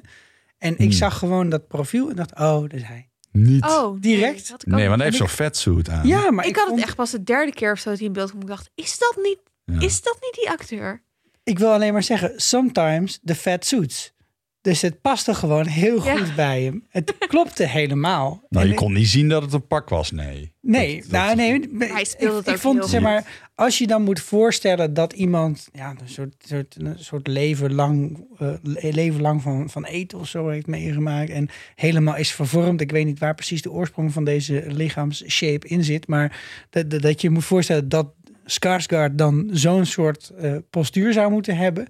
en 0.59 0.73
ik 0.73 0.79
Hmm. 0.79 0.91
zag 0.93 1.19
gewoon 1.19 1.49
dat 1.49 1.69
profiel 1.69 2.09
en 2.11 2.17
dacht, 2.17 2.35
oh, 2.39 2.61
dat 2.61 2.73
is 2.73 2.83
hij. 2.83 3.09
Niet. 3.33 3.65
Oh, 3.65 4.01
Direct? 4.01 4.49
Nee, 4.67 4.77
nee, 4.77 4.87
want 4.87 4.97
hij 5.01 5.07
heeft 5.07 5.19
zo'n 5.21 5.29
vetsuit 5.29 5.89
aan. 5.89 6.07
Ja, 6.07 6.31
maar 6.31 6.45
ik, 6.45 6.51
ik, 6.51 6.57
had 6.57 6.67
vond- 6.67 6.79
het 6.79 6.89
echt 6.89 6.97
pas 6.97 7.11
de 7.11 7.23
derde 7.23 7.53
keer 7.53 7.73
of 7.73 7.79
zo 7.79 7.89
dat 7.91 7.99
hij 7.99 8.07
in 8.07 8.13
beeld 8.13 8.29
kwam. 8.31 8.41
Ik 8.43 8.49
dacht, 8.49 8.71
is 8.75 8.99
dat 8.99 9.19
niet, 9.23 9.39
Ja. 9.73 9.81
is 9.81 10.03
dat 10.03 10.19
niet 10.21 10.35
die 10.35 10.51
acteur? 10.51 11.03
ik 11.45 11.59
wil 11.59 11.73
alleen 11.73 11.93
maar 11.93 12.03
zeggen, 12.03 12.33
sometimes 12.37 13.19
the 13.25 13.35
fat 13.35 13.65
suits. 13.67 14.13
Dus 14.61 14.83
het 14.83 15.01
paste 15.01 15.35
gewoon 15.35 15.67
heel 15.67 16.05
Ja. 16.05 16.17
goed 16.17 16.35
bij 16.35 16.63
hem. 16.63 16.87
Het 16.89 17.15
klopte 17.19 17.67
helemaal. 17.67 18.43
Nou, 18.49 18.65
En 18.65 18.71
je 18.71 18.77
kon 18.77 18.93
niet 18.93 19.09
zien 19.09 19.29
dat 19.29 19.43
het 19.43 19.53
een 19.53 19.67
pak 19.67 19.89
was, 19.89 20.11
nee. 20.11 20.53
Nee, 20.61 20.95
Dat- 21.01 21.11
dat- 21.11 21.11
nou 21.21 21.37
nee. 21.37 21.69
Hij 21.91 22.01
ik, 22.01 22.07
speelde 22.07 22.37
het 22.37 22.47
ik 22.49 22.59
vond, 22.59 22.87
zeg 22.89 23.01
maar, 23.01 23.49
als 23.55 23.79
je 23.79 23.87
dan 23.87 24.03
moet 24.03 24.21
voorstellen 24.21 24.95
dat 24.95 25.13
iemand 25.13 25.69
ja, 25.73 25.91
een 25.91 26.09
soort, 26.09 26.35
soort, 26.49 26.75
een 26.79 26.99
soort 26.99 27.27
leven 27.27 27.75
lang, 27.75 28.25
eh, 28.39 28.53
le- 28.63 28.89
leven 28.91 29.21
lang 29.21 29.43
van, 29.43 29.71
van 29.71 29.85
eten 29.85 30.19
of 30.19 30.29
zo 30.29 30.49
heeft 30.49 30.67
meegemaakt 30.67 31.31
en 31.31 31.49
helemaal 31.75 32.17
is 32.17 32.33
vervormd. 32.33 32.81
Ik 32.81 32.91
weet 32.91 33.05
niet 33.07 33.19
waar 33.19 33.35
precies 33.35 33.63
de 33.63 33.71
oorsprong 33.71 34.13
van 34.13 34.25
deze 34.25 34.65
lichaamsshape 34.67 35.69
in 35.69 35.85
zit, 35.85 36.07
maar 36.07 36.41
dat, 36.71 36.91
dat, 36.91 37.03
dat 37.03 37.21
je 37.21 37.31
moet 37.31 37.45
voorstellen 37.45 37.89
dat 37.89 38.07
Skarsgård 38.51 39.15
dan 39.15 39.49
zo'n 39.53 39.85
soort 39.87 40.29
eh, 40.39 40.55
postuur 40.71 41.13
zou 41.13 41.31
moeten 41.31 41.57
hebben. 41.57 41.87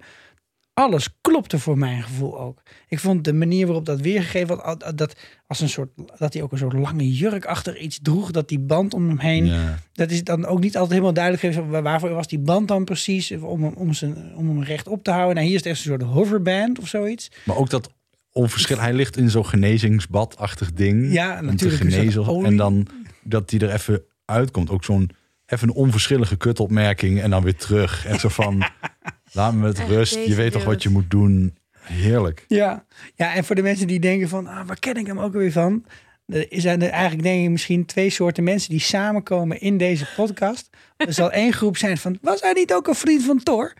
Alles 0.73 1.07
klopte 1.21 1.59
voor 1.59 1.77
mijn 1.77 2.03
gevoel 2.03 2.39
ook. 2.39 2.61
Ik 2.87 2.99
vond 2.99 3.23
de 3.23 3.33
manier 3.33 3.65
waarop 3.65 3.85
dat 3.85 3.99
weergegeven 4.01 4.77
dat, 4.95 5.15
als 5.47 5.59
een 5.61 5.69
soort, 5.69 5.89
dat 6.17 6.33
hij 6.33 6.41
ook 6.41 6.51
een 6.51 6.57
soort 6.57 6.73
lange 6.73 7.13
jurk 7.13 7.45
achter 7.45 7.77
iets 7.77 7.99
droeg, 8.01 8.31
dat 8.31 8.47
die 8.49 8.59
band 8.59 8.93
om 8.93 9.07
hem 9.07 9.19
heen, 9.19 9.45
Ja. 9.45 9.79
dat 9.93 10.11
is 10.11 10.23
dan 10.23 10.45
ook 10.45 10.59
niet 10.59 10.73
altijd 10.73 10.91
helemaal 10.91 11.13
duidelijk 11.13 11.43
geweest. 11.55 11.81
Waarvoor 11.83 12.09
was 12.09 12.27
die 12.27 12.39
band 12.39 12.67
dan 12.67 12.83
precies? 12.83 13.31
Om, 13.31 13.63
hem- 13.63 13.73
om, 13.73 13.93
zijn, 13.93 14.15
om 14.35 14.47
hem 14.49 14.63
recht 14.63 14.87
op 14.87 15.03
te 15.03 15.11
houden. 15.11 15.35
Nou, 15.35 15.45
hier 15.47 15.55
is 15.55 15.63
het 15.63 15.71
echt 15.73 15.85
een 15.85 15.91
soort 15.91 16.01
hoverband 16.13 16.79
of 16.79 16.87
zoiets. 16.87 17.31
Maar 17.43 17.57
ook 17.57 17.69
dat 17.69 17.89
onverschil. 18.31 18.79
Hij 18.79 18.93
ligt 18.93 19.17
in 19.17 19.29
zo'n 19.29 19.45
genezingsbadachtig 19.45 20.73
ding. 20.73 21.11
Ja, 21.13 21.39
om 21.39 21.45
natuurlijk 21.45 21.81
te 21.81 21.87
is 21.87 22.13
dat 22.13 22.25
genezen. 22.25 22.45
En 22.45 22.57
dan 22.57 22.87
dat 23.23 23.49
hij 23.51 23.59
er 23.59 23.73
even 23.73 24.01
uitkomt. 24.25 24.69
Ook 24.69 24.83
zo'n 24.83 25.09
even 25.49 25.67
een 25.67 25.75
onverschillige 25.75 26.37
kutopmerking. 26.37 27.21
En 27.21 27.29
dan 27.29 27.43
weer 27.43 27.55
terug. 27.55 28.05
En 28.05 28.19
zo 28.19 28.29
van, 28.29 28.63
laat 29.31 29.53
me 29.53 29.59
met 29.59 29.79
Echt, 29.79 29.89
rust. 29.89 30.25
Je 30.25 30.35
weet 30.35 30.51
toch 30.51 30.63
wat 30.63 30.83
je 30.83 30.89
moet 30.89 31.09
doen. 31.11 31.57
Heerlijk. 31.79 32.45
Ja. 32.47 32.85
ja, 33.15 33.33
en 33.33 33.43
voor 33.43 33.55
de 33.55 33.61
mensen 33.61 33.87
die 33.87 33.99
denken 33.99 34.29
van, 34.29 34.47
ah, 34.47 34.67
waar 34.67 34.79
ken 34.79 34.95
ik 34.95 35.07
hem 35.07 35.19
ook 35.19 35.33
weer 35.33 35.51
van? 35.51 35.85
Er 36.27 36.45
zijn 36.49 36.81
er 36.81 36.89
eigenlijk 36.89 37.23
denk 37.23 37.43
ik 37.43 37.49
misschien 37.49 37.85
twee 37.85 38.09
soorten 38.09 38.43
mensen 38.43 38.69
die 38.69 38.79
samenkomen 38.79 39.61
in 39.61 39.77
deze 39.77 40.07
podcast. 40.15 40.69
Er 40.97 41.13
zal 41.13 41.31
één 41.31 41.53
groep 41.53 41.77
zijn 41.77 41.97
van, 41.97 42.17
was 42.21 42.41
hij 42.41 42.53
niet 42.53 42.73
ook 42.73 42.87
een 42.87 42.95
vriend 42.95 43.23
van 43.23 43.43
Thor? 43.43 43.73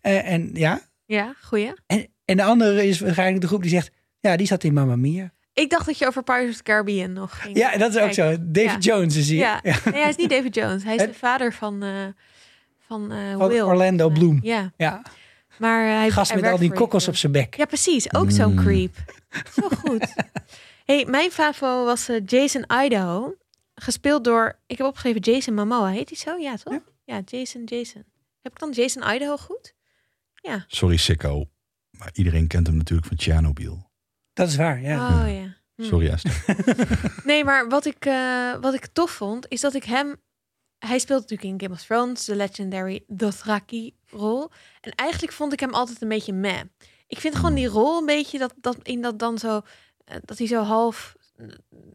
Eh, 0.00 0.30
en 0.32 0.50
ja, 0.52 0.80
Ja, 1.06 1.34
goeie. 1.42 1.72
en, 1.86 2.06
en 2.24 2.36
de 2.36 2.42
andere 2.42 2.86
is 2.86 3.00
waarschijnlijk 3.00 3.40
de 3.40 3.46
groep 3.46 3.62
die 3.62 3.70
zegt, 3.70 3.90
ja, 4.20 4.36
die 4.36 4.46
zat 4.46 4.64
in 4.64 4.72
Mamma 4.72 4.96
Mia. 4.96 5.33
Ik 5.54 5.70
dacht 5.70 5.86
dat 5.86 5.98
je 5.98 6.06
over 6.06 6.22
Pirates 6.22 6.50
of 6.50 6.56
the 6.56 6.62
Caribbean 6.62 7.12
nog 7.12 7.42
ging. 7.42 7.56
Ja, 7.56 7.76
dat 7.76 7.90
is 7.94 7.96
ook 8.02 8.10
kijken. 8.12 8.34
zo. 8.36 8.44
David 8.46 8.84
Jones 8.84 9.16
is 9.16 9.28
hier. 9.28 9.38
Ja. 9.38 9.60
Ja. 9.62 9.76
Nee, 9.84 10.00
hij 10.00 10.08
is 10.08 10.16
niet 10.16 10.30
David 10.30 10.54
Jones. 10.54 10.84
Hij 10.84 10.94
is 10.94 11.00
Het- 11.00 11.12
de 11.12 11.18
vader 11.18 11.52
van, 11.52 11.82
eh 11.82 11.90
van, 12.86 13.12
eh, 13.12 13.36
Van 13.36 13.48
Will. 13.48 13.60
Orlando 13.62 14.08
Eh, 14.08 14.14
Bloom. 14.14 14.38
Ja, 14.42 14.72
ja. 14.76 15.02
maar 15.58 15.86
eh, 15.86 15.92
hij 15.94 16.10
Gast 16.10 16.32
hij 16.32 16.40
met 16.40 16.50
al 16.50 16.58
die 16.58 16.72
kokkels 16.72 17.08
op 17.08 17.16
zijn 17.16 17.32
bek. 17.32 17.54
Ja, 17.56 17.64
precies. 17.64 18.14
Ook 18.14 18.30
zo'n 18.30 18.52
Mm. 18.52 18.62
creep. 18.64 18.94
Zo 19.56 19.68
goed. 19.68 20.14
hey, 20.84 21.04
mijn 21.08 21.30
favo 21.30 21.84
was 21.84 22.08
eh, 22.08 22.20
Jason 22.26 22.64
Idaho. 22.84 23.34
Gespeeld 23.74 24.24
door, 24.24 24.58
ik 24.66 24.78
heb 24.78 24.86
opgeschreven 24.86 25.20
Jason 25.20 25.54
Momoa. 25.54 25.88
Heet 25.88 26.08
hij 26.08 26.18
zo? 26.18 26.36
Ja, 26.36 26.56
toch? 26.56 26.72
Ja. 26.72 26.82
Ja, 27.04 27.20
Jason, 27.24 27.64
Jason. 27.64 28.04
Heb 28.42 28.52
ik 28.52 28.58
dan 28.58 28.70
Jason 28.70 29.14
Idaho 29.14 29.36
goed? 29.36 29.74
Sorry, 30.66 30.96
sicko. 30.96 31.48
Maar 31.90 32.10
iedereen 32.12 32.46
kent 32.46 32.66
hem 32.66 32.76
natuurlijk 32.76 33.08
van 33.08 33.18
Chernobyl. 33.18 33.90
Dat 34.34 34.48
is 34.48 34.56
waar, 34.56 34.80
ja. 34.80 34.96
Oh 35.08 35.32
ja. 35.32 35.54
Hm. 35.76 35.84
Sorry, 35.84 36.08
Esther. 36.08 36.44
Nee, 37.24 37.44
maar 37.44 37.68
wat 37.68 37.84
ik, 37.84 38.04
eh, 38.06 38.54
wat 38.60 38.74
ik 38.74 38.86
tof 38.92 39.10
vond, 39.10 39.46
is 39.48 39.60
dat 39.60 39.74
ik 39.74 39.84
hem... 39.84 40.16
Hij 40.78 40.98
speelt 40.98 41.20
natuurlijk 41.20 41.50
in 41.50 41.60
Game 41.60 41.74
of 41.80 41.82
Thrones, 41.86 42.24
de 42.24 42.36
legendary 42.36 43.04
Dothraki-rol. 43.06 44.50
En 44.80 44.92
eigenlijk 44.94 45.32
vond 45.32 45.52
ik 45.52 45.60
hem 45.60 45.74
altijd 45.74 46.02
een 46.02 46.08
beetje 46.08 46.32
meh. 46.32 46.60
Ik 47.06 47.18
vind 47.20 47.34
gewoon 47.36 47.54
die 47.54 47.66
rol 47.66 47.98
een 47.98 48.06
beetje, 48.06 48.38
dat, 48.38 48.54
dat 48.60 48.76
in 48.82 49.02
dat 49.02 49.18
dan 49.18 49.38
zo... 49.38 49.60
eh, 50.04 50.16
Dat 50.24 50.38
hij 50.38 50.46
zo 50.46 50.62
half 50.62 51.14
eh, 51.36 51.46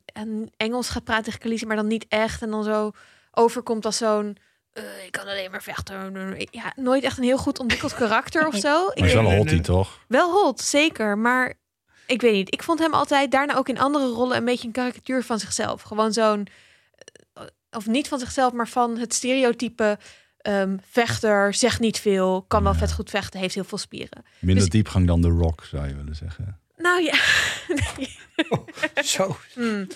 en 0.06 0.52
Engels 0.58 0.90
gaat 0.90 1.04
praten 1.04 1.24
tegen 1.24 1.40
Khaleesi, 1.40 1.66
maar 1.66 1.76
dan 1.76 1.88
niet 1.88 2.06
echt. 2.08 2.42
En 2.42 2.50
dan 2.50 2.64
zo 2.64 2.92
overkomt 3.32 3.86
als 3.86 3.98
zo'n... 3.98 4.38
eh, 4.72 5.06
ik 5.06 5.12
kan 5.12 5.28
alleen 5.28 5.52
maar 5.52 5.64
vechten. 5.64 6.36
Ja, 6.52 6.74
nooit 6.76 7.04
echt 7.04 7.18
een 7.18 7.24
heel 7.24 7.38
goed 7.38 7.60
ontwikkeld 7.60 7.94
karakter 7.94 8.48
of 8.48 8.56
zo. 8.68 8.88
Ik 8.88 9.00
Maar 9.00 9.08
is 9.08 9.14
wel 9.14 9.32
hottie, 9.36 9.62
toch? 9.62 10.00
wel 10.08 10.32
hot, 10.32 10.60
zeker. 10.62 11.18
Maar 11.18 11.54
ik 12.10 12.22
weet 12.22 12.34
niet. 12.34 12.54
Ik 12.54 12.64
vond 12.64 12.80
hem 12.80 12.94
altijd 12.94 13.32
daarna 13.32 13.56
ook 13.56 13.70
in 13.70 13.80
andere 13.80 14.06
rollen 14.08 14.38
een 14.38 14.46
beetje 14.46 14.68
een 14.68 14.74
karikatuur 14.74 15.24
van 15.24 15.40
zichzelf. 15.40 15.82
Gewoon 15.82 16.14
zo'n. 16.14 16.48
eh, 17.34 17.44
Of 17.72 17.88
niet 17.88 18.08
van 18.08 18.20
zichzelf, 18.20 18.54
maar 18.54 18.68
van 18.68 18.98
het 18.98 19.14
stereotype. 19.14 19.98
ehm, 20.40 20.78
vechter, 20.90 21.54
zegt 21.54 21.80
niet 21.80 22.00
veel, 22.00 22.46
kan 22.48 22.64
wel 22.64 22.72
Ja. 22.72 22.78
vet 22.78 22.94
goed 22.94 23.10
vechten, 23.10 23.40
heeft 23.40 23.56
heel 23.56 23.64
veel 23.64 23.78
spieren. 23.78 24.24
Minder 24.40 24.64
Dus- 24.64 24.70
diepgang 24.74 25.08
dan 25.08 25.22
The 25.22 25.28
Rock, 25.30 25.64
zou 25.64 25.88
je 25.88 25.96
willen 25.96 26.16
zeggen. 26.16 26.60
Nou 26.78 27.02
ja, 27.04 27.14
nee. 27.98 28.18
Zo. 29.06 29.38
Hmm. 29.54 29.88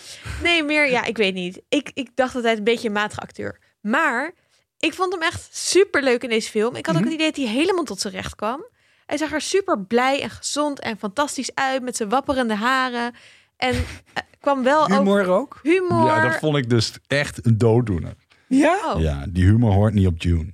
nee, 0.44 0.64
meer, 0.64 0.90
ja, 0.90 1.04
ik 1.04 1.18
weet 1.18 1.34
niet. 1.34 1.62
Ik, 1.70 1.92
ik 1.94 2.10
dacht 2.16 2.36
altijd 2.36 2.58
een 2.58 2.64
beetje 2.64 2.88
een 2.88 2.94
matige 2.94 3.22
acteur. 3.22 3.60
Maar 3.82 4.32
ik 4.80 4.94
vond 4.94 5.14
hem 5.14 5.22
echt 5.22 5.48
super 5.58 6.04
leuk 6.04 6.24
in 6.24 6.30
deze 6.30 6.50
film. 6.50 6.76
Ik 6.76 6.86
had 6.86 6.96
ook 6.96 7.02
Mhm. 7.02 7.12
het 7.12 7.20
idee 7.20 7.32
dat 7.34 7.44
hij 7.46 7.56
helemaal 7.56 7.84
tot 7.84 8.00
zijn 8.00 8.14
recht 8.14 8.36
kwam. 8.36 8.66
Hij 9.06 9.18
zag 9.18 9.32
er 9.32 9.42
super 9.42 9.80
blij 9.80 10.22
en 10.22 10.30
gezond 10.30 10.80
en 10.80 10.98
fantastisch 10.98 11.56
uit 11.56 11.82
met 11.82 11.96
zijn 11.96 12.10
wapperende 12.10 12.56
haren. 12.56 13.14
En 13.58 13.74
eh, 13.74 14.24
kwam 14.40 14.64
wel 14.64 14.82
ook 14.82 14.90
Humor 14.90 15.28
ook? 15.28 15.60
humor. 15.64 16.06
Ja, 16.06 16.30
dat 16.30 16.40
vond 16.40 16.58
ik 16.58 16.70
dus 16.70 16.94
echt 17.08 17.46
een 17.46 17.58
dooddoener. 17.58 18.14
Ja? 18.48 18.94
Oh. 18.94 19.02
Ja, 19.02 19.26
die 19.30 19.46
humor 19.46 19.72
hoort 19.72 19.94
niet 19.94 20.08
op 20.08 20.22
June. 20.22 20.54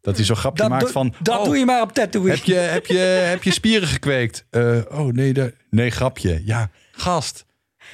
Dat 0.00 0.16
hij 0.16 0.24
zo'n 0.24 0.36
grapje 0.36 0.62
Dat, 0.62 0.70
maakt 0.70 0.90
van... 0.90 1.14
dat 1.22 1.38
oh, 1.38 1.44
doe 1.44 1.58
je 1.58 1.64
maar 1.64 1.82
op 1.82 1.92
Tatooine. 1.92 2.30
Heb 2.30 2.44
je, 2.44 2.54
heb 2.54 2.86
je, 2.86 2.98
heb 2.98 3.42
je 3.42 3.52
spieren 3.52 3.88
gekweekt? 3.88 4.44
Eh, 4.50 4.78
oh 4.90 5.12
nee, 5.12 5.32
de, 5.32 5.54
nee, 5.70 5.90
grapje. 5.90 6.42
Ja, 6.44 6.70
gast. 6.92 7.44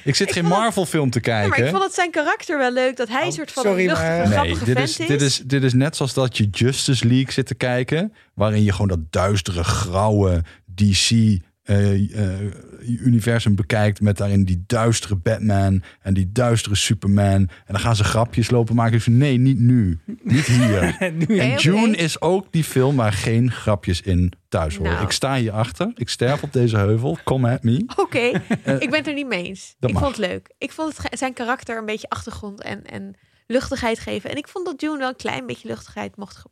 Ik 0.03 0.15
zit 0.15 0.27
Ik 0.27 0.33
geen 0.33 0.43
vond 0.43 0.53
het- 0.55 0.63
Marvel 0.63 0.85
film 0.85 1.09
te 1.09 1.19
Ja, 1.21 1.31
maar 1.31 1.41
kijken. 1.41 1.63
ik 1.65 1.69
vond 1.71 1.83
het 1.83 1.93
zijn 1.93 2.11
karakter 2.11 2.57
wel 2.57 2.71
leuk. 2.71 2.97
Dat 2.97 3.07
hij 3.07 3.21
een 3.21 3.27
Oh, 3.27 3.33
soort 3.33 3.51
van 3.51 3.63
sorry, 3.63 3.79
een 3.81 3.87
luchtige, 3.87 4.09
maar- 4.09 4.17
Nee, 4.27 4.31
grappige 4.31 4.65
dit 4.65 4.75
vent 4.77 4.89
is, 4.89 4.99
is. 4.99 5.07
dit, 5.07 5.21
is, 5.21 5.37
dit 5.45 5.63
is 5.63 5.73
net 5.73 5.95
zoals 5.95 6.13
dat 6.13 6.37
je 6.37 6.47
Justice 6.51 7.07
League 7.07 7.31
zit 7.31 7.45
te 7.47 7.55
kijken. 7.55 8.13
Waarin 8.33 8.63
je 8.63 8.71
gewoon 8.71 8.87
dat 8.87 9.11
duistere, 9.11 9.63
grauwe 9.63 10.43
DC-universum 11.71 13.55
bekijkt. 13.55 14.01
Met 14.01 14.17
daarin 14.17 14.43
die 14.43 14.63
duistere 14.67 15.15
Batman 15.15 15.83
en 16.01 16.13
die 16.13 16.31
duistere 16.31 16.75
Superman. 16.75 17.25
En 17.25 17.49
dan 17.65 17.79
gaan 17.79 17.95
ze 17.95 18.03
grapjes 18.03 18.49
lopen 18.49 18.75
maken. 18.75 18.91
Dus 18.91 19.07
nee, 19.07 19.37
niet 19.37 19.59
nu. 19.59 19.99
Niet 20.23 20.45
hier. 20.45 20.97
nu, 21.27 21.37
En. 21.37 21.57
June 21.57 21.95
is 21.95 22.21
ook 22.21 22.45
die 22.51 22.63
film 22.63 22.95
waar 22.95 23.13
geen 23.13 23.51
grapjes 23.51 24.01
in 24.01 24.33
thuis 24.49 24.75
horen. 24.75 24.91
Nou. 24.91 25.05
Ik 25.05 25.11
sta 25.11 25.35
hier 25.35 25.51
achter. 25.51 25.91
Ik 25.95 26.09
sterf 26.09 26.43
op 26.43 26.53
deze 26.53 26.77
heuvel. 26.77 27.17
Come 27.23 27.51
at 27.51 27.63
me. 27.63 27.83
Oké, 27.95 28.19
ik 28.83 28.89
ben 28.89 28.93
het 28.93 29.07
er 29.07 29.13
niet 29.13 29.27
mee 29.27 29.43
eens. 29.43 29.75
Ik 29.79 29.91
mag. 29.91 30.01
vond 30.01 30.17
het 30.17 30.27
leuk. 30.27 30.51
Ik 30.57 30.71
vond 30.71 30.97
het, 30.97 31.19
zijn 31.19 31.33
karakter 31.33 31.77
een 31.77 31.85
beetje 31.85 32.09
achtergrond 32.09 32.61
en, 32.61 32.85
en 32.85 33.15
luchtigheid 33.47 33.99
geven. 33.99 34.29
En 34.29 34.37
ik 34.37 34.47
vond 34.47 34.65
dat 34.65 34.81
June 34.81 34.97
wel 34.97 35.09
een 35.09 35.15
klein 35.15 35.45
beetje 35.45 35.67
luchtigheid 35.67 36.17
mocht, 36.17 36.43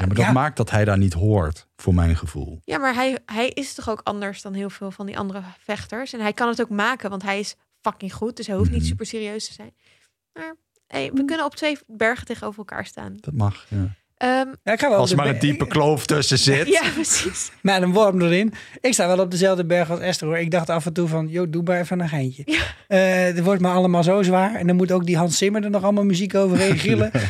Ja, 0.00 0.06
maar 0.06 0.14
dat 0.14 0.24
Ja. 0.24 0.32
maakt 0.32 0.56
dat 0.56 0.70
hij 0.70 0.84
daar 0.84 0.98
niet 0.98 1.12
hoort, 1.12 1.66
voor 1.76 1.94
mijn 1.94 2.16
gevoel. 2.16 2.60
Ja, 2.64 2.78
maar 2.78 2.94
hij, 2.94 3.18
hij 3.26 3.48
is 3.48 3.74
toch 3.74 3.88
ook 3.90 4.00
anders 4.02 4.42
dan 4.42 4.52
heel 4.54 4.70
veel 4.70 4.90
van 4.90 5.06
die 5.06 5.18
andere 5.18 5.42
vechters. 5.58 6.12
En 6.12 6.20
hij 6.20 6.32
kan 6.32 6.48
het 6.48 6.60
ook 6.60 6.68
maken, 6.68 7.10
want 7.10 7.22
hij 7.22 7.38
is 7.38 7.54
fucking 7.80 8.12
goed. 8.14 8.36
Dus 8.36 8.46
hij 8.46 8.56
hoeft 8.56 8.70
niet 8.70 8.80
Mhm. 8.80 8.88
super 8.88 9.06
serieus 9.06 9.46
te 9.46 9.52
zijn. 9.52 9.74
Maar 10.32 10.54
hey, 10.86 11.10
we 11.12 11.24
kunnen 11.24 11.44
op 11.46 11.54
twee 11.54 11.78
bergen 11.86 12.26
tegenover 12.26 12.58
elkaar 12.58 12.86
staan. 12.86 13.16
Dat 13.20 13.34
mag, 13.34 13.66
ja. 13.68 13.94
Ehm, 14.16 14.46
Ja, 14.62 14.72
ik 14.72 14.80
ga 14.80 14.88
wel 14.88 14.98
Als 14.98 15.10
er 15.10 15.16
maar 15.16 15.26
een 15.26 15.38
diepe 15.38 15.66
kloof 15.66 16.06
tussen 16.06 16.38
zit. 16.38 16.68
ja, 16.68 16.82
precies. 16.94 17.50
Met 17.62 17.82
een 17.82 17.92
worm 17.92 18.20
erin. 18.22 18.52
Ik 18.80 18.92
sta 18.92 19.06
wel 19.06 19.18
op 19.18 19.30
dezelfde 19.30 19.64
berg 19.64 19.90
als 19.90 20.00
Esther 20.00 20.26
hoor. 20.28 20.38
Ik 20.38 20.50
dacht 20.50 20.70
af 20.70 20.86
en 20.86 20.92
toe 20.92 21.08
van, 21.08 21.28
joh, 21.28 21.46
doe 21.50 21.62
maar 21.62 21.80
even 21.80 22.00
een 22.00 22.08
geintje. 22.08 22.44
Eh, 22.88 22.98
het 23.24 23.40
wordt 23.42 23.60
me 23.60 23.68
allemaal 23.68 24.02
zo 24.02 24.22
zwaar. 24.22 24.54
En 24.54 24.66
dan 24.66 24.76
moet 24.76 24.92
ook 24.92 25.06
die 25.06 25.16
Hans 25.16 25.38
Zimmer 25.38 25.64
er 25.64 25.70
nog 25.70 25.82
allemaal 25.82 26.04
muziek 26.04 26.34
overheen 26.34 26.78
gillen. 26.78 27.10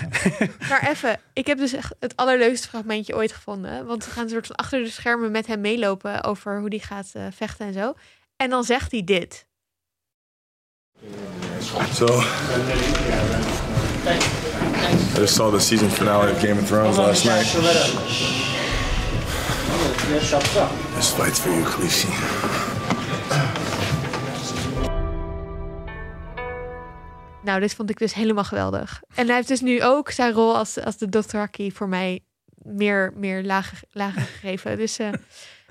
Maar 0.69 0.89
even, 0.91 1.21
ik 1.33 1.47
heb 1.47 1.59
dus 1.59 1.73
echt 1.73 1.95
het 2.01 2.17
allerleukste 2.17 2.69
fragmentje 2.69 3.15
ooit 3.15 3.33
gevonden. 3.33 3.87
Want 3.87 4.05
we 4.05 4.11
gaan 4.11 4.25
een 4.25 4.31
soort 4.31 4.47
van 4.47 4.57
achter 4.57 4.83
de 4.83 4.91
schermen 4.91 5.31
met 5.31 5.47
hem 5.47 5.61
meelopen 5.61 6.25
over 6.25 6.59
hoe 6.61 6.71
die 6.71 6.81
gaat 6.83 7.11
eh, 7.13 7.23
vechten 7.35 7.67
en 7.67 7.73
zo. 7.73 7.93
En 8.37 8.51
dan 8.51 8.65
zegt 8.65 8.91
hij 8.91 9.05
dit. 9.05 9.47
So, 11.93 12.07
I 14.85 15.19
just 15.19 15.35
saw 15.35 15.51
the 15.51 15.61
season 15.61 15.91
finale 15.91 16.31
of 16.31 16.41
Game 16.41 16.61
of 16.61 16.67
Thrones 16.67 16.97
last 16.97 17.25
night. 17.25 17.47
This 20.95 21.11
fight's 21.11 21.39
for 21.39 21.51
you, 21.51 21.63
Khaleesi. 21.63 22.09
Nou, 27.43 27.61
dit 27.61 27.75
vond 27.75 27.91
ik 27.91 27.99
dus 27.99 28.15
helemaal 28.15 28.45
geweldig. 28.45 29.03
En 29.15 29.27
hij 29.27 29.35
heeft 29.37 29.49
dus 29.49 29.61
nu 29.61 29.83
ook 29.83 30.11
zijn 30.11 30.33
rol 30.33 30.57
als, 30.57 30.81
als 30.81 30.97
de 30.97 31.09
Dothraki 31.09 31.73
voor 31.73 31.89
mij 31.89 32.21
meer, 32.63 33.13
meer 33.17 33.45
lager, 33.45 33.79
lager 33.93 34.23
gegeven. 34.23 34.77
Dus 34.77 34.99
eh, 34.99 35.09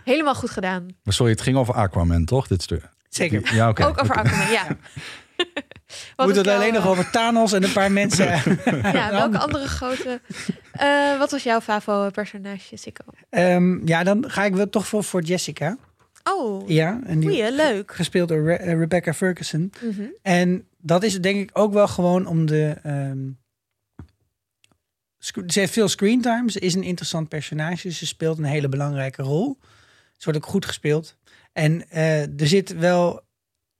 helemaal 0.03 0.35
goed 0.35 0.49
gedaan. 0.49 0.87
Maar 1.03 1.13
sorry, 1.13 1.31
het 1.31 1.41
ging 1.41 1.57
over 1.57 1.73
Aquaman, 1.73 2.25
toch? 2.25 2.47
Dit 2.47 2.61
stuk. 2.61 2.89
Zeker. 3.09 3.55
Ja, 3.55 3.69
oké. 3.69 3.85
Ook 3.85 4.01
over 4.01 4.15
Aquaman, 4.15 4.51
ja. 4.51 4.67
Moet 6.17 6.35
het 6.35 6.47
alleen 6.47 6.73
nog 6.73 6.83
eh, 6.83 6.89
over 6.89 7.09
Thanos 7.11 7.51
en 7.53 7.63
een 7.63 7.71
paar 7.73 7.91
mensen. 8.01 8.25
Ja, 8.93 9.11
welke 9.11 9.37
andere 9.45 9.67
grote... 9.67 10.21
Eh, 10.71 11.17
wat 11.17 11.31
was 11.31 11.43
jouw 11.43 11.61
favo-personage, 11.61 12.77
Sikko? 12.77 13.03
Ehm, 13.29 13.87
ja, 13.87 14.03
dan 14.03 14.29
ga 14.31 14.43
ik 14.45 14.55
wel 14.55 14.69
toch 14.69 14.87
voor, 14.87 15.03
voor 15.03 15.21
Jessica. 15.21 15.77
Oh, 16.23 16.69
Ja, 16.69 16.99
en 17.05 17.19
die 17.19 17.29
goeie, 17.29 17.51
leuk. 17.55 17.91
gespeeld 17.93 18.27
door 18.29 18.43
Re- 18.45 18.53
eh, 18.53 18.77
Rebecca 18.79 19.13
Ferguson. 19.13 19.71
Mhm. 19.81 20.01
En 20.21 20.67
dat 20.77 21.03
is 21.03 21.21
denk 21.21 21.39
ik 21.39 21.49
ook 21.53 21.73
wel 21.73 21.87
gewoon 21.87 22.25
om 22.25 22.45
de. 22.45 22.75
ehm, 22.83 23.17
ze 25.47 25.59
heeft 25.59 25.73
veel 25.73 25.87
screentime. 25.87 26.51
Ze 26.51 26.59
is 26.59 26.73
een 26.73 26.83
interessant 26.83 27.29
personage. 27.29 27.91
Ze 27.91 28.05
speelt 28.05 28.37
een 28.37 28.43
hele 28.43 28.69
belangrijke 28.69 29.21
rol. 29.21 29.57
Ze 30.17 30.23
wordt 30.31 30.37
ook 30.45 30.51
goed 30.51 30.65
gespeeld. 30.65 31.17
En 31.53 31.89
eh, 31.89 32.21
er 32.41 32.47
zit 32.47 32.77
wel 32.77 33.21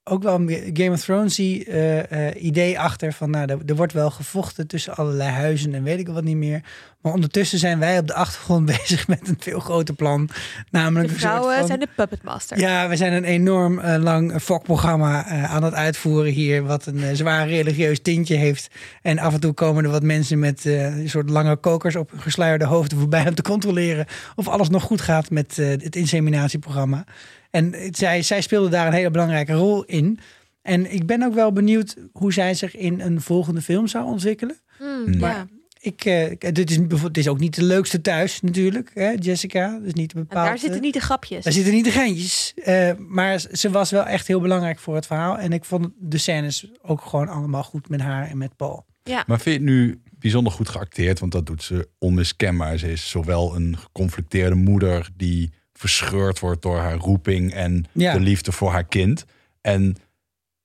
ook 0.03 0.23
wel 0.23 0.35
een 0.35 0.69
Game 0.73 0.91
of 0.91 1.01
Thrones 1.01 1.39
eh, 1.39 2.27
eh, 2.27 2.43
idee 2.43 2.79
achter 2.79 3.13
van 3.13 3.29
nou, 3.29 3.49
er, 3.51 3.57
er 3.65 3.75
wordt 3.75 3.93
wel 3.93 4.11
gevochten 4.11 4.67
tussen 4.67 4.95
allerlei 4.95 5.29
huizen 5.29 5.73
en 5.73 5.83
weet 5.83 5.99
ik 5.99 6.07
wat 6.07 6.23
niet 6.23 6.35
meer. 6.37 6.61
Maar 7.01 7.13
ondertussen 7.13 7.59
zijn 7.59 7.79
wij 7.79 7.99
op 7.99 8.07
de 8.07 8.13
achtergrond 8.13 8.65
bezig 8.77 9.07
met 9.07 9.27
een 9.27 9.37
veel 9.39 9.59
groter 9.59 9.95
plan. 9.95 10.29
Namelijk 10.71 11.09
De 11.13 11.19
vrouwen 11.19 11.57
van- 11.57 11.67
zijn 11.67 11.79
de 11.79 11.87
puppet 11.95 12.23
master. 12.23 12.59
ja, 12.59 12.89
we 12.89 12.95
zijn 12.95 13.13
een 13.13 13.23
enorm 13.23 13.79
eh, 13.79 14.01
lang 14.01 14.41
fokprogramma 14.41 15.25
aan 15.25 15.63
het 15.63 15.73
uitvoeren 15.73 16.31
hier, 16.31 16.63
wat 16.63 16.85
een 16.85 17.15
zwaar 17.15 17.47
religieus 17.47 18.01
tintje 18.01 18.35
heeft. 18.35 18.69
En 19.01 19.19
af 19.19 19.33
en 19.33 19.39
toe 19.39 19.53
komen 19.53 19.83
er 19.83 19.91
wat 19.91 20.03
mensen 20.03 20.39
met 20.39 20.65
een 20.65 21.09
soort 21.09 21.29
lange 21.29 21.55
kokers 21.55 21.95
op 21.95 22.11
hun 22.11 22.21
gesluierde 22.21 22.65
hoofden 22.65 22.97
voorbij 22.99 23.27
om 23.27 23.35
te 23.35 23.41
controleren 23.41 24.05
of 24.35 24.47
alles 24.47 24.69
nog 24.69 24.83
goed 24.83 25.01
gaat 25.01 25.29
met 25.29 25.55
het 25.55 25.95
inseminatieprogramma. 25.95 27.05
En 27.53 27.73
zij, 27.91 28.21
zij 28.21 28.41
speelde 28.41 28.69
daar 28.69 28.87
een 28.87 28.93
hele 28.93 29.11
belangrijke 29.11 29.53
rol 29.53 29.83
in. 29.83 30.19
En 30.61 30.93
ik 30.93 31.05
ben 31.05 31.23
ook 31.23 31.33
wel 31.33 31.51
benieuwd 31.51 31.95
hoe 32.11 32.33
zij 32.33 32.53
zich 32.53 32.75
in 32.75 32.99
een 32.99 33.21
volgende 33.21 33.61
film 33.61 33.87
zou 33.87 34.05
ontwikkelen. 34.05 34.55
Hmm, 34.77 35.17
Maar- 35.19 35.35
ja. 35.35 35.47
Ik, 35.79 36.05
eh, 36.05 36.51
dit 36.53 36.69
is, 36.69 36.77
bijvoorbeeld- 36.77 37.01
het 37.15 37.17
is 37.17 37.27
ook 37.27 37.39
niet 37.39 37.55
de 37.55 37.63
leukste 37.63 38.01
thuis 38.01 38.41
natuurlijk, 38.41 38.91
hè, 38.93 39.09
Jessica. 39.19 39.79
Dus 39.83 39.93
niet 39.93 40.13
En 40.13 40.19
bepaald. 40.19 40.47
daar 40.47 40.57
zitten 40.57 40.77
eh, 40.77 40.83
niet 40.85 40.93
de 40.93 40.99
grapjes. 40.99 41.43
daar 41.43 41.53
zitten 41.53 41.73
niet 41.73 41.85
de 41.85 41.91
geintjes. 41.91 42.53
eh, 42.63 42.91
maar 42.97 43.39
ze 43.51 43.69
was 43.69 43.91
wel 43.91 44.05
echt 44.05 44.27
heel 44.27 44.39
belangrijk 44.39 44.79
voor 44.79 44.95
het 44.95 45.05
verhaal. 45.07 45.37
En 45.37 45.53
ik 45.53 45.65
vond 45.65 45.87
de 45.99 46.17
scènes 46.17 46.71
ook 46.81 47.01
gewoon 47.01 47.27
allemaal 47.27 47.63
goed 47.63 47.89
met 47.89 48.01
haar 48.01 48.29
en 48.29 48.37
met 48.37 48.55
Paul. 48.55 48.85
Maar 49.03 49.25
vind 49.27 49.43
je 49.43 49.51
het 49.51 49.61
nu 49.61 50.01
bijzonder 50.19 50.53
goed 50.53 50.69
geacteerd? 50.69 51.19
Want 51.19 51.31
dat 51.31 51.45
doet 51.45 51.63
ze 51.63 51.89
onmiskenbaar. 51.99 52.77
Ze 52.77 52.91
is 52.91 53.09
zowel 53.09 53.55
een 53.55 53.77
geconflicteerde 53.77 54.55
moeder 54.55 55.09
die 55.17 55.53
verscheurd 55.73 56.39
wordt 56.39 56.61
door 56.61 56.77
haar 56.77 56.95
roeping 56.97 57.53
en 57.53 57.85
Ja. 57.91 58.13
de 58.13 58.19
liefde 58.19 58.51
voor 58.51 58.71
haar 58.71 58.83
kind. 58.85 59.25
En 59.61 59.95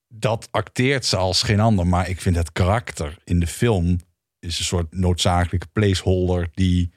dat 0.07 0.47
acteert 0.51 1.05
ze 1.05 1.17
als 1.17 1.43
geen 1.43 1.59
ander. 1.59 1.87
Maar 1.87 2.09
ik 2.09 2.21
vind 2.21 2.35
het 2.35 2.51
karakter 2.51 3.17
in 3.23 3.39
de 3.39 3.47
film 3.47 3.99
is 4.39 4.59
een 4.59 4.65
soort 4.65 4.93
noodzakelijke 4.93 5.67
placeholder 5.73 6.49
die 6.53 6.91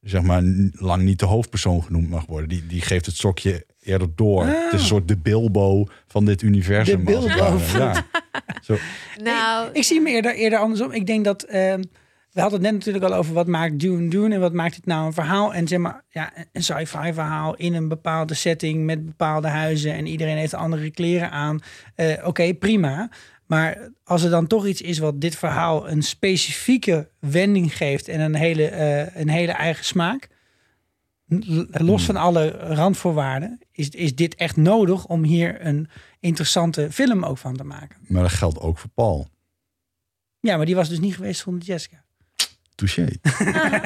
zeg 0.00 0.22
maar 0.22 0.42
lang 0.72 1.02
niet 1.02 1.18
de 1.18 1.26
hoofdpersoon 1.26 1.82
genoemd 1.82 2.08
mag 2.08 2.26
worden. 2.26 2.48
Die, 2.48 2.66
die 2.66 2.80
geeft 2.80 3.06
het 3.06 3.16
stokje 3.16 3.66
eerder 3.80 4.08
door. 4.14 4.42
Ah. 4.42 4.48
Het 4.64 4.72
is 4.72 4.80
een 4.80 4.86
soort 4.86 5.08
de 5.08 5.16
Bilbo 5.16 5.86
van 6.06 6.24
dit 6.24 6.42
universum. 6.42 6.98
De 6.98 7.04
Bilbo. 7.04 7.58
Ja. 7.78 8.04
Zo, 8.62 8.76
nou, 9.22 9.68
Ik 9.72 9.82
zie 9.82 10.00
me 10.00 10.10
eerder, 10.10 10.34
eerder 10.34 10.58
andersom. 10.58 10.92
Ik 10.92 11.06
denk 11.06 11.24
dat... 11.24 11.42
ehm, 11.42 11.82
we 12.36 12.42
hadden 12.42 12.60
het 12.60 12.70
net 12.70 12.78
natuurlijk 12.78 13.12
al 13.12 13.18
over 13.18 13.34
wat 13.34 13.46
maakt 13.46 13.78
Dune 13.78 14.08
Dune 14.08 14.34
en 14.34 14.40
wat 14.40 14.52
maakt 14.52 14.76
het 14.76 14.86
nou 14.86 15.06
een 15.06 15.12
verhaal. 15.12 15.54
En 15.54 15.68
zeg 15.68 15.78
maar, 15.78 16.04
ja, 16.08 16.32
een 16.52 16.62
sci-fi 16.62 17.12
verhaal 17.12 17.54
in 17.54 17.74
een 17.74 17.88
bepaalde 17.88 18.34
setting 18.34 18.84
met 18.84 19.06
bepaalde 19.06 19.48
huizen 19.48 19.92
en 19.92 20.06
iedereen 20.06 20.36
heeft 20.36 20.54
andere 20.54 20.90
kleren 20.90 21.30
aan. 21.30 21.60
Eh, 21.94 22.26
Oké, 22.26 22.54
prima. 22.54 23.10
Maar 23.46 23.90
als 24.04 24.22
er 24.22 24.30
dan 24.30 24.46
toch 24.46 24.66
iets 24.66 24.80
is 24.80 24.98
wat 24.98 25.20
dit 25.20 25.36
verhaal 25.36 25.90
een 25.90 26.02
specifieke 26.02 27.08
wending 27.20 27.76
geeft 27.76 28.08
en 28.08 28.20
een 28.20 28.34
hele, 28.34 28.66
eh, 28.66 29.20
een 29.20 29.28
hele 29.28 29.52
eigen 29.52 29.84
smaak, 29.84 30.28
los 31.70 32.04
van 32.04 32.16
alle 32.16 32.48
randvoorwaarden, 32.50 33.58
is, 33.72 33.88
is 33.88 34.14
dit 34.14 34.34
echt 34.34 34.56
nodig 34.56 35.06
om 35.06 35.22
hier 35.22 35.66
een 35.66 35.88
interessante 36.20 36.92
film 36.92 37.24
ook 37.24 37.38
van 37.38 37.56
te 37.56 37.64
maken. 37.64 37.96
maar 38.08 38.22
dat 38.22 38.32
geldt 38.32 38.60
ook 38.60 38.78
voor 38.78 38.90
Paul. 38.94 39.28
Ja, 40.40 40.56
maar 40.56 40.66
die 40.66 40.74
was 40.74 40.88
dus 40.88 41.00
niet 41.00 41.14
geweest 41.14 41.40
zonder 41.40 41.62
Jessica. 41.62 42.04
Touché. 42.76 43.02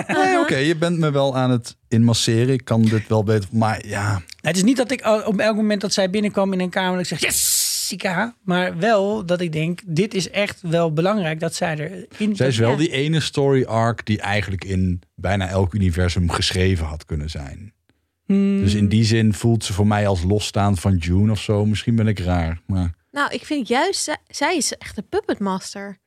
nee, 0.09 0.39
oké, 0.39 0.57
je 0.57 0.77
bent 0.77 0.99
me 0.99 1.11
wel 1.11 1.37
aan 1.37 1.51
het 1.51 1.77
inmasseren. 1.89 2.53
Ik 2.55 2.65
kan 2.65 2.83
dit 2.83 3.09
wel 3.09 3.25
beter. 3.25 3.49
Maar 3.53 3.87
ja, 3.87 4.11
Nou, 4.11 4.23
het 4.41 4.57
is 4.57 4.63
niet 4.63 4.77
dat 4.77 4.91
ik 4.91 5.07
op 5.27 5.39
elk 5.39 5.57
moment 5.57 5.81
dat 5.81 5.93
zij 5.93 6.11
binnenkwam 6.11 6.53
in 6.53 6.61
een 6.61 6.71
kamer... 6.71 6.93
dat 6.93 7.01
ik 7.01 7.07
zeg, 7.19 7.21
yes, 7.21 7.87
Sika. 7.87 8.35
Maar 8.43 8.79
wel 8.79 9.27
dat 9.27 9.41
ik 9.41 9.53
denk, 9.53 9.81
dit 9.87 10.15
is 10.15 10.31
echt 10.31 10.61
wel 10.63 10.93
belangrijk 10.93 11.41
dat 11.41 11.55
zij 11.55 11.77
erin... 12.19 12.37
zij 12.37 12.49
is 12.49 12.57
wel 12.59 12.71
Ja. 12.71 12.77
die 12.77 12.91
ene 12.91 13.21
story 13.21 13.65
arc 13.65 14.07
die 14.07 14.21
eigenlijk 14.21 14.65
in 14.65 15.03
bijna 15.15 15.49
elk 15.49 15.75
universum 15.75 16.31
geschreven 16.31 16.87
had 16.87 17.05
kunnen 17.05 17.31
zijn. 17.31 17.73
Hmm, 18.27 18.61
Dus 18.63 18.75
in 18.75 18.89
die 18.89 19.05
zin 19.05 19.35
voelt 19.35 19.65
ze 19.65 19.73
voor 19.73 19.87
mij 19.87 20.07
als 20.07 20.23
losstaand 20.23 20.81
van 20.81 20.97
June 20.97 21.33
of 21.33 21.41
zo. 21.41 21.67
Misschien 21.67 21.97
ben 21.97 22.07
ik 22.07 22.19
raar, 22.19 22.61
maar 22.67 22.95
nou, 23.11 23.35
ik 23.35 23.45
vind 23.45 23.69
juist, 23.69 24.03
zij, 24.03 24.17
zij 24.27 24.57
is 24.57 24.77
echt 24.77 24.97
de 24.97 25.03
puppet 25.03 25.39
master. 25.39 25.99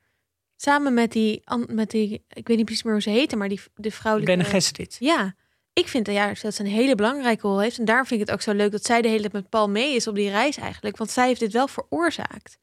Samen 0.64 0.94
met 0.94 1.12
die, 1.12 1.42
met 1.66 1.90
die, 1.90 2.24
ik 2.28 2.48
weet 2.48 2.56
niet 2.56 2.64
precies 2.64 2.82
meer 2.82 2.92
hoe 2.92 3.02
ze 3.02 3.10
heette, 3.10 3.36
maar 3.36 3.48
die 3.48 3.60
de 3.74 3.90
vrouwelijke... 3.90 4.36
Bene 4.36 4.48
Gesserit. 4.48 4.96
Ja, 5.00 5.34
ik 5.72 5.88
vind 5.88 6.04
dat, 6.06 6.14
ja, 6.14 6.32
dat 6.42 6.54
ze 6.54 6.62
een 6.62 6.70
hele 6.70 6.94
belangrijke 6.94 7.46
rol 7.46 7.60
heeft. 7.60 7.78
En 7.78 7.84
daar 7.84 8.06
vind 8.06 8.20
ik 8.20 8.26
het 8.26 8.36
ook 8.36 8.42
zo 8.42 8.52
leuk 8.52 8.70
dat 8.70 8.84
zij 8.84 9.02
de 9.02 9.08
hele 9.08 9.20
tijd 9.20 9.32
met 9.32 9.48
Paul 9.48 9.68
mee 9.70 9.94
is 9.94 10.06
op 10.06 10.14
die 10.14 10.30
reis 10.30 10.56
eigenlijk. 10.56 10.96
Want 10.96 11.10
zij 11.10 11.26
heeft 11.26 11.40
dit 11.40 11.52
wel 11.52 11.68
veroorzaakt. 11.68 12.58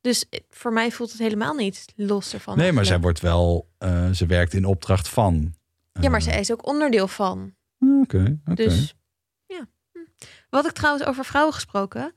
Dus 0.00 0.28
eh, 0.28 0.40
voor 0.50 0.72
mij 0.72 0.90
voelt 0.90 1.10
het 1.10 1.20
helemaal 1.20 1.54
niet 1.54 1.84
los 1.96 2.32
ervan. 2.32 2.56
nee, 2.56 2.72
maar 2.72 2.84
zij 2.84 3.00
wordt 3.00 3.20
wel, 3.20 3.68
eh, 3.78 4.10
ze 4.10 4.26
werkt 4.26 4.54
in 4.54 4.64
opdracht 4.64 5.08
van. 5.08 5.54
Ja, 6.00 6.10
maar 6.10 6.20
Eh, 6.20 6.26
zij 6.26 6.40
is 6.40 6.52
ook 6.52 6.66
onderdeel 6.66 7.08
van. 7.08 7.54
Oké, 8.02 8.38
oké. 8.44 8.54
Dus 8.54 8.94
ja. 9.46 9.68
Hm. 9.92 9.98
Wat 10.50 10.66
ik 10.66 10.72
trouwens 10.72 11.04
over 11.06 11.24
vrouwen 11.24 11.54
gesproken. 11.54 12.14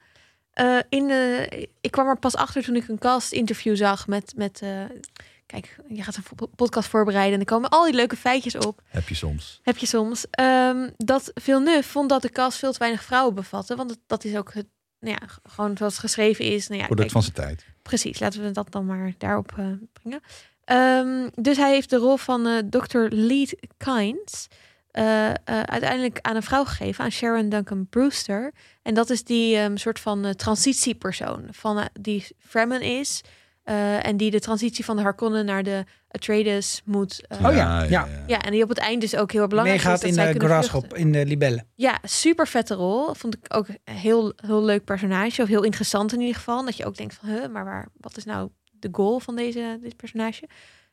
Eh, 0.54 0.78
in 0.90 1.08
de, 1.08 1.48
ik 1.82 1.92
kwam 1.92 2.08
er 2.08 2.18
pas 2.20 2.36
achter 2.36 2.64
toen 2.64 2.76
ik 2.76 2.88
een 2.88 2.98
cast 3.00 3.32
interview 3.32 3.76
zag 3.76 4.08
met. 4.08 4.34
met 4.36 4.62
eh, 4.62 4.70
kijk, 5.46 5.76
je 5.88 6.04
gaat 6.04 6.16
een 6.16 6.50
podcast 6.56 6.90
voorbereiden 6.90 7.34
en 7.34 7.40
er 7.40 7.46
komen 7.46 7.70
al 7.70 7.84
die 7.86 7.94
leuke 7.94 8.16
feitjes 8.16 8.56
op. 8.56 8.82
Heb 8.88 9.10
je 9.10 9.16
soms. 9.16 9.60
Heb 9.64 9.78
je 9.78 9.86
soms. 9.86 10.26
ehm, 10.30 10.90
dat 10.98 11.32
Villeneuve 11.34 11.90
vond 11.90 12.10
dat 12.10 12.22
de 12.22 12.30
cast 12.30 12.58
veel 12.58 12.72
te 12.72 12.80
weinig 12.80 13.04
vrouwen 13.04 13.36
bevatte. 13.36 13.76
Want 13.76 13.90
het- 13.90 14.00
dat 14.08 14.24
is 14.24 14.36
ook 14.36 14.54
het. 14.54 14.68
Nou 15.00 15.18
ja, 15.22 15.28
gewoon 15.50 15.78
zoals 15.78 15.94
het 15.94 16.02
geschreven 16.02 16.46
is. 16.46 16.68
Nou 16.68 16.80
ja, 16.82 16.86
Product 16.88 17.12
van 17.12 17.22
zijn 17.22 17.34
tijd. 17.34 17.66
Precies, 17.82 18.20
laten 18.20 18.44
we 18.44 18.52
dat 18.52 18.72
dan 18.72 18.86
maar 18.86 19.14
daarop 19.18 19.52
eh, 19.58 19.66
brengen. 19.94 20.22
Ehm, 20.64 21.30
dus 21.44 21.58
hij 21.58 21.72
heeft 21.74 21.90
de 21.90 21.96
rol 21.98 22.18
van 22.18 22.70
Dr. 22.70 22.98
Lead 23.10 23.56
Kynes 23.78 24.48
eh, 24.94 25.30
eh, 25.30 25.36
uiteindelijk 25.46 26.20
aan 26.22 26.36
een 26.36 26.44
vrouw 26.44 26.64
gegeven, 26.66 27.04
aan 27.04 27.12
Sharon 27.12 27.50
Duncan 27.50 27.88
Brewster. 27.90 28.52
En 28.82 28.94
dat 28.94 29.10
is 29.10 29.24
die 29.24 29.58
ehm, 29.58 29.76
soort 29.76 30.00
van 30.00 30.26
eh, 30.26 30.32
transitiepersoon 30.32 31.48
van, 31.52 31.88
die 32.02 32.28
Fremen 32.40 32.82
is. 32.82 33.22
eh, 33.64 34.06
en 34.06 34.18
die 34.18 34.32
de 34.32 34.40
transitie 34.40 34.86
van 34.86 34.96
de 34.96 35.02
Harkonnen 35.02 35.46
naar 35.46 35.64
de 35.64 35.84
Atreides 36.08 36.82
moet... 36.86 37.28
eh, 37.28 37.46
Oh 37.46 37.56
ja, 37.56 37.84
ja. 37.84 38.08
ja, 38.28 38.42
en 38.42 38.52
die 38.52 38.64
op 38.64 38.70
het 38.70 38.78
eind 38.78 39.02
dus 39.02 39.16
ook 39.16 39.32
heel 39.32 39.42
erg 39.42 39.50
belangrijk 39.50 39.80
is. 39.80 39.86
Meegaat 39.86 40.04
in 40.04 40.16
de 40.16 40.40
vluchten. 40.80 41.00
in 41.00 41.12
de 41.12 41.26
libellen. 41.26 41.68
Ja, 41.76 42.00
super 42.04 42.48
vette 42.48 42.74
rol. 42.74 43.14
Vond 43.14 43.36
ik 43.36 43.46
ook 43.56 43.68
een 43.68 43.94
heel, 43.96 44.34
heel 44.36 44.64
leuk 44.64 44.84
personage. 44.84 45.42
Of 45.42 45.48
heel 45.48 45.64
interessant 45.64 46.14
in 46.14 46.20
ieder 46.20 46.36
geval. 46.36 46.66
Dat 46.66 46.78
je 46.78 46.86
ook 46.86 46.96
denkt 46.98 47.14
van, 47.14 47.30
huh, 47.30 47.48
maar 47.48 47.66
waar, 47.66 47.88
wat 48.00 48.18
is 48.18 48.26
nou 48.26 48.50
de 48.72 48.90
goal 48.92 49.20
van 49.20 49.36
deze, 49.36 49.78
dit 49.82 49.96
personage? 49.96 50.48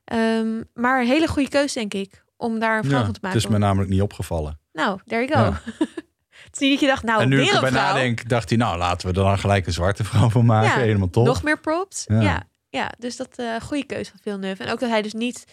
Ehm, 0.04 0.62
maar 0.74 1.00
een 1.00 1.06
hele 1.06 1.26
goede 1.28 1.48
keus, 1.48 1.72
denk 1.72 1.94
ik. 1.94 2.22
Om 2.40 2.58
daar 2.58 2.76
een 2.78 2.84
vrouw 2.84 2.98
Ja, 2.98 3.04
van 3.04 3.12
te 3.12 3.12
het 3.12 3.22
maken. 3.22 3.38
is 3.38 3.46
me 3.46 3.58
namelijk 3.58 3.90
niet 3.90 4.02
opgevallen. 4.02 4.60
Nou, 4.72 5.00
there 5.04 5.26
you 5.26 5.38
go. 5.44 5.50
Ja. 5.50 5.62
het 6.44 6.52
is 6.52 6.58
niet 6.58 6.70
dat 6.70 6.80
je 6.80 6.86
dacht, 6.86 7.02
nou, 7.02 7.22
en 7.22 7.28
nu 7.28 7.42
ik 7.42 7.50
erbij 7.50 7.70
nadenk, 7.70 8.28
dacht 8.28 8.48
hij, 8.48 8.58
nou 8.58 8.78
laten 8.78 9.08
we 9.08 9.18
er 9.18 9.24
dan 9.24 9.38
gelijk 9.38 9.66
een 9.66 9.72
zwarte 9.72 10.04
vrouw 10.04 10.28
van 10.30 10.44
maken. 10.46 10.80
Helemaal 10.80 11.10
top. 11.10 11.26
Nog 11.26 11.42
meer 11.42 11.60
props. 11.60 12.04
Ja, 12.06 12.42
Ja. 12.70 12.92
dus 12.98 13.16
dat 13.16 13.38
eh 13.38 13.60
goede 13.60 13.84
keuze 13.86 14.10
van 14.10 14.20
Villeneuve. 14.22 14.62
En 14.64 14.72
ook 14.72 14.80
dat 14.80 14.88
hij 14.90 15.02
dus 15.02 15.12
niet... 15.12 15.44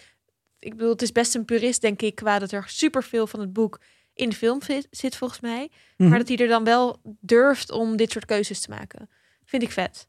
Ik 0.58 0.70
bedoel, 0.76 0.90
het 0.92 1.02
is 1.02 1.12
best 1.12 1.34
een 1.34 1.44
purist, 1.44 1.80
denk 1.80 2.02
ik, 2.02 2.14
qua 2.14 2.38
dat 2.38 2.52
er 2.52 2.64
superveel 2.66 3.26
van 3.26 3.40
het 3.40 3.52
boek 3.52 3.80
in 4.14 4.28
de 4.28 4.36
film 4.36 4.62
zit, 4.62 4.86
zit 4.90 5.16
volgens 5.16 5.40
mij. 5.40 5.70
Mhm. 5.96 6.08
Maar 6.08 6.18
dat 6.18 6.28
hij 6.28 6.36
er 6.36 6.48
dan 6.48 6.64
wel 6.64 7.00
durft 7.20 7.70
om 7.70 7.96
dit 7.96 8.10
soort 8.10 8.24
keuzes 8.24 8.60
te 8.60 8.70
maken. 8.70 9.10
Vind 9.44 9.62
ik 9.62 9.70
vet. 9.72 10.08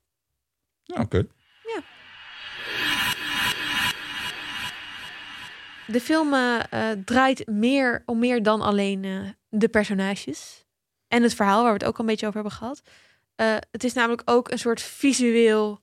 Ja, 0.84 1.02
Oké. 1.02 1.28
De 5.92 6.02
film 6.02 6.34
eh, 6.34 6.60
eh, 6.70 7.00
draait 7.06 7.48
meer 7.48 8.04
om 8.06 8.20
meer 8.20 8.44
dan 8.44 8.62
alleen 8.62 9.04
eh, 9.04 9.20
de 9.50 9.70
personages. 9.70 10.66
En 11.08 11.24
het 11.24 11.34
verhaal, 11.34 11.62
waar 11.62 11.74
we 11.74 11.78
het 11.78 11.88
ook 11.88 11.94
al 11.94 12.00
een 12.00 12.06
beetje 12.06 12.28
over 12.28 12.40
hebben 12.40 12.58
gehad. 12.58 12.82
Eh, 13.36 13.56
het 13.72 13.84
is 13.84 13.94
namelijk 13.94 14.22
ook 14.26 14.52
een 14.52 14.60
soort 14.60 14.82
visueel 14.82 15.82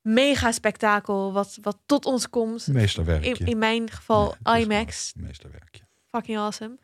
mega 0.00 0.52
spektakel. 0.52 1.32
Wat, 1.32 1.58
wat 1.60 1.78
tot 1.86 2.04
ons 2.04 2.28
komt. 2.28 2.66
Meesterwerkje. 2.66 3.30
In, 3.30 3.46
in 3.46 3.58
mijn 3.58 3.90
geval 3.90 4.34
Ja, 4.42 4.56
IMAX. 4.56 5.12
Meesterwerkje. 5.16 5.82
Fucking 6.10 6.38
awesome. 6.38 6.78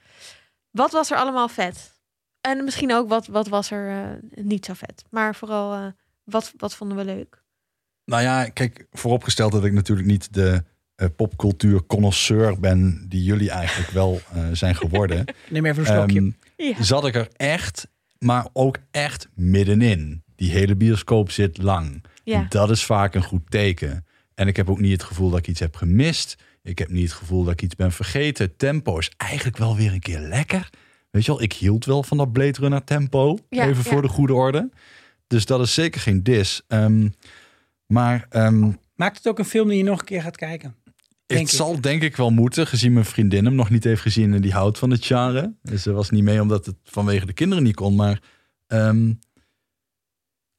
Wat 0.71 0.93
was 0.93 1.11
er 1.11 1.17
allemaal 1.17 1.49
vet? 1.49 2.01
En 2.41 2.65
misschien 2.65 2.93
ook 2.93 3.09
wat, 3.09 3.27
wat 3.27 3.49
was 3.49 3.71
er 3.71 4.19
niet 4.31 4.65
zo 4.65 4.73
vet. 4.75 5.05
Maar 5.11 5.35
vooral, 5.35 5.93
wat, 6.25 6.53
wat 6.57 6.75
vonden 6.75 6.97
we 6.97 7.05
leuk? 7.05 7.43
Nou 8.05 8.23
ja, 8.23 8.49
kijk, 8.49 8.87
vooropgesteld 8.91 9.53
dat 9.53 9.65
ik 9.65 9.73
natuurlijk 9.73 10.09
niet 10.09 10.35
de 10.35 10.65
popcultuur 11.09 11.87
connoisseur 11.87 12.61
ben 12.61 13.05
die 13.09 13.23
jullie 13.23 13.51
eigenlijk 13.51 13.91
wel 13.91 14.21
eh, 14.33 14.43
zijn 14.53 14.77
geworden. 14.77 15.25
Neem 15.51 15.67
even 15.67 15.79
een 15.81 15.87
slokje. 15.95 16.19
Ehm, 16.19 16.31
Ja. 16.69 16.83
zat 16.83 17.07
ik 17.07 17.15
er 17.15 17.29
echt, 17.37 17.89
maar 18.19 18.47
ook 18.53 18.79
echt 18.91 19.29
middenin. 19.35 20.23
Die 20.37 20.51
hele 20.51 20.77
bioscoop 20.77 21.31
zit 21.31 21.59
lang. 21.63 22.05
Ja. 22.25 22.47
Dat 22.49 22.71
is 22.71 22.85
vaak 22.85 23.15
een 23.15 23.23
goed 23.23 23.51
teken. 23.51 24.07
En 24.35 24.47
ik 24.49 24.57
heb 24.57 24.71
ook 24.71 24.81
niet 24.81 24.93
het 24.93 25.03
gevoel 25.03 25.31
dat 25.31 25.39
ik 25.39 25.49
iets 25.49 25.61
heb 25.61 25.77
gemist. 25.77 26.37
Ik 26.63 26.79
heb 26.79 26.89
niet 26.89 27.03
het 27.09 27.13
gevoel 27.13 27.45
dat 27.45 27.53
ik 27.53 27.63
iets 27.63 27.75
ben 27.77 27.93
vergeten. 27.93 28.45
Het 28.47 28.59
tempo 28.59 28.99
is 28.99 29.11
eigenlijk 29.17 29.57
wel 29.59 29.77
weer 29.77 29.93
een 29.93 30.01
keer 30.01 30.21
lekker. 30.21 30.71
Weet 31.11 31.25
je 31.25 31.33
wel, 31.33 31.43
ik 31.43 31.53
hield 31.53 31.85
wel 31.85 32.03
van 32.03 32.17
dat 32.17 32.33
Blade 32.33 32.59
Runner 32.61 32.85
tempo. 32.85 33.39
Ja, 33.49 33.67
even 33.67 33.85
voor 33.85 34.03
de 34.03 34.09
goede 34.09 34.35
orde. 34.35 34.71
Dus 35.27 35.47
dat 35.47 35.61
is 35.61 35.75
zeker 35.75 36.01
geen 36.01 36.23
dis. 36.23 36.63
Ehm, 36.69 37.09
maar 37.87 38.27
ehm, 38.31 38.71
Maakt 38.95 39.17
het 39.17 39.29
ook 39.29 39.39
een 39.39 39.45
film 39.45 39.69
die 39.69 39.77
je 39.79 39.85
nog 39.85 39.99
een 40.01 40.05
keer 40.07 40.23
gaat 40.23 40.37
kijken? 40.37 40.75
Het 41.39 41.51
zal 41.51 41.81
denk 41.81 42.03
ik 42.03 42.17
wel 42.17 42.31
moeten, 42.31 42.67
gezien 42.67 42.93
mijn 42.93 43.05
vriendin 43.05 43.45
hem 43.45 43.55
nog 43.55 43.71
niet 43.71 43.85
heeft 43.85 44.01
gezien 44.01 44.35
en 44.35 44.41
die 44.41 44.53
houdt 44.53 44.79
van 44.79 44.91
het 44.91 45.05
genre. 45.05 45.55
Dus 45.63 45.83
ze 45.83 45.93
was 45.93 46.11
niet 46.11 46.23
mee 46.23 46.41
omdat 46.41 46.67
het 46.67 46.77
vanwege 46.85 47.27
de 47.27 47.33
kinderen 47.33 47.65
niet 47.65 47.75
kon. 47.75 47.95
Maar 47.95 48.21
ehm, 48.67 49.13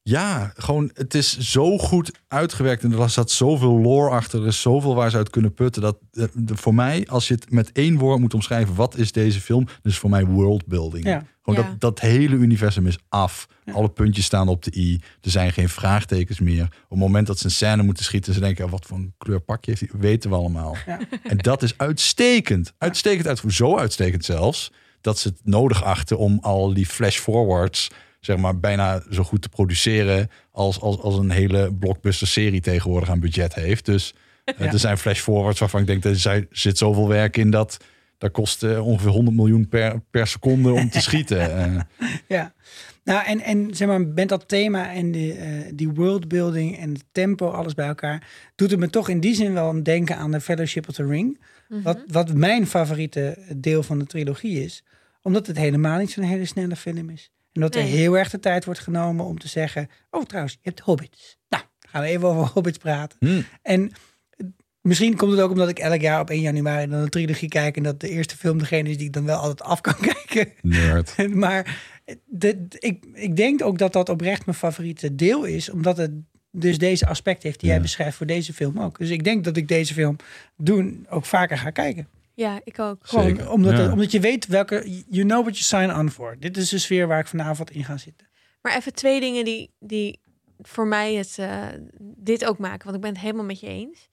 ja, 0.01 0.51
gewoon 0.55 0.89
het 0.93 1.13
is 1.13 1.37
zo 1.37 1.77
goed 1.77 2.11
uitgewerkt 2.27 2.83
en 2.83 2.91
er 2.91 3.09
zat 3.09 3.31
zoveel 3.31 3.79
lore 3.79 4.09
achter. 4.09 4.41
Er 4.41 4.47
is 4.47 4.61
zoveel 4.61 4.95
waar 4.95 5.09
ze 5.09 5.17
uit 5.17 5.29
kunnen 5.29 5.53
putten. 5.53 5.81
Dat 5.81 5.97
eh, 6.11 6.25
voor 6.45 6.73
mij, 6.73 7.07
als 7.07 7.27
je 7.27 7.33
het 7.33 7.51
met 7.51 7.71
één 7.71 7.97
woord 7.97 8.19
moet 8.19 8.33
omschrijven, 8.33 8.75
wat 8.75 8.97
is 8.97 9.11
deze 9.11 9.41
film? 9.41 9.67
Dus 9.81 9.97
voor 9.97 10.09
mij 10.09 10.25
worldbuilding. 10.25 11.05
Ja. 11.05 11.25
Gewoon 11.43 11.63
Ja. 11.63 11.69
dat, 11.69 11.79
dat 11.79 11.99
hele 11.99 12.35
universum 12.35 12.87
is 12.87 12.97
af. 13.09 13.47
Ja. 13.65 13.73
Alle 13.73 13.89
puntjes 13.89 14.25
staan 14.25 14.47
op 14.47 14.63
de 14.63 14.71
i. 14.75 14.99
Er 15.21 15.29
zijn 15.31 15.51
geen 15.53 15.69
vraagtekens 15.69 16.39
meer. 16.39 16.63
Op 16.63 16.89
het 16.89 16.99
moment 16.99 17.27
dat 17.27 17.39
ze 17.39 17.45
een 17.45 17.51
scène 17.51 17.83
moeten 17.83 18.03
schieten, 18.03 18.33
ze 18.33 18.39
denken, 18.39 18.65
"Oh, 18.65 18.71
wat 18.71 18.85
voor 18.85 18.97
een 18.97 19.13
kleur 19.17 19.39
pakje 19.39 19.71
heeft 19.71 19.91
hij? 19.91 19.99
Weten 20.01 20.29
we 20.29 20.35
allemaal. 20.35 20.75
Ja. 20.85 20.99
En 21.23 21.37
dat 21.37 21.63
is 21.63 21.77
uitstekend. 21.77 22.73
Uitstekend 22.77 23.27
uit, 23.27 23.41
zo 23.47 23.77
uitstekend 23.77 24.25
zelfs, 24.25 24.71
dat 25.01 25.19
ze 25.19 25.27
het 25.27 25.39
nodig 25.43 25.83
achten 25.83 26.17
om 26.17 26.37
al 26.41 26.73
die 26.73 26.85
flash 26.85 27.17
forwards, 27.17 27.87
zeg 28.19 28.37
maar, 28.37 28.59
bijna 28.59 29.03
zo 29.11 29.23
goed 29.23 29.41
te 29.41 29.49
produceren 29.49 30.29
als, 30.51 30.79
als, 30.81 30.97
als 30.99 31.17
een 31.17 31.31
hele 31.31 31.73
blockbuster 31.73 32.27
serie 32.27 32.61
tegenwoordig 32.61 33.09
aan 33.09 33.19
budget 33.19 33.53
heeft. 33.53 33.85
Dus 33.85 34.13
eh, 34.45 34.73
er 34.73 34.79
zijn 34.79 34.97
flash 34.97 35.19
forwards 35.19 35.59
waarvan 35.59 35.81
ik 35.81 35.87
denk, 35.87 36.03
er 36.03 36.19
zij- 36.19 36.47
zit 36.51 36.77
zoveel 36.77 37.07
werk 37.07 37.37
in 37.37 37.49
dat 37.51 37.77
dat 38.23 38.31
kost 38.31 38.63
eh, 38.63 38.85
ongeveer 38.87 39.11
100 39.11 39.35
miljoen 39.37 39.67
per, 39.67 40.01
per 40.11 40.27
seconde 40.27 40.71
om 40.71 40.89
te 40.89 41.01
schieten. 41.07 41.57
Eh, 41.57 41.81
Ja. 42.27 42.53
Nou, 43.03 43.25
en, 43.25 43.39
en 43.41 43.75
zeg 43.75 43.87
maar, 43.87 44.01
met 44.01 44.29
dat 44.29 44.47
thema 44.47 44.91
en 44.93 45.11
die, 45.11 45.33
eh, 45.33 45.71
die 45.73 45.89
worldbuilding 45.89 46.77
en 46.77 46.93
het 46.93 47.03
tempo, 47.11 47.49
alles 47.49 47.73
bij 47.73 47.87
elkaar, 47.87 48.27
doet 48.55 48.71
het 48.71 48.79
me 48.79 48.89
toch 48.89 49.09
in 49.09 49.19
die 49.19 49.35
zin 49.35 49.53
wel 49.53 49.69
een 49.69 49.83
denken 49.83 50.17
aan 50.17 50.31
de 50.31 50.41
Fellowship 50.41 50.87
of 50.89 50.95
the 50.95 51.05
Ring. 51.05 51.39
Mhm. 51.69 51.81
Wat, 51.81 51.99
wat 52.07 52.33
mijn 52.33 52.67
favoriete 52.67 53.37
deel 53.55 53.83
van 53.83 53.99
de 53.99 54.05
trilogie 54.05 54.63
is. 54.63 54.83
Omdat 55.21 55.47
het 55.47 55.57
helemaal 55.57 55.99
niet 55.99 56.11
zo'n 56.11 56.23
hele 56.23 56.45
snelle 56.45 56.75
film 56.75 57.09
is. 57.09 57.31
En 57.53 57.61
dat 57.61 57.75
er 57.75 57.81
Nee. 57.83 57.91
heel 57.91 58.17
erg 58.17 58.29
de 58.29 58.39
tijd 58.39 58.65
wordt 58.65 58.79
genomen 58.79 59.25
om 59.25 59.39
te 59.39 59.47
zeggen... 59.47 59.87
Oh, 60.09 60.23
trouwens, 60.23 60.53
je 60.53 60.59
hebt 60.69 60.79
hobbits. 60.79 61.37
Nou, 61.49 61.63
gaan 61.79 62.01
we 62.01 62.07
even 62.07 62.27
over 62.27 62.51
hobbits 62.53 62.77
praten. 62.77 63.17
hmm. 63.19 63.45
En 63.61 63.91
misschien 64.83 65.15
komt 65.15 65.31
het 65.31 65.41
ook 65.41 65.51
omdat 65.51 65.69
ik 65.69 65.79
elk 65.79 66.01
jaar 66.01 66.19
op 66.19 66.29
1 66.29 66.41
januari 66.41 66.87
dan 66.87 66.99
een 66.99 67.09
trilogie 67.09 67.49
kijk... 67.49 67.77
en 67.77 67.83
dat 67.83 67.99
de 67.99 68.09
eerste 68.09 68.37
film 68.37 68.57
degene 68.57 68.89
is 68.89 68.97
die 68.97 69.05
ik 69.07 69.13
dan 69.13 69.25
wel 69.25 69.37
altijd 69.37 69.61
af 69.61 69.81
kan 69.81 69.95
kijken. 70.11 70.53
Nerd. 70.61 71.15
maar 71.33 71.91
de, 72.25 72.65
ik, 72.79 73.05
ik 73.13 73.35
denk 73.35 73.63
ook 73.63 73.77
dat 73.77 73.93
dat 73.93 74.09
oprecht 74.09 74.45
mijn 74.45 74.57
favoriete 74.57 75.15
deel 75.15 75.43
is, 75.43 75.69
omdat 75.69 75.97
het 75.97 76.11
dus 76.51 76.77
deze 76.77 77.07
aspect 77.07 77.43
heeft 77.43 77.59
die 77.59 77.67
Ja. 77.67 77.73
jij 77.73 77.83
beschrijft 77.83 78.17
voor 78.17 78.25
deze 78.25 78.53
film 78.53 78.79
ook. 78.79 78.97
Dus 78.97 79.09
ik 79.09 79.23
denk 79.23 79.43
dat 79.43 79.57
ik 79.57 79.67
deze 79.67 79.93
film 79.93 80.15
doen 80.57 81.05
ook 81.09 81.25
vaker 81.25 81.57
ga 81.57 81.69
kijken. 81.69 82.07
Ja, 82.35 82.59
ik 82.63 82.79
ook. 82.79 82.97
Gewoon 83.01 83.25
Zeker, 83.25 83.51
omdat, 83.51 83.77
ja. 83.77 83.91
omdat 83.91 84.11
je 84.11 84.19
weet 84.19 84.47
welke, 84.47 85.03
you 85.09 85.25
know 85.25 85.41
what 85.41 85.57
you 85.57 85.85
sign 85.85 85.99
on 85.99 86.11
voor. 86.11 86.35
Dit 86.39 86.57
is 86.57 86.69
de 86.69 86.77
sfeer 86.77 87.07
waar 87.07 87.19
ik 87.19 87.27
vanavond 87.27 87.71
in 87.71 87.83
ga 87.83 87.97
zitten. 87.97 88.27
Maar 88.61 88.75
even 88.77 88.93
twee 88.93 89.19
dingen 89.19 89.45
die, 89.45 89.69
die 89.79 90.19
voor 90.61 90.87
mij 90.87 91.13
het, 91.13 91.37
eh, 91.37 91.67
dit 91.99 92.45
ook 92.45 92.57
maken. 92.57 92.83
Want 92.83 92.95
ik 92.95 93.01
ben 93.01 93.11
het 93.11 93.21
helemaal 93.21 93.45
met 93.45 93.59
je 93.59 93.67
eens. 93.67 94.09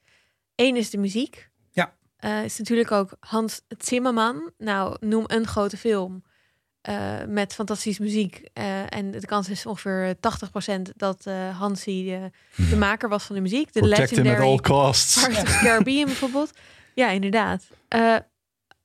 Eén 0.60 0.76
is 0.76 0.90
de 0.90 0.98
muziek. 0.98 1.50
Ja. 1.70 1.94
Eh, 2.16 2.44
is 2.44 2.58
natuurlijk 2.58 2.90
ook 2.90 3.16
Hans 3.20 3.60
Zimmerman. 3.78 4.52
Nou, 4.58 4.96
noem 5.00 5.24
een 5.26 5.46
grote 5.46 5.76
film. 5.76 6.22
eh, 6.80 7.24
met 7.26 7.54
fantastische 7.54 8.02
muziek. 8.02 8.48
Eh, 8.52 8.94
en 8.94 9.10
de 9.10 9.26
kans 9.26 9.48
is 9.48 9.66
ongeveer 9.66 10.14
80% 10.20 10.92
dat 10.96 11.26
eh 11.26 11.58
Hansi 11.58 12.04
de, 12.04 12.30
de 12.70 12.76
maker 12.76 13.08
was 13.08 13.24
van 13.24 13.34
de 13.34 13.40
muziek. 13.42 13.72
De 13.72 13.80
Protect 13.80 14.10
him 14.10 14.26
at 14.26 14.38
all 14.38 14.56
costs. 14.58 15.14
Pirates 15.24 15.42
of 15.42 15.58
the 15.58 15.64
Caribbean 15.64 16.04
bijvoorbeeld. 16.12 16.50
Ja, 16.94 17.08
inderdaad. 17.10 17.64
Eh, 17.88 18.16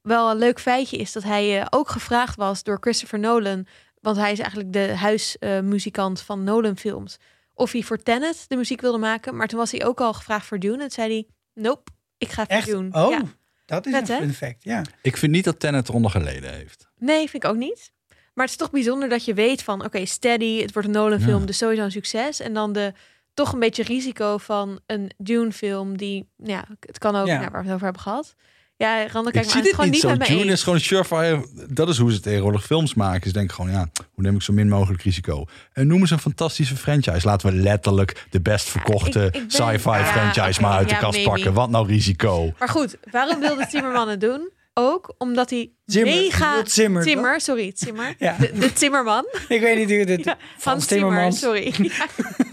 wel 0.01 0.29
een 0.31 0.37
leuk 0.37 0.59
feitje 0.59 0.97
is 0.97 1.11
dat 1.11 1.23
hij 1.23 1.67
ook 1.69 1.89
gevraagd 1.89 2.35
was 2.35 2.63
door 2.63 2.77
Christopher 2.81 3.19
Nolan. 3.19 3.67
Want 4.01 4.17
hij 4.17 4.31
is 4.31 4.39
eigenlijk 4.39 4.73
de 4.73 4.95
huismuzikant 4.95 6.21
van 6.21 6.43
Nolan 6.43 6.77
films. 6.77 7.17
Of 7.53 7.71
hij 7.71 7.81
voor 7.83 7.97
Tenet 7.97 8.45
de 8.47 8.55
muziek 8.55 8.81
wilde 8.81 8.97
maken. 8.97 9.35
Maar 9.35 9.47
toen 9.47 9.59
was 9.59 9.71
hij 9.71 9.85
ook 9.85 10.01
al 10.01 10.13
gevraagd 10.13 10.45
voor 10.45 10.59
Dune. 10.59 10.73
En 10.73 10.79
toen 10.79 10.89
zei 10.89 11.11
hij, 11.13 11.27
nope, 11.55 11.91
ik 12.17 12.29
ga 12.31 12.47
Echt? 12.47 12.65
Dune. 12.67 12.89
Oh, 12.91 13.09
Ja. 13.11 13.21
dat 13.65 13.85
is 13.85 13.91
Vet, 13.93 14.09
een 14.09 14.15
hè? 14.15 14.21
fun 14.21 14.33
fact. 14.33 14.63
Ja. 14.63 14.81
Ik 15.01 15.17
vind 15.17 15.31
niet 15.31 15.43
dat 15.43 15.59
Tenet 15.59 15.89
eronder 15.89 16.11
geleden 16.11 16.53
heeft. 16.53 16.87
Nee, 16.97 17.29
vind 17.29 17.43
ik 17.43 17.49
ook 17.49 17.55
niet. 17.55 17.91
Maar 18.33 18.43
het 18.45 18.53
is 18.53 18.59
toch 18.59 18.71
bijzonder 18.71 19.09
dat 19.09 19.25
je 19.25 19.33
weet 19.33 19.63
van... 19.63 19.83
oké, 19.85 20.05
steady, 20.05 20.61
het 20.61 20.73
wordt 20.73 20.87
een 20.87 20.93
Nolan 20.93 21.19
film, 21.19 21.39
Ja. 21.39 21.45
dus 21.45 21.57
sowieso 21.57 21.83
een 21.83 21.91
succes. 21.91 22.39
En 22.39 22.53
dan 22.53 22.73
de 22.73 22.93
toch 23.33 23.53
een 23.53 23.59
beetje 23.59 23.83
risico 23.83 24.37
van 24.37 24.79
een 24.85 25.11
Dune 25.17 25.51
film... 25.51 25.97
die, 25.97 26.29
nou 26.37 26.51
ja, 26.51 26.65
het 26.79 26.97
kan 26.97 27.15
ook, 27.15 27.27
Ja. 27.27 27.39
nou, 27.39 27.49
waar 27.51 27.59
we 27.61 27.65
het 27.65 27.73
over 27.73 27.83
hebben 27.83 28.01
gehad. 28.01 28.35
Ja, 28.77 29.07
Rande, 29.07 29.27
Ik 29.29 29.33
kijk 29.33 29.33
maar 29.33 29.43
zie 29.43 29.53
aan, 29.53 29.57
het 29.57 29.63
dit 29.63 29.73
gewoon 29.73 29.85
niet 29.89 29.91
niet 29.91 30.01
zo. 30.01 30.17
met 30.17 30.27
eens. 30.47 30.51
is 30.51 30.63
gewoon 30.63 30.79
surefire. 30.79 31.45
Dat 31.69 31.89
is 31.89 31.97
hoe 31.97 32.11
ze 32.11 32.19
tegenwoordig 32.19 32.65
films 32.65 32.93
maken. 32.93 33.27
Ze 33.27 33.33
denken 33.33 33.55
gewoon, 33.55 33.71
ja, 33.71 33.87
hoe 34.13 34.23
neem 34.23 34.35
ik 34.35 34.41
zo 34.41 34.53
min 34.53 34.69
mogelijk 34.69 35.01
risico? 35.03 35.45
En 35.73 35.87
noem 35.87 35.99
eens 35.99 36.11
een 36.11 36.19
fantastische 36.19 36.75
franchise. 36.75 37.27
Laten 37.27 37.49
we 37.49 37.55
letterlijk 37.55 38.25
de 38.29 38.41
best 38.41 38.69
verkochte 38.69 39.19
ik- 39.19 39.35
ik 39.35 39.41
ben- 39.41 39.51
sci-fi 39.51 39.89
ja, 39.89 40.05
franchise 40.05 40.61
maar 40.61 40.71
uit 40.77 40.89
de 40.89 40.97
kast 40.97 41.11
maybe. 41.13 41.29
pakken. 41.29 41.53
Wat 41.53 41.69
nou 41.69 41.87
risico? 41.87 42.53
Maar 42.59 42.69
goed, 42.69 42.97
waarom 43.11 43.39
wilde 43.39 43.67
Timmerman 43.71 44.09
het 44.09 44.21
doen? 44.21 44.49
Ook 44.73 45.13
omdat 45.17 45.49
hij 45.49 45.71
Zimmer. 45.85 46.13
Mega... 46.13 46.65
Zimmer, 46.65 47.03
toch? 47.03 47.11
Timmer, 47.13 47.41
sorry, 47.41 47.71
Timmer. 47.71 48.15
Ja. 48.19 48.35
De, 48.39 48.51
de 48.59 48.73
Timmerman. 48.73 49.25
Ik 49.47 49.61
weet 49.61 49.77
niet 49.77 49.89
hoe 49.89 50.05
dit... 50.05 50.23
Ja, 50.25 50.37
Frans 50.39 50.63
Hans 50.63 50.85
Timmer, 50.85 51.07
Timmermans. 51.09 51.39
sorry. 51.39 51.73
Ja. 51.77 52.05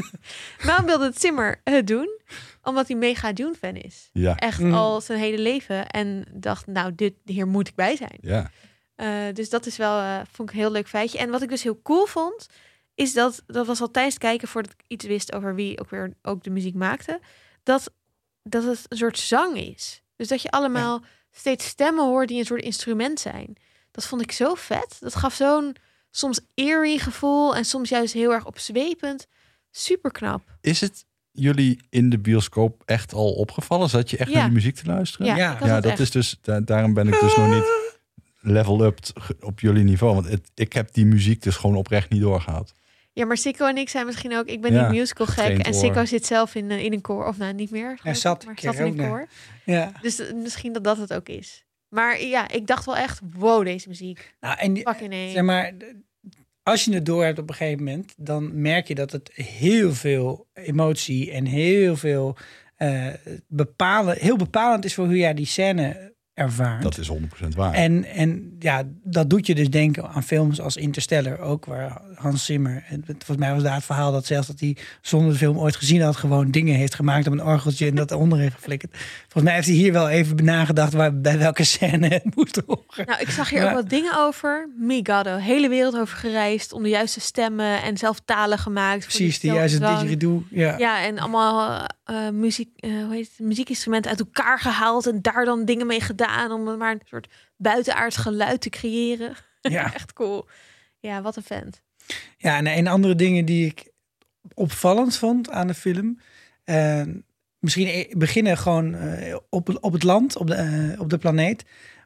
Waarom 0.66 0.86
wilde 0.86 1.12
Timmer 1.12 1.60
het 1.64 1.86
doen? 1.86 2.08
Omdat 2.62 2.88
hij 2.88 2.96
mega 2.96 3.32
Dune-fan 3.32 3.76
is. 3.76 4.08
Ja, 4.12 4.36
Echt 4.36 4.58
Mm. 4.60 4.74
al 4.74 5.00
zijn 5.00 5.18
hele 5.18 5.38
leven. 5.38 5.86
En 5.88 6.24
dacht, 6.34 6.66
nou, 6.66 6.94
dit, 6.94 7.14
hier 7.24 7.46
moet 7.46 7.68
ik 7.68 7.74
bij 7.74 7.96
zijn. 7.96 8.18
ja. 8.20 8.50
Eh, 8.94 9.34
dus 9.34 9.50
dat 9.50 9.66
is 9.66 9.76
wel, 9.76 9.98
eh, 9.98 10.20
vond 10.32 10.48
ik 10.48 10.54
een 10.54 10.60
heel 10.60 10.70
leuk 10.70 10.88
feitje. 10.88 11.18
En 11.18 11.30
wat 11.30 11.42
ik 11.42 11.48
dus 11.48 11.62
heel 11.62 11.82
cool 11.82 12.06
vond, 12.06 12.46
is 12.94 13.12
dat, 13.12 13.42
dat 13.46 13.66
was 13.66 13.80
al 13.80 13.90
tijdens 13.90 14.14
het 14.14 14.22
kijken 14.22 14.48
voordat 14.48 14.72
ik 14.72 14.84
iets 14.86 15.04
wist 15.04 15.32
over 15.32 15.54
wie 15.54 15.80
ook 15.80 15.90
weer 15.90 16.14
ook 16.22 16.42
de 16.44 16.50
muziek 16.50 16.74
maakte, 16.74 17.20
dat, 17.62 17.92
dat 18.42 18.64
het 18.64 18.84
een 18.88 18.96
soort 18.96 19.18
zang 19.18 19.56
is. 19.56 20.02
Dus 20.16 20.28
dat 20.28 20.42
je 20.42 20.50
allemaal 20.50 21.02
steeds 21.30 21.66
stemmen 21.66 22.04
hoort 22.04 22.28
die 22.28 22.38
een 22.38 22.44
soort 22.46 22.62
instrument 22.62 23.20
zijn. 23.20 23.56
Dat 23.90 24.06
vond 24.06 24.22
ik 24.22 24.32
zo 24.32 24.54
vet. 24.54 24.96
Dat 25.00 25.14
gaf 25.14 25.34
zo'n 25.34 25.76
soms 26.10 26.40
eerie 26.54 26.98
gevoel 26.98 27.54
en 27.56 27.64
soms 27.64 27.88
juist 27.88 28.12
heel 28.14 28.32
erg 28.32 28.46
opzwepend. 28.46 29.26
Super 29.70 30.10
knap. 30.10 30.42
Is 30.60 30.80
het 30.80 31.04
jullie 31.32 31.80
in 31.90 32.10
de 32.10 32.18
bioscoop 32.18 32.82
echt 32.84 33.12
al 33.12 33.32
opgevallen? 33.32 33.88
Zat 33.88 34.10
je 34.10 34.16
echt 34.16 34.28
Ja. 34.30 34.34
naar 34.36 34.44
die 34.44 34.54
muziek 34.54 34.74
te 34.74 34.86
luisteren? 34.86 35.26
Ja, 35.26 35.36
Ja. 35.36 35.80
dat 35.80 35.90
echt. 35.90 35.98
is 36.00 36.10
dus, 36.10 36.38
da- 36.42 36.60
daarom 36.60 36.94
ben 36.94 37.08
ik 37.08 37.20
dus 37.20 37.36
nog 37.36 37.48
niet 37.54 37.64
level 38.54 38.84
up 38.84 38.98
op 39.40 39.60
jullie 39.60 39.84
niveau. 39.84 40.14
Want 40.14 40.28
het, 40.28 40.50
ik 40.54 40.72
heb 40.72 40.92
die 40.92 41.06
muziek 41.06 41.42
dus 41.42 41.56
gewoon 41.56 41.76
oprecht 41.76 42.10
niet 42.10 42.20
doorgehad. 42.20 42.72
Ja, 43.12 43.24
maar 43.26 43.36
Sikko 43.36 43.66
en 43.66 43.76
ik 43.76 43.88
zijn 43.88 44.06
misschien 44.06 44.36
ook... 44.36 44.46
Ik 44.46 44.60
ben 44.60 44.72
Ja, 44.72 44.88
niet 44.90 44.98
musical 45.00 45.26
gek 45.26 45.58
en 45.58 45.74
oor. 45.74 45.80
Sikko 45.80 46.04
zit 46.04 46.26
zelf 46.26 46.54
in, 46.54 46.70
eh, 46.70 46.84
in 46.84 46.92
een 46.92 47.00
koor. 47.00 47.26
Of 47.26 47.38
nou, 47.38 47.52
niet 47.54 47.70
meer. 47.70 48.00
ik, 48.02 48.14
zat 48.14 48.40
een 48.40 48.46
maar 48.46 48.54
keer 48.54 48.72
zat 48.72 48.86
in 48.86 48.98
een 48.98 49.08
koor. 49.08 49.26
Ja. 49.64 49.92
Dus 50.00 50.18
eh, 50.18 50.34
misschien 50.34 50.72
dat 50.72 50.84
dat 50.84 50.96
het 50.98 51.12
ook 51.14 51.28
is. 51.28 51.64
Maar 51.88 52.22
ja, 52.22 52.48
ik 52.50 52.66
dacht 52.66 52.84
wel 52.84 52.96
echt, 52.96 53.20
wow, 53.36 53.64
deze 53.64 53.88
muziek. 53.88 54.34
Nou, 54.40 54.58
en 54.58 54.72
die- 54.72 54.82
Fucking 54.82 55.10
nee. 55.10 55.30
zeg 55.30 55.42
maar, 55.42 55.72
als 56.62 56.84
je 56.84 56.94
het 56.94 57.06
door 57.06 57.24
hebt 57.24 57.38
op 57.38 57.48
een 57.48 57.54
gegeven 57.54 57.84
moment, 57.84 58.14
dan 58.16 58.60
merk 58.60 58.88
je 58.88 58.94
dat 58.94 59.12
het 59.12 59.30
heel 59.34 59.94
veel 59.94 60.46
emotie 60.52 61.30
en 61.30 61.44
heel 61.44 61.96
veel 61.96 62.36
eh, 62.76 63.06
bepalen, 63.48 64.16
heel 64.18 64.36
bepalend 64.36 64.84
is 64.84 64.94
voor 64.94 65.04
hoe 65.04 65.16
jij 65.16 65.34
die 65.34 65.46
scène 65.46 66.11
ervaart. 66.34 66.82
Dat 66.82 66.98
is 66.98 67.10
100% 67.10 67.14
waar. 67.56 67.72
En, 67.74 68.04
en 68.04 68.56
ja, 68.58 68.82
dat 69.04 69.30
doet 69.30 69.46
je 69.46 69.54
dus 69.54 69.70
denken 69.70 70.08
aan 70.08 70.22
films 70.22 70.60
als 70.60 70.76
Interstellar 70.76 71.38
ook, 71.38 71.64
waar 71.64 72.00
Hans 72.14 72.44
Zimmer, 72.44 72.84
en 72.88 73.04
volgens 73.06 73.36
mij 73.36 73.52
was 73.54 73.62
daar 73.62 73.74
het 73.74 73.84
verhaal 73.84 74.12
dat 74.12 74.26
zelfs 74.26 74.46
dat 74.46 74.60
hij 74.60 74.76
zonder 75.00 75.32
de 75.32 75.38
film 75.38 75.58
ooit 75.58 75.76
gezien 75.76 76.00
had, 76.02 76.16
gewoon 76.16 76.50
dingen 76.50 76.74
heeft 76.76 76.94
gemaakt 76.94 77.26
op 77.26 77.32
een 77.32 77.42
orgeltje 77.44 77.86
en 77.86 77.94
dat 77.94 78.10
eronder 78.10 78.38
heeft 78.38 78.54
geflikkerd. 78.54 78.96
Volgens 79.22 79.44
mij 79.44 79.54
heeft 79.54 79.66
hij 79.66 79.76
hier 79.76 79.92
wel 79.92 80.08
even 80.08 80.44
nagedacht 80.44 80.92
waar, 80.92 81.20
bij 81.20 81.38
welke 81.38 81.64
scène 81.64 82.08
het 82.08 82.24
moest 82.36 82.62
horen. 82.66 83.06
Nou, 83.06 83.20
ik 83.20 83.30
zag 83.30 83.50
hier 83.50 83.64
ook 83.64 83.72
wat 83.72 83.88
dingen 83.88 84.16
over. 84.18 84.68
Migado, 84.78 85.36
hele 85.36 85.68
wereld 85.68 85.96
over 85.98 86.16
gereisd 86.16 86.72
om 86.72 86.82
de 86.82 86.88
juiste 86.88 87.20
stemmen 87.20 87.82
en 87.82 87.96
zelf 87.96 88.20
talen 88.24 88.58
gemaakt. 88.58 89.04
voor 89.04 89.12
Precies, 89.12 89.40
die 89.40 89.50
stel- 89.50 89.54
juiste 89.54 89.78
didgeridoo. 89.78 90.42
Ja. 90.50 90.78
Ja, 90.78 91.02
en 91.04 91.18
allemaal 91.18 91.86
eh, 92.04 92.28
muziek, 92.28 92.68
eh, 92.76 92.90
hoe 93.04 93.14
heet 93.14 93.28
het, 93.36 93.46
muziekinstrumenten 93.46 94.10
uit 94.10 94.20
elkaar 94.20 94.58
gehaald 94.58 95.06
en 95.06 95.18
daar 95.22 95.44
dan 95.44 95.64
dingen 95.64 95.86
mee 95.86 96.00
gedaan 96.00 96.20
om 96.50 96.76
maar 96.78 96.92
een 96.92 97.00
soort 97.04 97.28
buitenaards 97.56 98.16
geluid 98.16 98.60
te 98.60 98.70
creëren. 98.70 99.34
Ja. 99.60 99.94
Echt 99.94 100.12
cool. 100.12 100.48
Ja, 100.98 101.22
wat 101.22 101.36
een 101.36 101.42
vent. 101.42 101.82
Ja, 102.36 102.56
en, 102.56 102.66
en 102.66 102.86
andere 102.86 103.14
dingen 103.14 103.44
die 103.44 103.66
ik 103.66 103.90
opvallend 104.54 105.16
vond 105.16 105.50
aan 105.50 105.66
de 105.66 105.74
film. 105.74 106.18
eh, 106.64 107.02
misschien 107.58 107.86
e- 107.86 108.08
beginnen 108.16 108.58
gewoon 108.58 108.94
eh, 108.94 109.36
op, 109.48 109.78
op 109.80 109.92
het 109.92 110.02
land, 110.02 110.36
op 110.36 110.46
de, 110.46 110.54
eh, 110.54 111.00
op 111.00 111.10
de 111.10 111.18
planeet. 111.18 111.64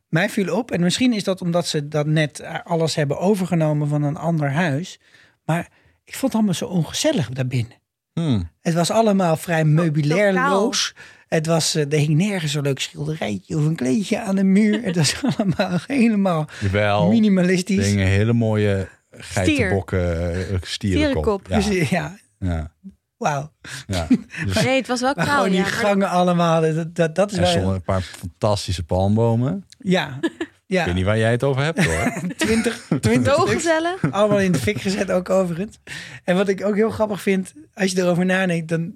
Mij 0.09 0.29
viel 0.31 0.57
op, 0.57 0.71
en 0.71 0.81
misschien 0.81 1.13
is 1.13 1.25
dat 1.25 1.41
omdat 1.41 1.67
ze 1.67 1.89
dat 1.89 2.07
net 2.07 2.43
alles 2.65 2.95
hebben 2.95 3.19
overgenomen 3.19 3.89
van 3.89 4.03
een 4.03 4.17
ander 4.17 4.51
huis. 4.51 5.01
Maar 5.45 5.69
ik 6.05 6.13
vond 6.13 6.23
het 6.23 6.35
allemaal 6.35 6.55
zo 6.55 6.67
ongezellig 6.67 7.29
daarbinnen. 7.29 7.77
Hmm. 8.21 8.51
Het 8.61 8.75
was 8.75 8.91
allemaal 8.91 9.37
vrij 9.37 9.65
meubilairloos. 9.65 10.95
Het 11.29 11.47
was, 11.47 11.75
eh, 11.75 11.93
er 11.93 11.99
hing 11.99 12.17
nergens 12.17 12.55
een 12.55 12.63
leuk 12.63 12.81
schilderijtje 12.81 13.57
of 13.57 13.65
een 13.65 13.77
kleedje 13.77 14.21
aan 14.21 14.37
de 14.37 14.45
muur. 14.45 14.83
Het 14.85 14.97
was 14.97 15.15
allemaal 15.37 15.79
helemaal 15.87 16.49
Jawel, 16.61 17.09
minimalistisch. 17.09 17.85
dingen, 17.85 18.07
hele 18.07 18.33
mooie 18.33 18.89
geitenbokken, 19.11 20.33
eh, 20.33 20.39
stierenkop. 20.39 20.67
Stierenkop. 20.67 21.47
Ja, 21.49 21.57
Dus, 21.57 21.89
ja, 21.91 22.17
ja, 22.39 22.73
wauw. 23.17 23.53
ja. 23.87 24.07
Dus 24.47 24.63
Nee, 24.65 24.77
het 24.77 24.87
was 24.87 25.01
wel 25.01 25.15
kaal. 25.15 25.25
gewoon 25.27 25.49
die 25.49 25.55
ja, 25.59 25.63
maar- 25.63 25.71
gangen 25.73 26.09
allemaal. 26.09 26.61
Dat, 26.61 26.95
dat, 26.95 27.15
dat 27.15 27.31
is 27.31 27.37
er 27.37 27.43
wel... 27.43 27.51
stonden 27.51 27.75
een 27.75 27.83
paar 27.83 28.03
fantastische 28.03 28.83
palmbomen. 28.85 29.67
Ja, 29.79 30.19
Ik 30.69 30.77
ja. 30.77 30.85
weet 30.85 30.95
niet 30.95 31.05
waar 31.05 31.19
jij 31.19 31.31
het 31.31 31.43
over 31.43 31.63
hebt 31.63 31.85
hoor. 31.85 32.13
20, 32.37 32.87
20 33.01 33.35
Zo 33.35 33.41
stuks. 33.41 33.53
gezellig. 33.53 34.11
Allemaal 34.11 34.41
in 34.41 34.53
de 34.53 34.59
fik 34.59 34.81
gezet 34.81 35.11
ook 35.11 35.31
overigens. 35.31 35.79
En 36.25 36.37
wat 36.37 36.49
ik 36.49 36.65
ook 36.65 36.75
heel 36.75 36.91
grappig 36.91 37.23
vind, 37.23 37.53
als 37.75 37.91
je 37.93 38.01
erover 38.01 38.25
nadenkt, 38.25 38.69
dan 38.69 38.93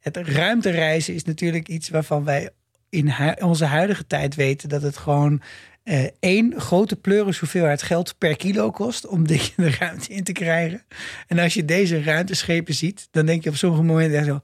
het 0.00 0.16
ruimtereizen 0.16 1.14
is 1.14 1.24
natuurlijk 1.24 1.68
iets 1.68 1.88
waarvan 1.88 2.24
wij 2.24 2.50
in 2.88 3.08
hu- 3.10 3.44
onze 3.44 3.64
huidige 3.64 4.06
tijd 4.06 4.34
weten 4.34 4.68
dat 4.68 4.82
het 4.82 4.96
gewoon 4.96 5.40
eh, 5.82 6.04
één 6.20 6.60
grote 6.60 6.96
pleuris 6.96 7.38
hoeveelheid 7.38 7.82
geld 7.82 8.14
per 8.18 8.36
kilo 8.36 8.70
kost 8.70 9.06
om 9.06 9.26
dingen 9.28 9.50
de 9.56 9.70
ruimte 9.78 10.12
in 10.12 10.24
te 10.24 10.32
krijgen. 10.32 10.82
En 11.26 11.38
als 11.38 11.54
je 11.54 11.64
deze 11.64 12.02
ruimteschepen 12.02 12.74
ziet, 12.74 13.08
dan 13.10 13.26
denk 13.26 13.44
je 13.44 13.50
op 13.50 13.56
sommige 13.56 13.82
momenten 13.82 14.18
echt 14.18 14.26
zo, 14.26 14.40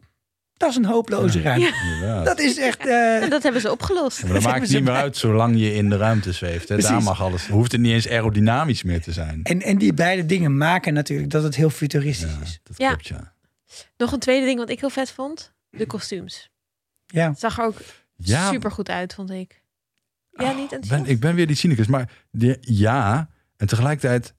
dat 0.56 0.70
is 0.70 0.76
een 0.76 0.84
hopeloze 0.84 1.40
ruimte. 1.40 2.20
Dat 2.24 2.38
is 2.38 2.58
echt... 2.58 2.86
eh, 2.86 3.22
En 3.22 3.30
dat 3.30 3.42
hebben 3.42 3.60
ze 3.60 3.70
opgelost. 3.70 4.22
Maar 4.24 4.32
dat 4.32 4.42
maakt 4.42 4.60
het 4.60 4.70
niet 4.70 4.82
meer 4.84 4.92
uit 4.94 5.16
zolang 5.16 5.58
je 5.58 5.74
in 5.74 5.88
de 5.88 5.96
ruimte 5.96 6.32
zweeft. 6.32 6.68
Hè. 6.68 6.76
Daar 6.76 7.02
mag 7.02 7.22
alles. 7.22 7.46
Hoeft 7.48 7.72
het 7.72 7.80
niet 7.80 7.92
eens 7.92 8.08
aerodynamisch 8.08 8.82
meer 8.82 9.02
te 9.02 9.12
zijn. 9.12 9.40
en, 9.42 9.62
en 9.62 9.78
die 9.78 9.92
beide 9.92 10.26
dingen 10.26 10.56
maken 10.56 10.94
natuurlijk 10.94 11.30
dat 11.30 11.42
het 11.42 11.56
heel 11.56 11.70
futuristisch 11.70 12.30
Ja, 12.30 12.42
is. 12.42 12.60
dat 12.62 12.76
Ja. 12.78 12.88
klopt, 12.88 13.06
ja. 13.06 13.32
Nog 13.96 14.12
een 14.12 14.18
tweede 14.18 14.46
ding 14.46 14.58
wat 14.58 14.70
ik 14.70 14.80
heel 14.80 14.90
vet 14.90 15.10
vond. 15.10 15.52
De 15.70 15.86
kostuums. 15.86 16.50
Ja. 17.06 17.28
Het 17.28 17.38
zag 17.38 17.58
er 17.58 17.64
ook 17.64 17.76
Ja, 18.16 18.50
super 18.50 18.70
goed 18.70 18.88
uit, 18.88 19.14
vond 19.14 19.30
ik. 19.30 19.62
Ja, 20.30 20.52
niet 20.52 20.62
ik 20.62 20.68
ben, 20.68 20.78
enthousiast? 20.78 21.10
ik 21.10 21.20
ben 21.20 21.34
weer 21.34 21.46
die 21.46 21.56
cynicus. 21.56 21.86
Maar 21.86 22.10
de, 22.30 22.56
ja, 22.60 23.28
en 23.56 23.66
tegelijkertijd... 23.66 24.34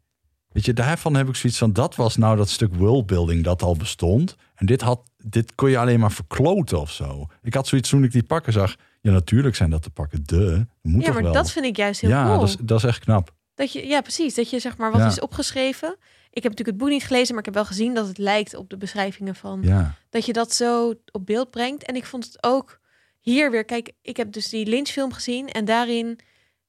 Weet 0.51 0.65
je, 0.65 0.73
daarvan 0.73 1.15
heb 1.15 1.27
ik 1.27 1.35
zoiets 1.35 1.59
van... 1.59 1.73
Dat 1.73 1.95
was 1.95 2.15
nou 2.17 2.37
dat 2.37 2.49
stuk 2.49 2.75
worldbuilding 2.75 3.43
dat 3.43 3.61
al 3.61 3.75
bestond. 3.75 4.35
En 4.55 4.65
dit, 4.65 4.81
had, 4.81 5.06
dit 5.29 5.55
kon 5.55 5.69
je 5.69 5.77
alleen 5.77 5.99
maar 5.99 6.11
verkloten 6.11 6.79
of 6.79 6.91
zo. 6.91 7.27
Ik 7.43 7.53
had 7.53 7.67
zoiets 7.67 7.89
toen 7.89 8.03
ik 8.03 8.11
die 8.11 8.23
pakken 8.23 8.53
zag. 8.53 8.75
Ja, 9.01 9.11
natuurlijk 9.11 9.55
zijn 9.55 9.69
dat 9.69 9.83
de 9.83 9.89
pakken. 9.89 10.23
De, 10.25 10.35
dat 10.49 10.65
moet 10.81 10.99
Ja, 11.01 11.05
toch 11.05 11.13
maar 11.13 11.23
wel. 11.23 11.33
dat 11.33 11.51
vind 11.51 11.65
ik 11.65 11.75
juist 11.77 12.01
heel 12.01 12.09
ja, 12.09 12.25
cool. 12.25 12.39
dat 12.39 12.47
is, 12.47 12.55
dat 12.61 12.77
is 12.77 12.83
echt 12.83 12.99
knap. 12.99 13.35
Dat 13.55 13.71
je, 13.73 13.87
ja, 13.87 14.01
precies. 14.01 14.35
Dat 14.35 14.49
je 14.49 14.59
zeg 14.59 14.77
maar 14.77 14.91
wat 14.91 15.01
Ja. 15.01 15.07
is 15.07 15.19
opgeschreven. 15.19 15.95
Ik 16.29 16.43
heb 16.43 16.51
natuurlijk 16.51 16.67
het 16.67 16.77
boek 16.77 16.89
niet 16.89 17.03
gelezen, 17.03 17.29
maar 17.29 17.39
ik 17.39 17.45
heb 17.45 17.53
wel 17.53 17.65
gezien 17.65 17.93
dat 17.93 18.07
het 18.07 18.17
lijkt 18.17 18.55
op 18.55 18.69
de 18.69 18.77
beschrijvingen 18.77 19.35
van. 19.35 19.59
Ja, 19.63 19.95
Dat 20.09 20.25
je 20.25 20.33
dat 20.33 20.53
zo 20.53 20.93
op 21.11 21.25
beeld 21.25 21.49
brengt. 21.51 21.83
En 21.83 21.95
ik 21.95 22.05
vond 22.05 22.25
het 22.25 22.43
ook 22.43 22.79
hier 23.19 23.51
weer. 23.51 23.65
Kijk, 23.65 23.91
ik 24.01 24.17
heb 24.17 24.31
dus 24.31 24.49
die 24.49 24.65
Lynch-film 24.65 25.13
gezien 25.13 25.47
en 25.49 25.65
daarin 25.65 26.19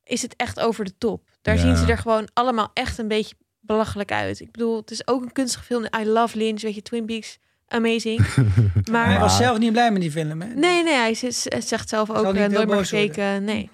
is 0.04 0.22
het 0.22 0.36
echt 0.36 0.60
over 0.60 0.84
de 0.84 0.98
top. 0.98 1.28
Daar 1.42 1.54
Ja. 1.54 1.60
zien 1.60 1.76
ze 1.76 1.86
er 1.92 1.98
gewoon 1.98 2.28
allemaal 2.32 2.70
echt 2.74 2.98
een 2.98 3.08
beetje 3.08 3.34
belachelijk 3.60 4.12
uit. 4.12 4.40
Ik 4.40 4.50
bedoel, 4.52 4.76
het 4.76 4.90
is 4.90 5.06
ook 5.08 5.22
een 5.22 5.32
kunstige 5.32 5.64
film. 5.64 5.84
I 6.00 6.04
love 6.06 6.36
Lynch, 6.38 6.60
weet 6.62 6.74
je, 6.74 6.82
Twin 6.82 7.06
Peaks, 7.06 7.38
amazing. 7.68 8.26
maar 8.92 9.06
Hij 9.10 9.18
was 9.18 9.36
zelf 9.36 9.58
niet 9.58 9.72
blij 9.72 9.90
met 9.92 10.00
die 10.00 10.10
film. 10.10 10.40
Hè? 10.40 10.48
Nee, 10.54 10.82
nee, 10.82 10.94
hij 10.94 11.14
zegt 11.60 11.88
zelf 11.88 12.10
ook 12.10 12.24
niet 12.26 12.34
heel 12.36 12.48
nooit 12.48 12.56
meer 12.56 12.66
worden. 12.66 12.86
gekeken. 12.86 13.44
Nee. 13.44 13.70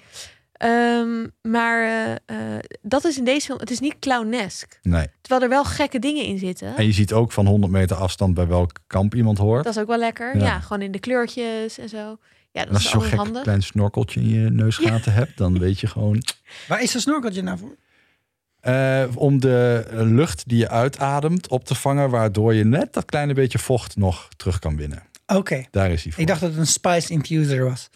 Ehm, 0.53 1.27
maar 1.43 1.83
eh, 1.83 2.13
eh, 2.55 2.59
dat 2.83 3.05
is 3.05 3.19
in 3.19 3.25
deze 3.25 3.47
film, 3.47 3.59
het 3.59 3.71
is 3.71 3.81
niet 3.81 3.99
clownesk. 3.99 4.79
nee. 4.83 5.07
Terwijl 5.21 5.43
er 5.43 5.49
wel 5.49 5.65
gekke 5.65 5.99
dingen 5.99 6.25
in 6.25 6.39
zitten. 6.39 6.77
En 6.77 6.87
je 6.87 6.93
ziet 6.93 7.13
ook 7.13 7.33
van 7.33 7.47
100 7.47 7.73
meter 7.73 7.97
afstand 7.97 8.35
bij 8.35 8.47
welk 8.47 8.73
kamp 8.87 9.15
iemand 9.15 9.39
hoort. 9.39 9.65
Dat 9.65 9.75
is 9.77 9.81
ook 9.83 9.89
wel 9.89 9.99
lekker. 9.99 10.37
Ja. 10.37 10.45
Ja, 10.45 10.61
gewoon 10.61 10.83
in 10.83 10.93
de 10.93 10.99
kleurtjes 10.99 11.79
en 11.79 11.89
zo. 11.89 12.19
Ja, 12.51 12.61
En 12.61 12.67
dat 12.67 12.75
als 12.75 12.85
is 12.85 12.91
je 12.93 12.99
zo'n 12.99 13.09
gek 13.09 13.19
handig. 13.19 13.43
klein 13.43 13.63
snorkeltje 13.63 14.21
in 14.21 14.29
je 14.29 14.51
neusgaten 14.51 15.13
hebt, 15.13 15.37
dan 15.37 15.59
weet 15.59 15.81
je 15.81 15.87
gewoon... 15.87 16.23
Waar 16.69 16.83
is 16.83 16.93
dat 16.93 17.03
snorkeltje 17.03 17.43
nou 17.43 17.59
voor? 17.59 17.77
Eh, 18.65 19.03
om 19.15 19.41
de 19.41 19.87
lucht 19.91 20.43
die 20.49 20.59
je 20.59 20.69
uitademt 20.69 21.49
op 21.49 21.65
te 21.65 21.75
vangen, 21.75 22.11
waardoor 22.11 22.55
je 22.55 22.65
net 22.65 22.93
dat 22.93 23.05
kleine 23.05 23.35
beetje 23.35 23.59
vocht 23.59 23.97
nog 23.97 24.29
terug 24.37 24.59
kan 24.59 24.77
winnen. 24.77 25.03
Oké. 25.27 25.65
Daar 25.71 25.91
is 25.91 26.03
hij 26.03 26.13
voor. 26.13 26.21
Ik 26.23 26.27
dacht 26.29 26.41
dat 26.41 26.51
het 26.51 26.59
een 26.59 26.67
spice 26.67 27.13
infuser 27.13 27.65
was. 27.65 27.89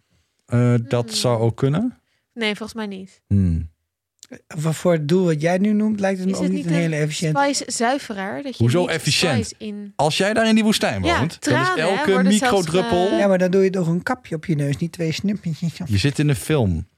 Eh, 0.47 0.75
dat 0.89 1.05
Hmm. 1.09 1.14
zou 1.19 1.39
ook 1.41 1.57
kunnen. 1.57 1.99
Nee, 2.35 2.49
volgens 2.57 2.75
mij 2.75 2.87
niet. 2.87 3.21
Hmm. 3.27 3.71
Voor- 4.57 4.93
het 4.93 5.09
doel 5.09 5.25
wat 5.25 5.41
jij 5.41 5.59
nu 5.59 5.73
noemt, 5.73 6.01
lijkt 6.01 6.19
het 6.19 6.27
me 6.29 6.33
Is 6.33 6.39
ook 6.39 6.45
het 6.45 6.53
niet 6.53 6.64
niet 6.64 6.71
een 6.75 6.79
een 6.79 6.83
hele 6.91 6.97
efficiënte. 7.03 7.41
Spice 7.43 7.64
zuiveraar. 7.66 8.43
Dat 8.43 8.57
je 8.57 8.62
Hoezo 8.62 8.81
niet 8.81 8.89
efficiënt? 8.91 9.47
spice 9.47 9.55
in. 9.64 9.93
Als 9.97 10.16
jij 10.16 10.35
daar 10.35 10.49
in 10.49 10.55
die 10.55 10.64
woestijn 10.64 11.03
Ja, 11.03 11.19
woont, 11.19 11.41
tranen, 11.41 11.77
dan 11.77 11.77
is 11.89 11.97
elke 11.99 12.12
worden 12.12 12.33
zelfs 12.33 12.55
microdruppel... 12.66 13.09
ge- 13.09 13.14
Ja, 13.14 13.27
maar 13.27 13.39
dan 13.39 13.51
doe 13.51 13.64
je 13.64 13.71
toch 13.71 13.87
een 13.87 14.03
kapje 14.03 14.35
op 14.35 14.45
je 14.45 14.55
neus, 14.55 14.77
niet 14.77 14.93
twee 14.93 15.12
snupjes. 15.12 15.61
Je 15.87 15.99
zit 15.99 16.19
in 16.19 16.29
een 16.29 16.37
film. 16.37 16.89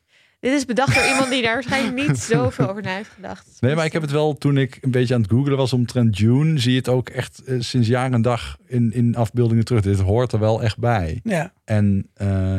Dit 0.41 0.53
is 0.53 0.65
bedacht 0.65 0.95
door 0.95 1.07
iemand 1.07 1.31
die 1.31 1.43
daar 1.43 1.55
waarschijnlijk 1.61 2.09
niet 2.09 2.19
zoveel 2.19 2.69
over 2.69 2.83
na 2.83 2.95
heeft 2.95 3.11
gedacht. 3.15 3.47
Nee, 3.61 3.75
maar 3.75 3.85
ik 3.85 3.93
heb 3.93 4.03
het 4.03 4.11
wel 4.11 4.35
toen 4.39 4.57
ik 4.57 4.79
een 4.81 4.91
beetje 4.91 5.15
aan 5.15 5.21
het 5.23 5.31
googelen 5.31 5.59
was 5.59 5.73
omtrent 5.73 6.19
June, 6.19 6.59
zie 6.59 6.71
je 6.73 6.79
het 6.79 6.89
ook 6.89 7.09
echt 7.09 7.43
eh, 7.45 7.57
sinds 7.59 7.89
jaar 7.89 8.13
en 8.13 8.23
dag 8.23 8.57
in, 8.67 8.93
in 8.93 9.17
afbeeldingen 9.17 9.65
terug. 9.65 9.83
Dit 9.83 10.01
hoort 10.01 10.33
er 10.33 10.39
wel 10.39 10.63
echt 10.63 10.79
bij. 10.79 11.21
Ja, 11.23 11.53
En 11.65 12.11
eh, 12.15 12.59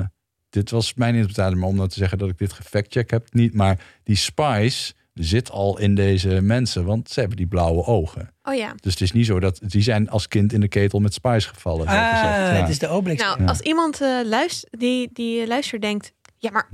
dit 0.49 0.69
was 0.69 0.93
mijn 0.93 1.13
interpretatie, 1.13 1.55
maar 1.57 1.69
om 1.69 1.75
nou 1.75 1.87
te 1.89 1.97
zeggen 1.97 2.17
dat 2.17 2.29
ik 2.29 2.37
dit 2.37 2.53
gefactcheck 2.53 3.09
heb, 3.09 3.27
niet. 3.33 3.53
Maar 3.53 3.79
die 4.03 4.15
spice 4.15 4.93
zit 5.13 5.51
al 5.51 5.79
in 5.79 5.95
deze 5.95 6.41
mensen, 6.41 6.85
want 6.85 7.09
ze 7.09 7.19
hebben 7.19 7.37
die 7.37 7.47
blauwe 7.47 7.85
ogen. 7.85 8.33
Oh 8.43 8.53
ja. 8.55 8.73
Dus 8.79 8.91
het 8.91 9.01
is 9.01 9.11
niet 9.11 9.25
zo 9.25 9.39
dat 9.39 9.59
die 9.65 9.81
zijn 9.81 10.09
als 10.09 10.27
kind 10.27 10.53
in 10.53 10.59
de 10.59 10.67
ketel 10.67 10.99
met 10.99 11.13
spice 11.13 11.47
gevallen. 11.47 11.87
ah. 11.87 11.93
Ja. 11.93 12.31
het 12.59 12.69
is 12.69 12.79
de 12.79 12.87
Obelix. 12.87 13.21
Nou, 13.21 13.39
Ja. 13.41 13.47
als 13.47 13.59
iemand 13.59 14.01
eh 14.01 14.19
luistert, 14.25 14.79
die, 14.79 15.09
die 15.13 15.47
luistert 15.47 15.81
denkt... 15.81 16.13
Ja, 16.37 16.51
maar 16.51 16.69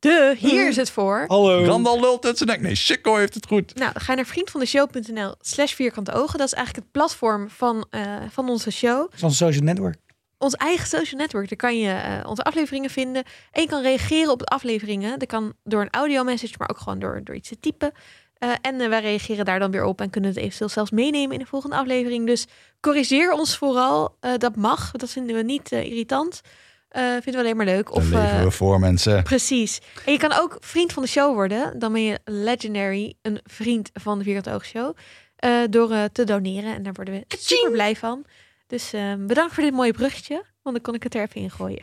de, 0.00 0.34
hier 0.38 0.68
is 0.68 0.76
het 0.76 0.90
voor. 0.90 1.24
Hallo. 1.26 1.64
Randal 1.64 2.00
lult 2.00 2.26
uit 2.26 2.36
zijn 2.36 2.48
nek. 2.48 2.60
Nee, 2.60 2.74
Sikko 2.74 3.16
heeft 3.16 3.34
het 3.34 3.46
goed. 3.46 3.74
Nou, 3.74 3.92
ga 3.94 4.12
je 4.12 4.16
naar 4.16 4.26
vriendvandeshow.nl 4.26 5.34
slash 5.40 5.72
vierkante 5.72 6.12
ogen. 6.12 6.38
Dat 6.38 6.46
is 6.46 6.52
eigenlijk 6.54 6.84
het 6.84 6.92
platform 6.92 7.50
van, 7.50 7.86
eh, 7.90 8.16
van 8.30 8.48
onze 8.48 8.70
show. 8.70 9.10
Van 9.14 9.32
Social 9.32 9.64
Network. 9.64 9.96
ons 10.38 10.54
eigen 10.54 10.86
social 10.86 11.20
network. 11.20 11.48
Daar 11.48 11.58
kan 11.58 11.78
je 11.78 11.90
eh, 11.90 12.28
onze 12.28 12.42
afleveringen 12.42 12.90
vinden. 12.90 13.24
En 13.52 13.62
je 13.62 13.68
kan 13.68 13.82
reageren 13.82 14.30
op 14.30 14.38
de 14.38 14.44
afleveringen. 14.44 15.18
Dat 15.18 15.28
kan 15.28 15.52
door 15.64 15.80
een 15.80 15.90
audio 15.90 16.24
message, 16.24 16.54
maar 16.58 16.70
ook 16.70 16.78
gewoon 16.78 16.98
door, 16.98 17.20
door 17.24 17.34
iets 17.34 17.48
te 17.48 17.60
typen. 17.60 17.92
Eh, 18.38 18.52
en 18.60 18.90
wij 18.90 19.00
reageren 19.00 19.44
daar 19.44 19.58
dan 19.58 19.70
weer 19.70 19.84
op 19.84 20.00
en 20.00 20.10
kunnen 20.10 20.30
het 20.30 20.38
eventueel 20.38 20.68
zelfs 20.68 20.90
meenemen 20.90 21.32
in 21.32 21.38
de 21.38 21.46
volgende 21.46 21.76
aflevering. 21.76 22.26
Dus 22.26 22.46
corrigeer 22.80 23.32
ons 23.32 23.56
vooral. 23.56 24.16
Eh, 24.20 24.32
dat 24.36 24.56
mag. 24.56 24.90
Dat 24.90 25.10
vinden 25.10 25.36
we 25.36 25.42
niet 25.42 25.72
irritant. 25.72 26.40
Eh, 26.88 27.02
vinden 27.02 27.32
we 27.32 27.38
alleen 27.38 27.56
maar 27.56 27.66
leuk. 27.66 27.86
Dan 27.86 27.96
Of, 27.96 28.04
leven 28.10 28.30
eh, 28.38 28.42
we 28.42 28.50
voor 28.50 28.80
mensen. 28.80 29.22
Precies. 29.22 29.80
En 30.06 30.12
je 30.12 30.18
kan 30.18 30.32
ook 30.32 30.56
vriend 30.60 30.92
van 30.92 31.02
de 31.02 31.08
show 31.08 31.34
worden. 31.34 31.78
Dan 31.78 31.92
ben 31.92 32.02
je 32.02 32.18
legendary, 32.24 33.14
een 33.22 33.40
vriend 33.44 33.90
van 33.92 34.18
de 34.18 34.24
Vierkante 34.24 34.50
Oog 34.52 34.64
Show. 34.64 34.96
eh, 35.36 35.60
door 35.70 35.90
eh, 35.92 36.04
te 36.04 36.24
doneren. 36.24 36.74
En 36.74 36.82
daar 36.82 36.92
worden 36.92 37.14
we 37.14 37.24
super 37.38 37.70
blij 37.70 37.96
van. 37.96 38.24
Dus 38.66 38.92
eh, 38.92 39.14
bedankt 39.18 39.54
voor 39.54 39.62
dit 39.62 39.72
mooie 39.72 39.92
bruggetje. 39.92 40.34
Want 40.62 40.76
dan 40.76 40.80
kon 40.84 40.94
ik 40.94 41.02
het 41.02 41.14
er 41.14 41.22
even 41.22 41.40
in 41.40 41.50
gooien. 41.50 41.82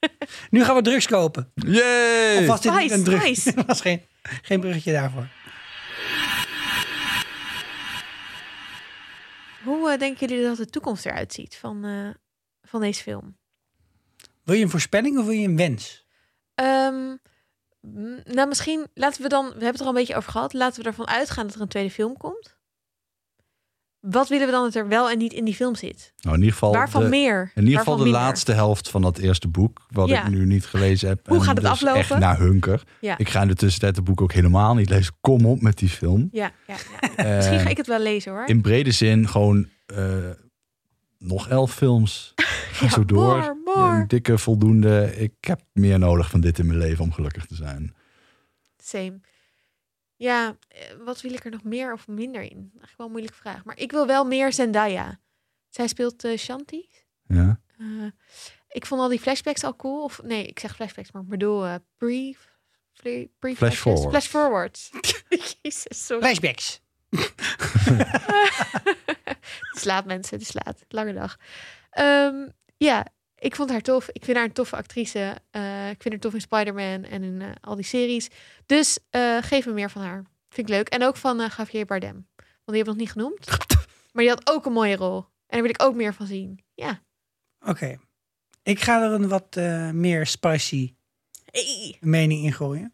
Nu 0.50 0.64
gaan 0.64 0.74
we 0.76 0.82
drugs 0.82 1.06
kopen. 1.06 1.52
Yay! 1.54 2.38
Of 2.38 2.46
was 2.46 2.60
dit 2.60 2.72
Nice, 2.72 2.94
een 2.94 3.04
drug? 3.04 3.22
nice. 3.22 3.52
Dat 3.54 3.66
was 3.66 3.80
geen, 3.80 4.02
geen 4.42 4.60
bruggetje 4.60 4.92
daarvoor. 4.92 5.28
Hoe 9.64 9.96
denken 9.98 10.28
jullie 10.28 10.44
dat 10.44 10.56
de 10.56 10.66
toekomst 10.66 11.06
eruit 11.06 11.32
ziet 11.32 11.56
van, 11.56 11.84
eh, 11.84 12.08
van 12.62 12.80
deze 12.80 13.02
film? 13.02 13.37
Wil 14.48 14.56
je 14.56 14.62
een 14.64 14.70
voorspelling 14.70 15.18
of 15.18 15.24
wil 15.24 15.34
je 15.34 15.48
een 15.48 15.56
wens? 15.56 16.06
Ehm, 16.54 17.14
nou, 18.24 18.48
misschien 18.48 18.86
laten 18.94 19.22
we 19.22 19.28
dan... 19.28 19.44
We 19.44 19.50
hebben 19.50 19.66
het 19.68 19.80
er 19.80 19.82
al 19.86 19.88
een 19.88 19.94
beetje 19.94 20.16
over 20.16 20.30
gehad. 20.32 20.52
Laten 20.52 20.82
we 20.82 20.88
ervan 20.88 21.08
uitgaan 21.08 21.46
dat 21.46 21.54
er 21.54 21.60
een 21.60 21.68
tweede 21.68 21.90
film 21.90 22.16
komt. 22.16 22.56
Wat 24.00 24.28
willen 24.28 24.46
we 24.46 24.52
dan 24.52 24.62
dat 24.64 24.74
er 24.74 24.88
wel 24.88 25.10
en 25.10 25.18
niet 25.18 25.32
in 25.32 25.44
die 25.44 25.54
film 25.54 25.74
zit? 25.74 26.12
Nou, 26.20 26.34
in 26.34 26.40
ieder 26.40 26.52
geval, 26.58 26.72
Waarvan 26.72 27.02
de, 27.02 27.08
meer? 27.08 27.50
in 27.54 27.62
ieder 27.62 27.78
geval 27.78 27.96
de 27.96 28.02
minder? 28.02 28.20
laatste 28.20 28.52
helft 28.52 28.88
van 28.90 29.02
dat 29.02 29.18
eerste 29.18 29.48
boek, 29.48 29.86
wat 29.90 30.08
Ja. 30.08 30.24
ik 30.24 30.28
nu 30.30 30.44
niet 30.46 30.66
gelezen 30.66 31.08
heb. 31.08 31.26
Hoe 31.26 31.36
En 31.36 31.42
gaat 31.42 31.54
het 31.54 31.62
dus 31.62 31.72
aflopen? 31.72 31.98
Echt 32.00 32.18
naar 32.18 32.38
hunker. 32.38 32.82
Ja. 33.00 33.18
Ik 33.18 33.28
ga 33.28 33.42
in 33.42 33.48
de 33.48 33.54
tussentijd 33.54 33.96
het 33.96 34.04
boek 34.04 34.20
ook 34.20 34.32
helemaal 34.32 34.74
niet 34.74 34.88
lezen. 34.90 35.14
Kom 35.20 35.46
op 35.46 35.60
met 35.62 35.78
die 35.78 35.88
film. 35.88 36.28
Ja, 36.32 36.50
ja, 36.66 36.74
ja. 37.16 37.36
Misschien 37.36 37.58
ga 37.60 37.68
ik 37.68 37.76
het 37.76 37.86
wel 37.86 38.00
lezen 38.00 38.32
hoor. 38.32 38.46
In 38.46 38.60
brede 38.60 38.92
zin 38.92 39.28
gewoon 39.28 39.68
eh, 39.86 40.16
nog 41.18 41.48
elf 41.48 41.74
films. 41.74 42.32
Ga 42.72 42.84
Ja, 42.84 42.90
zo 42.90 43.04
door. 43.04 43.56
More. 43.74 44.00
Een 44.00 44.08
dikke 44.08 44.38
voldoende. 44.38 45.16
Ik 45.16 45.34
heb 45.40 45.60
meer 45.72 45.98
nodig 45.98 46.30
van 46.30 46.40
dit 46.40 46.58
in 46.58 46.66
mijn 46.66 46.78
leven 46.78 47.04
om 47.04 47.12
gelukkig 47.12 47.46
te 47.46 47.54
zijn. 47.54 47.94
Same. 48.82 49.20
Ja, 50.16 50.56
eh, 50.68 50.80
wat 51.04 51.20
wil 51.20 51.32
ik 51.32 51.44
er 51.44 51.50
nog 51.50 51.62
meer 51.62 51.92
of 51.92 52.08
minder 52.08 52.42
in? 52.42 52.58
Eigenlijk 52.58 52.96
wel 52.96 53.06
een 53.06 53.12
moeilijke 53.12 53.38
vraag. 53.38 53.64
Maar 53.64 53.78
ik 53.78 53.90
wil 53.90 54.06
wel 54.06 54.24
meer 54.24 54.52
Zendaya. 54.52 55.20
Zij 55.68 55.88
speelt 55.88 56.24
eh, 56.24 56.38
Shanti. 56.38 56.88
Ja. 57.26 57.60
Eh, 57.78 58.10
ik 58.68 58.86
vond 58.86 59.00
al 59.00 59.08
die 59.08 59.20
flashbacks 59.20 59.64
al 59.64 59.76
cool. 59.76 60.02
Of 60.02 60.22
nee, 60.22 60.46
ik 60.46 60.58
zeg 60.58 60.74
flashbacks, 60.74 61.12
maar 61.12 61.22
ik 61.22 61.28
bedoel 61.28 61.66
eh, 61.66 61.74
pre, 61.96 62.36
pre, 62.92 63.30
pre 63.38 63.56
Flash 63.56 63.76
forward. 63.76 64.10
Flash 64.10 64.26
forward. 64.26 64.90
Jezus, 65.62 66.06
sorry. 66.06 66.22
Flashbacks. 66.22 66.80
Die 69.72 69.80
slaat 69.80 70.04
mensen, 70.04 70.38
die 70.38 70.46
slaat. 70.46 70.84
Lange 70.88 71.12
dag. 71.12 71.36
Ehm, 71.90 72.48
ja, 72.76 73.06
ik 73.38 73.54
vond 73.56 73.70
haar 73.70 73.80
tof. 73.80 74.08
Ik 74.12 74.24
vind 74.24 74.36
haar 74.36 74.46
een 74.46 74.52
toffe 74.52 74.76
actrice. 74.76 75.36
Eh, 75.50 75.90
ik 75.90 76.02
vind 76.02 76.14
haar 76.14 76.22
tof 76.22 76.34
in 76.34 76.40
Spider-Man 76.40 77.04
en 77.04 77.22
in 77.22 77.42
eh, 77.42 77.50
al 77.60 77.74
die 77.74 77.84
series. 77.84 78.28
Dus 78.66 78.98
eh, 79.10 79.38
geef 79.40 79.66
me 79.66 79.72
meer 79.72 79.90
van 79.90 80.02
haar. 80.02 80.24
Vind 80.48 80.68
ik 80.68 80.74
leuk. 80.74 80.88
En 80.88 81.02
ook 81.02 81.16
van 81.16 81.38
Javier 81.38 81.86
Bardem. 81.86 82.26
Want 82.36 82.64
die 82.64 82.76
heb 82.76 82.86
ik 82.86 82.92
nog 82.92 82.96
niet 82.96 83.10
genoemd. 83.12 83.46
Maar 84.12 84.26
die 84.26 84.36
had 84.36 84.50
ook 84.50 84.66
een 84.66 84.72
mooie 84.72 84.96
rol. 84.96 85.16
En 85.16 85.26
daar 85.46 85.62
wil 85.62 85.70
ik 85.70 85.82
ook 85.82 85.94
meer 85.94 86.14
van 86.14 86.26
zien. 86.26 86.64
Ja. 86.74 87.02
Oké. 87.60 87.98
Ik 88.62 88.80
ga 88.80 89.02
er 89.02 89.12
een 89.12 89.28
wat 89.28 89.56
meer 89.94 90.26
spicy 90.26 90.94
Hey. 91.50 91.96
mening 92.00 92.44
in 92.44 92.52
gooien. 92.52 92.92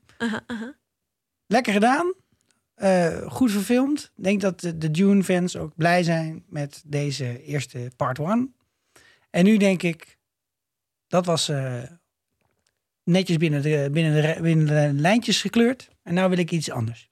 Lekker 1.46 1.72
gedaan. 1.72 2.14
Goed 3.30 3.50
verfilmd. 3.50 4.12
Ik 4.16 4.24
denk 4.24 4.40
dat 4.40 4.60
de, 4.60 4.78
de 4.78 4.90
Dune-fans 4.90 5.56
ook 5.56 5.76
blij 5.76 6.02
zijn 6.02 6.44
met 6.48 6.82
deze 6.86 7.42
eerste 7.42 7.90
part 7.96 8.18
one. 8.18 8.48
En 9.30 9.44
nu 9.44 9.56
denk 9.56 9.82
ik, 9.82 10.18
dat 11.14 11.26
was 11.26 11.48
eh, 11.48 11.82
netjes 13.04 13.36
binnen 13.36 13.62
de, 13.62 13.88
binnen, 13.92 14.22
de, 14.22 14.40
binnen 14.42 14.66
de 14.66 15.00
lijntjes 15.00 15.40
gekleurd. 15.40 15.88
En 16.02 16.14
nou 16.14 16.28
wil 16.28 16.38
ik 16.38 16.50
iets 16.50 16.70
anders. 16.70 17.10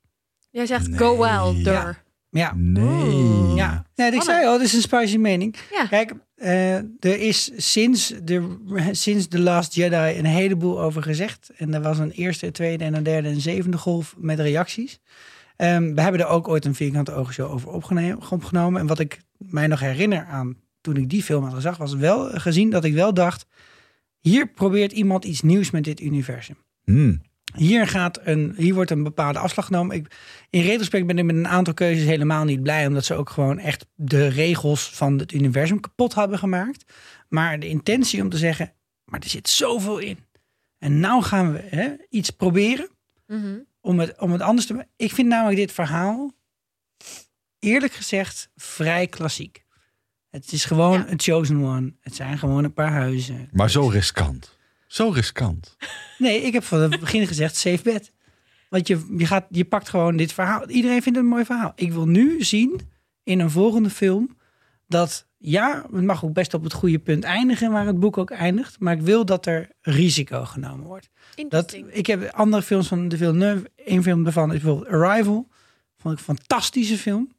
Jij 0.51 0.67
zegt 0.67 0.89
Nee. 0.89 0.99
go 0.99 1.17
wilder. 1.17 1.73
Ja. 1.73 1.97
Ja, 2.31 2.53
Nee. 2.57 3.55
Ja. 3.55 3.87
Nee, 3.95 4.13
ik 4.13 4.23
zei 4.23 4.47
al, 4.47 4.59
dit 4.59 4.67
is 4.67 4.73
een 4.73 4.81
spicy 4.81 5.17
mening. 5.17 5.57
Ja. 5.71 5.87
Kijk, 5.87 6.15
eh, 6.35 6.77
er 6.77 7.21
is 7.21 7.51
sinds 7.57 8.15
de, 8.23 8.57
sinds 8.93 9.29
The 9.29 9.41
Last 9.41 9.75
Jedi 9.75 10.19
een 10.19 10.25
heleboel 10.25 10.81
over 10.81 11.03
gezegd. 11.03 11.51
En 11.57 11.75
er 11.75 11.83
was 11.83 11.99
een 11.99 12.11
eerste, 12.11 12.51
tweede 12.51 12.85
en 12.85 12.95
een 12.95 13.03
derde 13.03 13.29
en 13.29 13.41
zevende 13.41 13.79
golf 13.79 14.15
met 14.19 14.41
reacties. 14.41 15.01
Ehm, 15.57 15.95
we 15.95 16.01
hebben 16.01 16.21
er 16.21 16.27
ook 16.27 16.49
ooit 16.49 16.65
een 16.65 16.75
vierkante 16.75 17.13
ogenshow 17.13 17.53
over 17.53 17.69
opgenomen. 18.31 18.81
En 18.81 18.87
wat 18.87 18.99
ik 18.99 19.21
mij 19.39 19.67
nog 19.67 19.81
herinner 19.81 20.25
aan 20.25 20.57
toen 20.81 20.97
ik 20.97 21.11
die 21.11 21.23
film 21.23 21.45
had 21.45 21.55
gezag, 21.55 21.77
was 21.77 21.95
wel 21.95 22.31
gezien 22.31 22.71
dat 22.71 22.85
ik 22.85 22.95
wel 22.95 23.15
dacht... 23.15 23.47
hier 24.23 24.47
probeert 24.49 24.93
iemand 24.93 25.25
iets 25.25 25.41
nieuws 25.41 25.71
met 25.71 25.85
dit 25.85 26.01
universum. 26.01 26.57
Hmm. 26.85 27.23
Hier, 27.55 27.87
gaat 27.87 28.19
een, 28.23 28.55
hier 28.57 28.75
wordt 28.75 28.91
een 28.91 29.03
bepaalde 29.03 29.39
afslag 29.39 29.67
genomen. 29.67 29.97
Ik, 29.97 30.15
in 30.51 30.63
retrospect 30.63 31.07
ben 31.07 31.19
ik 31.19 31.25
met 31.25 31.37
een 31.37 31.49
aantal 31.49 31.75
keuzes 31.75 32.05
helemaal 32.05 32.45
niet 32.45 32.63
blij. 32.63 32.87
Omdat 32.87 33.05
ze 33.05 33.15
ook 33.15 33.31
gewoon 33.31 33.59
echt 33.59 33.87
de 33.95 34.27
regels 34.27 34.91
van 34.91 35.19
het 35.19 35.33
universum 35.33 35.81
kapot 35.81 36.15
hebben 36.15 36.39
gemaakt. 36.39 36.93
Maar 37.29 37.59
de 37.61 37.69
intentie 37.69 38.23
om 38.23 38.29
te 38.29 38.37
zeggen, 38.37 38.73
maar 39.05 39.21
er 39.21 39.29
zit 39.29 39.49
zoveel 39.49 39.99
in. 39.99 40.19
En 40.79 41.01
nou 41.01 41.23
gaan 41.23 41.53
we 41.53 41.59
hè, 41.71 41.93
iets 42.09 42.31
proberen 42.31 42.89
Mhm. 43.27 43.59
om 43.81 43.99
het, 44.01 44.21
om 44.21 44.33
het 44.33 44.41
anders 44.41 44.67
te 44.67 44.75
maken. 44.75 44.91
Ik 44.97 45.13
vind 45.13 45.29
namelijk 45.29 45.57
dit 45.59 45.73
verhaal, 45.73 46.33
eerlijk 47.59 47.93
gezegd, 47.93 48.51
vrij 48.57 49.07
klassiek. 49.07 49.62
Het 50.33 50.53
is 50.53 50.65
gewoon 50.65 50.99
Ja. 50.99 51.09
een 51.11 51.21
chosen 51.21 51.63
one. 51.65 51.93
Het 52.01 52.15
zijn 52.15 52.39
gewoon 52.39 52.65
een 52.65 52.73
paar 52.73 52.93
huizen. 52.93 53.49
Maar 53.53 53.71
zo 53.71 53.89
riskant. 53.89 54.59
Zo 54.87 55.09
riskant. 55.09 55.77
Nee, 56.19 56.43
ik 56.43 56.53
heb 56.53 56.65
van 56.65 56.81
het 56.81 57.01
begin 57.01 57.27
gezegd 57.27 57.57
safe 57.57 57.83
bet. 57.83 58.13
Want 58.69 58.87
je, 58.89 59.15
je, 59.17 59.27
gaat, 59.27 59.47
je 59.51 59.65
pakt 59.65 59.89
gewoon 59.89 60.17
dit 60.17 60.33
verhaal. 60.33 60.69
Iedereen 60.69 61.03
vindt 61.03 61.19
het 61.19 61.27
een 61.27 61.33
mooi 61.33 61.45
verhaal. 61.45 61.73
Ik 61.75 61.93
wil 61.93 62.07
nu 62.07 62.43
zien 62.45 62.81
in 63.23 63.41
een 63.41 63.51
volgende 63.51 63.91
film 63.91 64.37
dat 64.87 65.27
ja, 65.39 65.87
het 65.93 66.05
mag 66.05 66.25
ook 66.25 66.33
best 66.33 66.55
op 66.55 66.63
het 66.65 66.73
goede 66.73 66.99
punt 66.99 67.25
eindigen 67.25 67.71
waar 67.73 67.87
het 67.87 68.01
boek 68.01 68.19
ook 68.19 68.31
eindigt. 68.31 68.81
Maar 68.81 68.95
ik 68.95 69.01
wil 69.03 69.25
dat 69.27 69.47
er 69.47 69.69
risico 69.81 70.45
genomen 70.45 70.87
wordt. 70.87 71.09
Dat, 71.49 71.77
ik 71.89 72.07
heb 72.07 72.31
andere 72.35 72.63
films 72.63 72.89
van 72.89 73.09
de 73.09 73.17
Villeneuve. 73.17 73.71
Een 73.77 74.03
film 74.03 74.23
daarvan 74.25 74.53
is 74.53 74.61
bijvoorbeeld 74.61 74.93
Arrival. 75.03 75.49
Vond 75.99 76.15
ik 76.15 76.27
een 76.27 76.37
fantastische 76.37 76.99
film. 76.99 77.33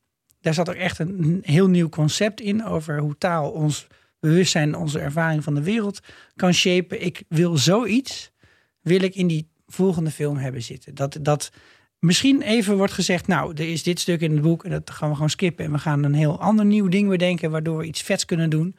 Daar 0.43 0.53
zat 0.53 0.69
ook 0.69 0.75
echt 0.75 0.99
een, 0.99 1.39
heel 1.41 1.67
nieuw 1.67 1.89
concept 1.89 2.41
in 2.41 2.65
over 2.65 2.99
hoe 2.99 3.17
taal 3.17 3.51
ons 3.51 3.87
bewustzijn, 4.19 4.75
onze 4.75 4.99
ervaring 4.99 5.43
van 5.43 5.55
de 5.55 5.63
wereld 5.63 5.99
kan 6.35 6.53
shapen. 6.53 7.05
Ik 7.05 7.23
wil 7.27 7.57
zoiets, 7.57 8.31
wil 8.81 9.01
ik 9.01 9.15
in 9.15 9.27
die 9.27 9.47
volgende 9.67 10.11
film 10.11 10.37
hebben 10.37 10.61
zitten. 10.61 10.95
Dat, 10.95 11.17
dat 11.21 11.51
misschien 11.99 12.41
even 12.41 12.77
wordt 12.77 12.93
gezegd, 12.93 13.27
nou, 13.27 13.53
er 13.53 13.69
is 13.71 13.83
dit 13.83 13.99
stuk 13.99 14.21
in 14.21 14.31
het 14.31 14.41
boek 14.41 14.63
en 14.63 14.71
dat 14.71 14.89
gaan 14.89 15.09
we 15.09 15.15
gewoon 15.15 15.29
skippen. 15.29 15.65
En 15.65 15.71
we 15.71 15.77
gaan 15.79 16.03
een 16.03 16.13
heel 16.13 16.39
ander 16.39 16.65
nieuw 16.65 16.87
ding 16.87 17.09
bedenken, 17.09 17.51
waardoor 17.51 17.77
we 17.77 17.85
iets 17.85 18.01
vets 18.01 18.25
kunnen 18.25 18.49
doen. 18.49 18.75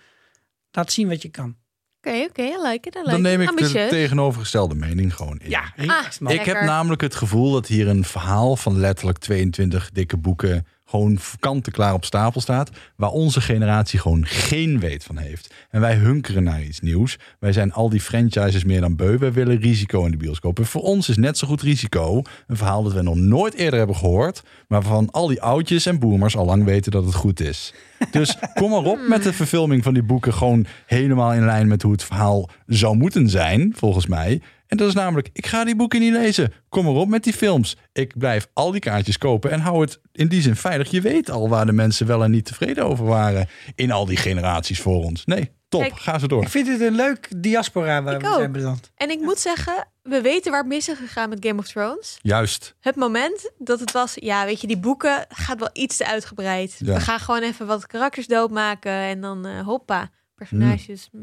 Laat 0.71 0.93
zien 0.93 1.09
wat 1.09 1.23
je 1.23 1.29
kan. 1.29 1.57
Oké, 1.99 2.25
oké, 2.29 2.43
I 2.43 2.57
like 2.63 2.89
it. 2.89 2.95
I 2.95 2.99
like 2.99 3.11
Dan 3.11 3.23
neem 3.23 3.41
it. 3.41 3.51
ik 3.51 3.57
de 3.57 3.87
tegenovergestelde 3.91 4.75
mening 4.75 5.15
gewoon 5.15 5.39
in. 5.39 5.51
Ja, 5.51 5.75
Ah. 5.77 6.33
Ik 6.33 6.45
heb 6.45 6.61
namelijk 6.61 7.01
het 7.01 7.15
gevoel 7.15 7.53
dat 7.53 7.67
hier 7.67 7.89
een 7.89 8.05
verhaal 8.05 8.57
van 8.57 8.79
letterlijk 8.79 9.19
22 9.19 9.91
dikke 9.91 10.17
boeken 10.17 10.67
gewoon 10.95 11.19
kant 11.41 11.67
en 11.67 11.73
klaar 11.73 11.95
op 11.95 12.05
stapel 12.05 12.41
staat, 12.41 12.71
waar 12.97 13.11
onze 13.11 13.41
generatie 13.41 13.99
gewoon 13.99 14.27
geen 14.27 14.81
weet 14.81 15.05
van 15.05 15.17
heeft. 15.17 15.55
En 15.71 15.81
wij 15.81 15.95
hunkeren 15.95 16.43
naar 16.43 16.63
iets 16.63 16.81
nieuws. 16.81 17.19
Wij 17.39 17.53
zijn 17.53 17.73
al 17.73 17.89
die 17.89 18.01
franchises 18.01 18.65
meer 18.65 18.81
dan 18.81 18.97
beu. 18.97 19.19
Wij 19.19 19.33
willen 19.33 19.61
risico 19.61 20.05
in 20.05 20.11
de 20.11 20.17
bioscoop. 20.17 20.59
En 20.59 20.67
voor 20.67 20.83
ons 20.83 21.09
is 21.09 21.17
net 21.17 21.39
zo 21.39 21.47
goed 21.47 21.63
risico 21.63 22.23
een 22.47 22.57
verhaal 22.57 22.83
dat 22.83 22.93
we 22.93 23.03
nog 23.03 23.17
nooit 23.17 23.55
eerder 23.55 23.79
hebben 23.79 23.97
gehoord, 23.97 24.43
maar 24.69 24.81
waarvan 24.81 25.11
al 25.11 25.27
die 25.27 25.43
oudjes 25.43 25.87
en 25.87 25.99
boomers 25.99 26.37
al 26.37 26.45
lang 26.45 26.65
weten 26.65 26.93
dat 26.93 27.05
het 27.05 27.15
goed 27.15 27.41
is. 27.41 27.75
Dus 28.11 28.37
kom 28.55 28.71
maar 28.71 28.85
op 28.85 28.99
met 29.09 29.23
de 29.23 29.33
verfilming 29.33 29.83
van 29.83 29.95
die 29.95 30.03
boeken 30.03 30.35
gewoon 30.35 30.67
helemaal 30.87 31.33
in 31.33 31.45
lijn 31.45 31.69
met 31.69 31.83
hoe 31.83 31.93
het 31.93 32.05
verhaal 32.05 32.49
zou 32.67 32.97
moeten 32.97 33.29
zijn, 33.29 33.73
volgens 33.77 34.07
mij. 34.07 34.41
En 34.75 34.81
dat 34.81 34.89
is 34.89 34.95
namelijk, 34.95 35.29
ik 35.33 35.47
ga 35.47 35.65
die 35.65 35.77
boeken 35.77 36.01
niet 36.01 36.13
lezen. 36.13 36.53
Kom 36.69 36.85
maar 36.85 36.95
op 36.95 37.09
met 37.09 37.25
die 37.25 37.33
films. 37.33 37.77
Ik 37.93 38.19
blijf 38.19 38.47
al 38.53 38.71
die 38.71 38.81
kaartjes 38.81 39.19
kopen 39.19 39.51
en 39.51 39.61
hou 39.61 39.81
het 39.81 40.01
in 40.13 40.29
die 40.29 40.43
zin 40.43 40.57
veilig. 40.57 40.91
Je 40.91 41.01
weet 41.01 41.31
al 41.31 41.49
waar 41.49 41.67
de 41.67 41.73
mensen 41.73 42.07
wel 42.07 42.25
en 42.25 42.31
niet 42.31 42.45
tevreden 42.45 42.85
over 42.85 43.05
waren 43.05 43.49
in 43.75 43.91
al 43.91 44.07
die 44.07 44.17
generaties 44.17 44.81
voor 44.81 45.05
ons. 45.05 45.25
Nee, 45.25 45.51
top. 45.69 45.81
Kijk, 45.81 45.99
ga 45.99 46.19
ze 46.19 46.29
door. 46.29 46.43
Ik 46.43 46.49
vind 46.49 46.67
het 46.69 46.81
een 46.81 46.95
leuk 46.95 47.29
diaspora 47.37 48.03
waar 48.03 48.15
Ik 48.15 48.21
we 48.21 48.27
ook. 48.29 48.35
zijn 48.39 48.53
beland. 48.53 48.91
En 48.97 49.11
ik 49.11 49.21
moet 49.21 49.39
zeggen, 49.39 49.89
we 50.03 50.21
weten 50.21 50.51
waar 50.51 50.61
het 50.61 50.69
mis 50.69 50.89
is 50.89 50.97
gegaan 50.99 51.29
met 51.29 51.47
Game 51.47 51.59
of 51.61 51.67
Thrones. 51.69 52.19
Juist. 52.23 52.75
Het 52.81 52.97
moment 52.97 53.51
dat 53.59 53.81
het 53.81 53.93
was, 53.93 54.13
ja, 54.15 54.45
weet 54.45 54.61
je, 54.61 54.67
die 54.67 54.79
boeken 54.79 55.25
gaat 55.29 55.59
wel 55.59 55.71
iets 55.73 55.97
te 55.97 56.07
uitgebreid. 56.07 56.75
Ja. 56.79 56.95
We 56.95 57.01
gaan 57.01 57.21
gewoon 57.21 57.43
even 57.43 57.67
wat 57.67 57.87
karakters 57.87 58.27
doodmaken 58.27 58.93
en 58.93 59.21
dan 59.21 59.47
eh, 59.47 59.61
hoppa, 59.61 60.11
personages. 60.35 61.09
hm. 61.13 61.17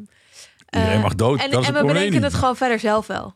Iedereen 0.74 0.96
Eh, 0.98 1.02
mag 1.02 1.16
dood. 1.16 1.40
En, 1.40 1.52
dat 1.52 1.62
is 1.62 1.68
en 1.68 1.76
een 1.76 1.82
we 1.82 1.88
bedenken 1.88 2.14
niet. 2.14 2.24
het 2.24 2.34
gewoon 2.34 2.56
verder 2.56 2.80
zelf 2.80 3.08
wel. 3.08 3.36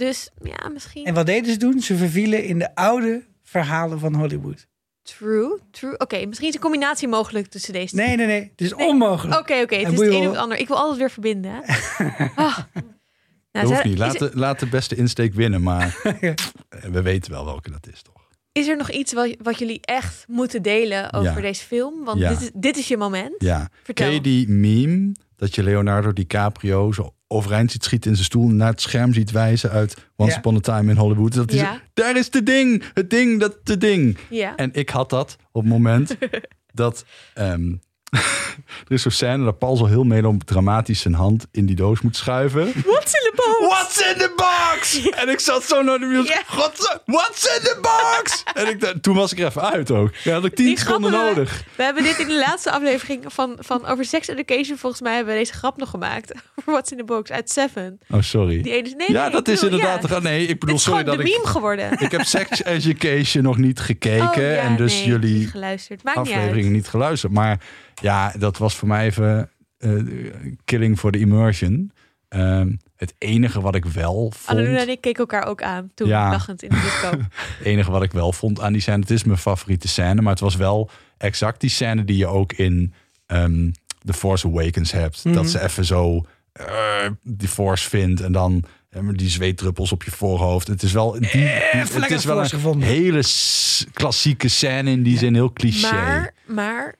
Dus 0.00 0.30
ja, 0.42 0.68
misschien. 0.68 1.04
En 1.04 1.14
wat 1.14 1.26
deden 1.26 1.52
ze 1.52 1.58
doen? 1.58 1.80
Ze 1.80 1.96
vervielen 1.96 2.44
in 2.44 2.58
de 2.58 2.74
oude 2.74 3.22
verhalen 3.42 3.98
van 3.98 4.14
Hollywood. 4.14 4.66
True, 5.02 5.58
true. 5.70 5.98
Oké, 5.98 6.26
misschien 6.26 6.48
is 6.48 6.54
een 6.54 6.60
combinatie 6.60 7.08
mogelijk 7.08 7.46
tussen 7.46 7.72
deze 7.72 7.94
twee. 7.94 8.06
Nee, 8.06 8.16
nee, 8.16 8.26
nee. 8.26 8.40
Het 8.50 8.60
is 8.60 8.74
Nee. 8.74 8.86
onmogelijk. 8.88 9.40
Oké, 9.40 9.60
oké. 9.62 9.74
Het 9.76 9.92
is 9.92 9.98
het 9.98 10.08
een 10.08 10.20
of 10.20 10.26
het 10.26 10.36
ander. 10.36 10.58
Ik 10.58 10.68
wil 10.68 10.76
alles 10.78 10.96
weer 10.98 11.10
verbinden. 11.10 11.52
hè. 11.62 11.74
Ah. 12.34 12.58
Nou, 13.52 13.66
Dat 13.66 13.74
hoeft 13.74 13.84
niet. 13.84 13.98
Laat 13.98 14.14
is, 14.14 14.18
de, 14.18 14.30
laat 14.34 14.58
de 14.60 14.66
beste 14.68 14.96
insteek 14.96 15.34
winnen, 15.34 15.62
maar 15.62 16.00
we 16.92 17.02
weten 17.02 17.30
wel 17.30 17.44
welke 17.44 17.70
dat 17.70 17.86
is, 17.92 18.02
toch? 18.02 18.18
is 18.52 18.68
er 18.68 18.76
nog 18.76 18.90
iets 18.90 19.12
wat, 19.12 19.36
wat 19.42 19.58
jullie 19.58 19.78
echt 19.80 20.24
moeten 20.28 20.62
delen 20.62 21.12
over 21.12 21.34
Ja. 21.34 21.40
deze 21.40 21.64
film? 21.64 22.04
Want 22.04 22.18
Ja. 22.20 22.28
dit, 22.28 22.40
is, 22.40 22.50
dit 22.54 22.76
is 22.76 22.88
je 22.88 22.96
moment. 22.96 23.34
Ja. 23.38 23.68
Vertel. 23.82 24.04
Ken 24.06 24.14
je 24.14 24.20
die 24.20 24.48
meme 24.48 25.12
dat 25.40 25.54
je 25.54 25.62
Leonardo 25.62 26.12
DiCaprio 26.12 26.92
zo 26.92 27.14
overeind 27.26 27.70
ziet 27.70 27.84
schieten 27.84 28.10
in 28.10 28.16
zijn 28.16 28.28
stoel... 28.28 28.48
naar 28.48 28.70
het 28.70 28.80
scherm 28.80 29.12
ziet 29.12 29.30
wijzen 29.30 29.70
uit 29.70 29.96
Once 30.16 30.32
Ja. 30.32 30.38
Upon 30.38 30.56
a 30.56 30.60
Time 30.60 30.90
in 30.90 30.96
Hollywood? 30.96 31.34
Dat 31.34 31.52
is 31.52 31.60
Ja. 31.60 31.80
Daar 31.94 32.16
is 32.16 32.30
de 32.30 32.42
ding! 32.42 32.84
Het 32.94 33.10
ding, 33.10 33.40
dat 33.40 33.58
de 33.62 33.76
ding! 33.76 34.18
Ja. 34.30 34.56
En 34.56 34.70
ik 34.72 34.88
had 34.88 35.10
dat 35.10 35.36
op 35.52 35.62
het 35.62 35.70
moment 35.70 36.16
dat... 36.72 37.04
ehm, 37.34 37.72
er 38.88 38.92
is 38.94 39.02
zo'n 39.02 39.10
scène 39.10 39.44
dat 39.44 39.58
Paul 39.58 39.76
zo 39.76 39.86
heel 39.86 40.04
melodramatisch 40.04 41.00
zijn 41.00 41.14
hand 41.14 41.46
in 41.50 41.66
die 41.66 41.76
doos 41.76 42.00
moet 42.00 42.16
schuiven. 42.16 42.72
What's 42.84 43.12
in 43.12 43.20
the 43.20 43.32
box? 43.34 43.74
What's 43.74 43.98
in 43.98 44.18
the 44.18 44.32
box? 44.36 45.10
En 45.10 45.28
ik 45.28 45.40
zat 45.40 45.64
zo 45.64 45.82
naar 45.82 45.98
de. 45.98 46.22
Ja. 46.26 46.42
God, 46.46 47.00
what's 47.04 47.44
in 47.44 47.62
the 47.62 47.78
box? 47.80 48.42
en 48.54 48.68
ik, 48.68 48.80
dacht- 48.80 49.02
toen 49.02 49.14
was 49.14 49.32
ik 49.32 49.38
er 49.38 49.46
even 49.46 49.62
uit 49.62 49.90
ook. 49.90 50.14
Ja, 50.24 50.32
had 50.32 50.44
ik 50.44 50.54
tien 50.54 50.66
Die 50.66 50.78
seconden 50.78 51.10
grappen, 51.10 51.34
nodig. 51.34 51.64
We 51.76 51.82
hebben 51.82 52.02
dit 52.02 52.18
in 52.18 52.28
de 52.28 52.38
laatste 52.38 52.70
aflevering 52.70 53.24
van, 53.26 53.56
van 53.58 53.86
over 53.86 54.04
sex 54.04 54.28
education. 54.28 54.78
Volgens 54.78 55.02
mij 55.02 55.14
hebben 55.14 55.32
we 55.32 55.38
deze 55.38 55.52
grap 55.52 55.76
nog 55.76 55.90
gemaakt. 55.90 56.32
Over 56.60 56.72
What's 56.72 56.90
in 56.90 56.96
the 56.96 57.04
box 57.04 57.30
uit 57.30 57.50
Seven. 57.50 58.00
Oh, 58.10 58.20
sorry. 58.20 58.62
Die 58.62 58.72
ene 58.72 58.86
is, 58.86 58.94
nee, 58.94 59.12
ja, 59.12 59.22
nee, 59.22 59.30
dat 59.32 59.48
is 59.48 59.60
bedoel, 59.60 59.78
inderdaad... 59.78 60.10
ja. 60.10 60.18
Nee, 60.18 60.46
ik 60.46 60.60
bedoel, 60.60 60.78
sorry 60.78 61.02
dat 61.02 61.16
de 61.16 61.22
ik... 61.22 61.32
meme 61.32 61.46
geworden. 61.46 61.98
Ik 62.00 62.10
heb 62.10 62.24
Sex 62.24 62.64
Education 62.64 63.42
nog 63.42 63.56
niet 63.56 63.80
gekeken. 63.80 64.28
Oh, 64.28 64.34
ja, 64.34 64.56
en 64.56 64.76
dus 64.76 64.94
nee, 64.94 65.06
jullie 65.06 65.38
niet 65.38 65.50
geluisterd. 65.50 66.02
Maakt 66.02 66.18
aflevering 66.18 66.70
niet 66.70 66.88
geluisterd. 66.88 67.32
Maar 67.32 67.60
ja, 68.00 68.32
dat 68.38 68.58
was 68.58 68.76
voor 68.76 68.88
mij 68.88 69.04
even 69.06 69.50
eh, 69.78 69.92
killing 70.64 70.98
for 70.98 71.10
the 71.10 71.18
immersion. 71.18 71.92
Ehm, 72.28 72.72
het 72.96 73.14
enige 73.18 73.60
wat 73.60 73.74
ik 73.74 73.84
wel 73.84 74.32
vond... 74.36 74.58
En 74.58 74.88
ik 74.88 75.00
keken 75.00 75.20
elkaar 75.20 75.44
ook 75.46 75.62
aan 75.62 75.90
toen 75.94 76.08
Ja. 76.08 76.30
lachend 76.30 76.62
in 76.62 76.68
de 76.68 76.80
disco. 76.80 77.10
Het 77.58 77.66
enige 77.66 77.90
wat 77.90 78.02
ik 78.02 78.12
wel 78.12 78.32
vond 78.32 78.60
aan 78.60 78.72
die 78.72 78.82
scène, 78.82 79.00
het 79.00 79.10
is 79.10 79.24
mijn 79.24 79.38
favoriete 79.38 79.88
scène, 79.88 80.20
maar 80.22 80.32
het 80.32 80.40
was 80.40 80.56
wel 80.56 80.90
exact 81.18 81.60
die 81.60 81.70
scène 81.70 82.04
die 82.04 82.16
je 82.16 82.26
ook 82.26 82.52
in 82.52 82.94
ehm 83.26 83.70
The 84.04 84.12
Force 84.12 84.46
Awakens 84.46 84.92
hebt. 84.92 85.24
Mhm. 85.24 85.34
Dat 85.34 85.48
ze 85.50 85.62
even 85.62 85.84
zo 85.84 86.24
eh, 86.52 86.66
die 87.22 87.48
Force 87.48 87.88
vindt 87.88 88.20
en 88.20 88.32
dan 88.32 88.64
eh, 88.88 89.08
die 89.12 89.28
zweetdruppels 89.28 89.92
op 89.92 90.02
je 90.02 90.10
voorhoofd. 90.10 90.66
Het 90.66 90.82
is 90.82 90.92
wel, 90.92 91.12
die, 91.12 91.28
het 91.30 91.96
lekker 91.96 92.16
is 92.16 92.24
wel 92.24 92.38
een 92.38 92.48
gevonden. 92.48 92.88
hele 92.88 93.22
klassieke 93.92 94.48
scène 94.48 94.90
in 94.90 95.02
die 95.02 95.18
zin, 95.18 95.34
heel 95.34 95.52
cliché. 95.52 95.92
maar, 95.92 96.34
maar, 96.46 96.94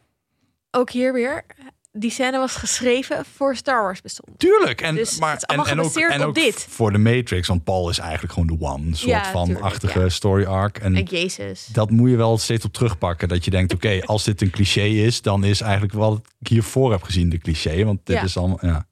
ook 0.70 0.90
hier 0.90 1.12
weer. 1.12 1.44
Die 1.92 2.10
scène 2.10 2.38
was 2.38 2.56
geschreven 2.56 3.24
voor 3.24 3.56
Star 3.56 3.82
Wars 3.82 4.00
bestond. 4.00 4.38
Tuurlijk. 4.38 4.80
En, 4.80 4.94
Dus 4.94 5.18
maar, 5.18 5.30
het 5.32 5.40
is 5.42 5.46
allemaal 5.46 5.66
en, 5.66 5.72
en 5.72 5.78
ook, 5.78 5.86
gebaseerd 5.86 6.12
en 6.12 6.20
op 6.22 6.26
ook 6.28 6.34
dit. 6.34 6.66
voor 6.68 6.92
de 6.92 6.98
Matrix, 6.98 7.48
want 7.48 7.64
Paul 7.64 7.88
is 7.90 7.98
eigenlijk 7.98 8.32
gewoon 8.32 8.58
de 8.58 8.64
one 8.64 8.84
soort 8.96 9.10
Ja, 9.10 9.30
van 9.30 9.44
tuurlijk, 9.44 9.64
achtige 9.66 10.00
ja. 10.00 10.08
story 10.08 10.44
arc. 10.44 10.78
En 10.78 10.94
En 10.96 11.02
Jezus. 11.04 11.66
dat 11.66 11.90
moet 11.90 12.10
je 12.10 12.16
wel 12.16 12.38
steeds 12.38 12.64
op 12.64 12.72
terugpakken. 12.72 13.28
Dat 13.28 13.44
je 13.44 13.50
denkt, 13.50 13.74
oké, 13.74 14.00
als 14.04 14.24
dit 14.24 14.40
een 14.40 14.50
cliché 14.50 14.82
is, 14.84 15.22
dan 15.22 15.44
is 15.44 15.60
eigenlijk 15.60 15.92
wat 15.92 16.20
ik 16.40 16.48
hiervoor 16.48 16.90
heb 16.90 17.02
gezien 17.02 17.28
de 17.28 17.38
cliché. 17.38 17.84
Want 17.84 18.06
dit 18.06 18.16
Ja. 18.16 18.22
is 18.22 18.36
allemaal, 18.36 18.58
ja. 18.62 18.86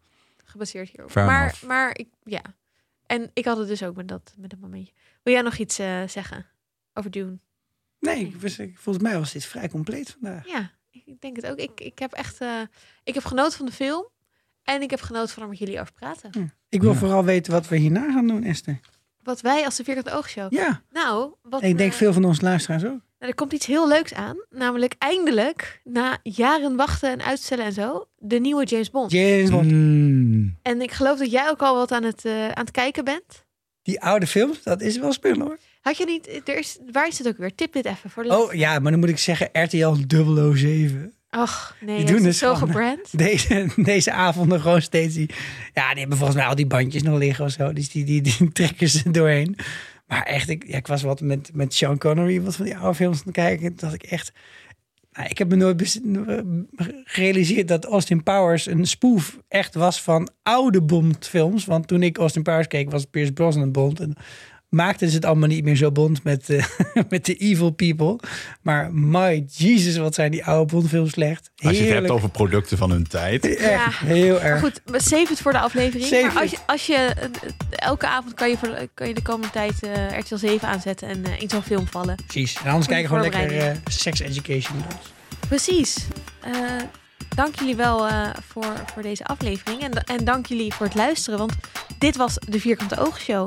Gebaseerd 0.45 0.89
hierop. 0.91 1.11
Fair 1.11 1.27
maar, 1.27 1.43
enough. 1.43 1.63
maar 1.67 1.91
ik, 1.99 2.09
ja. 2.25 2.43
En 3.07 3.31
ik 3.35 3.45
had 3.45 3.59
het 3.59 3.69
dus 3.69 3.83
ook 3.83 3.97
met 3.97 4.09
dat, 4.09 4.35
met 4.37 4.51
dat 4.51 4.59
momentje. 4.59 4.93
Wil 5.23 5.33
jij 5.35 5.43
nog 5.43 5.57
iets 5.57 5.79
eh, 5.79 6.03
zeggen 6.07 6.47
over 6.95 7.11
Dune? 7.11 7.39
Nee, 8.01 8.27
ik 8.27 8.37
wist- 8.37 8.59
ik- 8.59 8.79
volgens 8.79 9.05
mij 9.05 9.19
was 9.19 9.33
dit 9.33 9.45
vrij 9.45 9.69
compleet 9.69 10.17
vandaag. 10.21 10.47
Ja, 10.47 10.71
ik 11.07 11.21
denk 11.21 11.37
het 11.37 11.47
ook. 11.47 11.57
Ik, 11.59 11.81
ik 11.81 11.99
heb 11.99 12.13
echt, 12.13 12.41
eh, 12.41 12.61
ik 13.05 13.15
heb 13.15 13.25
genoten 13.25 13.57
van 13.57 13.67
de 13.67 13.73
film. 13.73 14.07
En 14.63 14.83
ik 14.83 14.91
heb 14.91 15.01
genoten 15.01 15.35
van 15.35 15.43
er 15.43 15.49
met 15.49 15.59
jullie 15.59 15.81
over 15.81 15.93
praten. 15.93 16.31
Hm. 16.33 16.47
Ik 16.69 16.81
wil 16.83 16.93
Ja. 16.93 16.99
vooral 16.99 17.25
weten 17.25 17.53
wat 17.53 17.69
we 17.69 17.77
hierna 17.77 18.13
gaan 18.13 18.27
doen, 18.27 18.45
Esther. 18.45 18.81
Wat 19.23 19.41
wij 19.41 19.65
als 19.65 19.77
de 19.77 19.85
Vierkante 19.85 20.13
Oogshow. 20.13 20.53
Ja, 20.53 20.83
Nou, 20.91 21.33
wat, 21.43 21.63
ik 21.63 21.79
denk 21.79 21.93
eh, 21.93 21.97
veel 21.99 22.13
van 22.13 22.25
onze 22.25 22.43
luisteraars 22.43 22.83
ook. 22.85 22.89
nou, 22.91 23.01
er 23.19 23.35
komt 23.35 23.53
iets 23.53 23.67
heel 23.67 23.89
leuks 23.89 24.15
aan. 24.15 24.37
Namelijk 24.51 24.95
eindelijk, 24.99 25.81
na 25.85 26.19
jaren 26.23 26.77
wachten 26.77 27.11
en 27.11 27.23
uitstellen 27.23 27.65
en 27.65 27.73
zo, 27.73 28.09
de 28.17 28.39
nieuwe 28.39 28.65
James 28.65 28.91
Bond. 28.91 29.11
James 29.13 29.51
Bond. 29.51 29.71
Mm. 29.71 30.57
En 30.63 30.81
ik 30.83 30.91
geloof 30.93 31.19
dat 31.19 31.31
jij 31.31 31.49
ook 31.49 31.63
al 31.63 31.75
wat 31.75 31.93
aan 31.93 32.03
het, 32.03 32.25
eh, 32.25 32.43
aan 32.49 32.65
het 32.65 32.71
kijken 32.71 33.05
bent. 33.05 33.47
Die 33.83 34.01
oude 34.03 34.27
films, 34.27 34.63
dat 34.63 34.81
is 34.81 34.99
wel 34.99 35.13
spul 35.13 35.39
hoor. 35.39 35.59
Had 35.89 35.97
je 35.97 36.05
niet, 36.07 36.49
er 36.49 36.59
is, 36.59 36.79
waar 36.93 37.09
is 37.09 37.19
het 37.19 37.29
ook 37.29 37.37
weer? 37.37 37.55
Tip 37.55 37.73
dit 37.73 37.85
even 37.85 38.11
voor 38.11 38.23
de 38.23 38.37
Oh 38.37 38.53
ja, 38.53 38.79
maar 38.79 38.91
dan 38.91 39.01
moet 39.01 39.09
ik 39.09 39.19
zeggen 39.19 39.49
RTL 39.53 39.95
007. 40.55 41.13
Och, 41.31 41.77
nee, 41.81 41.97
Die 41.97 42.07
doen 42.07 42.17
is 42.17 42.25
het 42.25 42.37
zo 42.37 42.55
gewoon, 42.55 42.69
gebrand. 42.69 43.19
Deze, 43.19 43.69
deze 43.77 44.13
avonden 44.13 44.61
gewoon 44.61 44.83
steeds 44.83 45.15
die... 45.15 45.31
Ja, 45.75 45.91
die 45.91 45.99
hebben 46.01 46.17
volgens 46.19 46.39
mij 46.39 46.47
al 46.47 46.55
die 46.55 46.67
bandjes 46.67 47.03
nog 47.03 47.19
liggen 47.19 47.45
of 47.45 47.51
zo. 47.51 47.73
Dus 47.73 47.89
die, 47.91 48.05
die, 48.05 48.23
die 48.23 48.53
trekken 48.53 48.89
ze 48.89 49.11
doorheen. 49.11 49.57
Maar 50.07 50.23
echt, 50.23 50.49
ik, 50.49 50.65
ja, 50.67 50.77
ik 50.77 50.87
was 50.87 51.03
wat 51.03 51.21
met, 51.21 51.51
met 51.55 51.75
Sean 51.75 51.99
Connery, 51.99 52.43
wat 52.43 52.57
van 52.57 52.65
die 52.65 52.77
oude 52.77 52.95
films 52.95 53.17
aan 53.17 53.23
het 53.25 53.35
kijken. 53.35 53.77
Dat 53.77 53.93
ik 53.93 54.03
echt... 54.03 54.33
Nou, 55.13 55.29
ik 55.29 55.39
heb 55.39 55.49
me 55.49 55.57
nooit 55.57 55.77
bes- 55.77 56.01
gerealiseerd 57.05 57.69
dat 57.69 57.85
Austin 57.85 58.23
Powers 58.23 58.67
een 58.67 58.87
spoof 58.87 59.39
echt 59.49 59.75
was 59.75 60.03
van 60.03 60.31
oude 60.43 60.83
Bond-films. 60.83 61.65
Want 61.65 61.87
toen 61.89 62.03
ik 62.03 62.19
Austin 62.19 62.43
Powers 62.43 62.67
keek, 62.67 62.91
was 62.91 63.05
Pierce 63.05 63.33
Brosnan 63.33 63.73
Bond. 63.73 64.01
En 64.01 64.17
maakten 64.69 65.09
ze 65.09 65.15
het 65.15 65.25
allemaal 65.25 65.49
niet 65.49 65.65
meer 65.65 65.77
zo 65.77 65.93
bond 65.93 66.25
met, 66.25 66.51
eh, 66.51 66.65
met 67.09 67.25
de 67.25 67.35
evil 67.35 67.71
people. 67.71 68.19
Maar 68.63 68.93
my 68.95 69.45
Jesus, 69.53 69.97
wat 69.97 70.15
zijn 70.15 70.31
die 70.31 70.45
oude 70.45 70.73
Bond-films 70.73 71.11
slecht. 71.11 71.51
Als 71.57 71.61
je 71.63 71.67
het 71.69 71.77
hebt 71.79 71.91
Heerlijk. 71.91 72.13
over 72.13 72.29
producten 72.31 72.79
van 72.79 72.91
hun 72.91 73.07
tijd. 73.09 73.45
Echt, 73.57 73.61
Ja. 73.61 73.91
heel 74.07 74.33
Maar 74.35 74.43
erg. 74.43 74.61
goed, 74.61 74.81
maar 74.91 75.01
save 75.01 75.27
het 75.29 75.41
voor 75.41 75.53
de 75.53 75.59
aflevering. 75.59 76.09
Save 76.09 76.27
maar 76.27 76.43
als 76.43 76.51
je, 76.51 76.59
als 76.67 76.87
je 76.87 76.95
eh, 76.95 77.29
elke 77.71 78.07
avond 78.07 78.35
kan 78.35 78.49
je, 78.51 78.57
voor, 78.59 78.89
kan 78.95 79.09
je 79.09 79.15
de 79.15 79.23
komende 79.23 79.51
tijd 79.53 79.83
eh 79.83 80.19
RTL 80.19 80.37
7 80.37 80.69
aanzetten 80.69 81.09
en 81.09 81.25
eh, 81.25 81.41
in 81.43 81.49
zo'n 81.51 81.63
film 81.63 81.87
vallen. 81.87 82.15
Precies. 82.27 82.57
En 82.65 82.67
anders 82.71 82.87
kijken 82.87 83.11
we 83.11 83.17
gewoon 83.17 83.33
lekker 83.33 83.59
eh, 83.69 83.77
sex 83.91 84.21
education. 84.21 84.77
Precies. 85.49 85.97
Eh, 86.41 86.53
dank 87.37 87.59
jullie 87.59 87.77
wel 87.77 88.07
eh, 88.09 88.29
voor, 88.49 88.73
voor 88.95 89.03
deze 89.03 89.25
aflevering. 89.25 89.83
En, 89.83 90.05
en 90.05 90.25
dank 90.25 90.47
jullie 90.47 90.73
voor 90.75 90.87
het 90.87 90.95
luisteren. 90.95 91.39
Want 91.39 91.53
dit 91.99 92.17
was 92.17 92.35
de 92.49 92.61
Vierkante 92.61 92.99
Oogshow. 93.01 93.47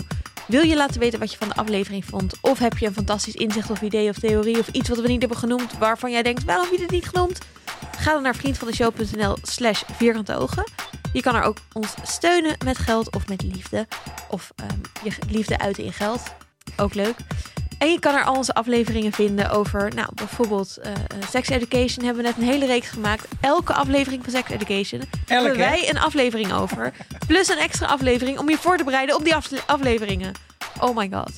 Wil 0.52 0.64
je 0.64 0.76
laten 0.76 1.00
weten 1.00 1.20
wat 1.20 1.32
je 1.32 1.38
van 1.38 1.48
de 1.48 1.56
aflevering 1.56 2.06
vond? 2.06 2.34
Of 2.42 2.60
heb 2.60 2.78
je 2.78 2.86
een 2.86 2.94
fantastisch 2.94 3.36
inzicht 3.36 3.70
of 3.70 3.82
idee 3.82 4.10
of 4.10 4.20
theorie 4.20 4.60
of 4.60 4.68
iets 4.68 4.90
wat 4.90 5.00
we 5.00 5.08
niet 5.08 5.20
hebben 5.20 5.38
genoemd 5.38 5.78
waarvan 5.78 6.12
jij 6.12 6.24
denkt, 6.24 6.44
waarom 6.44 6.64
heb 6.66 6.74
je 6.74 6.80
dit 6.80 6.92
niet 6.92 7.08
genoemd? 7.08 7.40
Ga 7.98 8.14
dan 8.14 8.22
naar 8.22 8.36
vriendvandeshow.nl 8.36 9.38
slash 9.42 9.84
vierkante 9.92 10.36
ogen. 10.36 10.64
Je 11.14 11.22
kan 11.22 11.36
er 11.36 11.44
ook 11.44 11.58
ons 11.74 11.94
steunen 12.04 12.56
met 12.66 12.78
geld 12.78 13.16
of 13.16 13.28
met 13.28 13.42
liefde. 13.44 13.88
Of 14.30 14.52
ehm, 14.56 14.78
je 15.04 15.12
liefde 15.30 15.58
uiten 15.58 15.84
in 15.84 15.94
geld. 15.94 16.22
Ook 16.78 16.94
leuk. 16.94 17.16
En 17.82 17.92
je 17.92 18.00
kan 18.00 18.16
er 18.16 18.24
al 18.24 18.36
onze 18.36 18.54
afleveringen 18.54 19.12
vinden 19.12 19.50
over, 19.50 19.92
nou, 19.96 20.08
bijvoorbeeld 20.14 20.78
eh, 20.78 20.92
eh, 20.92 20.98
Sex 21.30 21.50
Education 21.50 22.06
hebben 22.06 22.24
we 22.24 22.30
net 22.30 22.38
een 22.38 22.44
hele 22.54 22.66
reeks 22.66 22.90
gemaakt. 22.90 23.26
Elke 23.40 23.74
aflevering 23.74 24.24
van 24.24 24.34
Sex 24.34 24.50
Education 24.50 25.02
hebben 25.26 25.48
Elke. 25.48 25.58
wij 25.60 25.90
een 25.90 26.00
aflevering 26.00 26.54
over. 26.54 26.94
Plus 27.28 27.48
een 27.50 27.58
extra 27.58 27.86
aflevering 27.88 28.40
om 28.40 28.50
je 28.50 28.58
voor 28.58 28.78
te 28.78 28.84
bereiden 28.84 29.16
op 29.16 29.24
die 29.24 29.36
afle- 29.36 29.60
afleveringen. 29.66 30.34
Oh 30.80 30.96
my 30.98 31.10
god. 31.14 31.32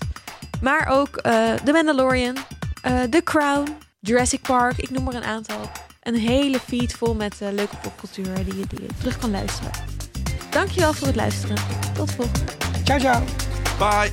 Maar 0.61 0.87
ook 0.87 1.17
eh 1.17 1.53
The 1.53 1.71
Mandalorian, 1.71 2.35
eh 2.81 3.01
The 3.09 3.21
Crown, 3.23 3.67
Jurassic 3.99 4.41
Park, 4.41 4.77
ik 4.77 4.89
noem 4.89 5.07
er 5.07 5.15
een 5.15 5.23
aantal. 5.23 5.71
Een 6.01 6.15
hele 6.15 6.59
feed 6.59 6.93
vol 6.93 7.13
met 7.15 7.35
leuke 7.39 7.75
popcultuur 7.81 8.33
die 8.35 8.57
je, 8.57 8.65
die 8.67 8.81
je 8.81 8.87
terug 8.97 9.17
kan 9.17 9.31
luisteren. 9.31 9.71
Dankjewel 10.49 10.93
voor 10.93 11.07
het 11.07 11.15
luisteren. 11.15 11.57
Tot 11.93 12.11
volgende. 12.11 12.51
Ciao, 12.83 12.99
ciao. 12.99 13.23
Bye. 13.79 14.11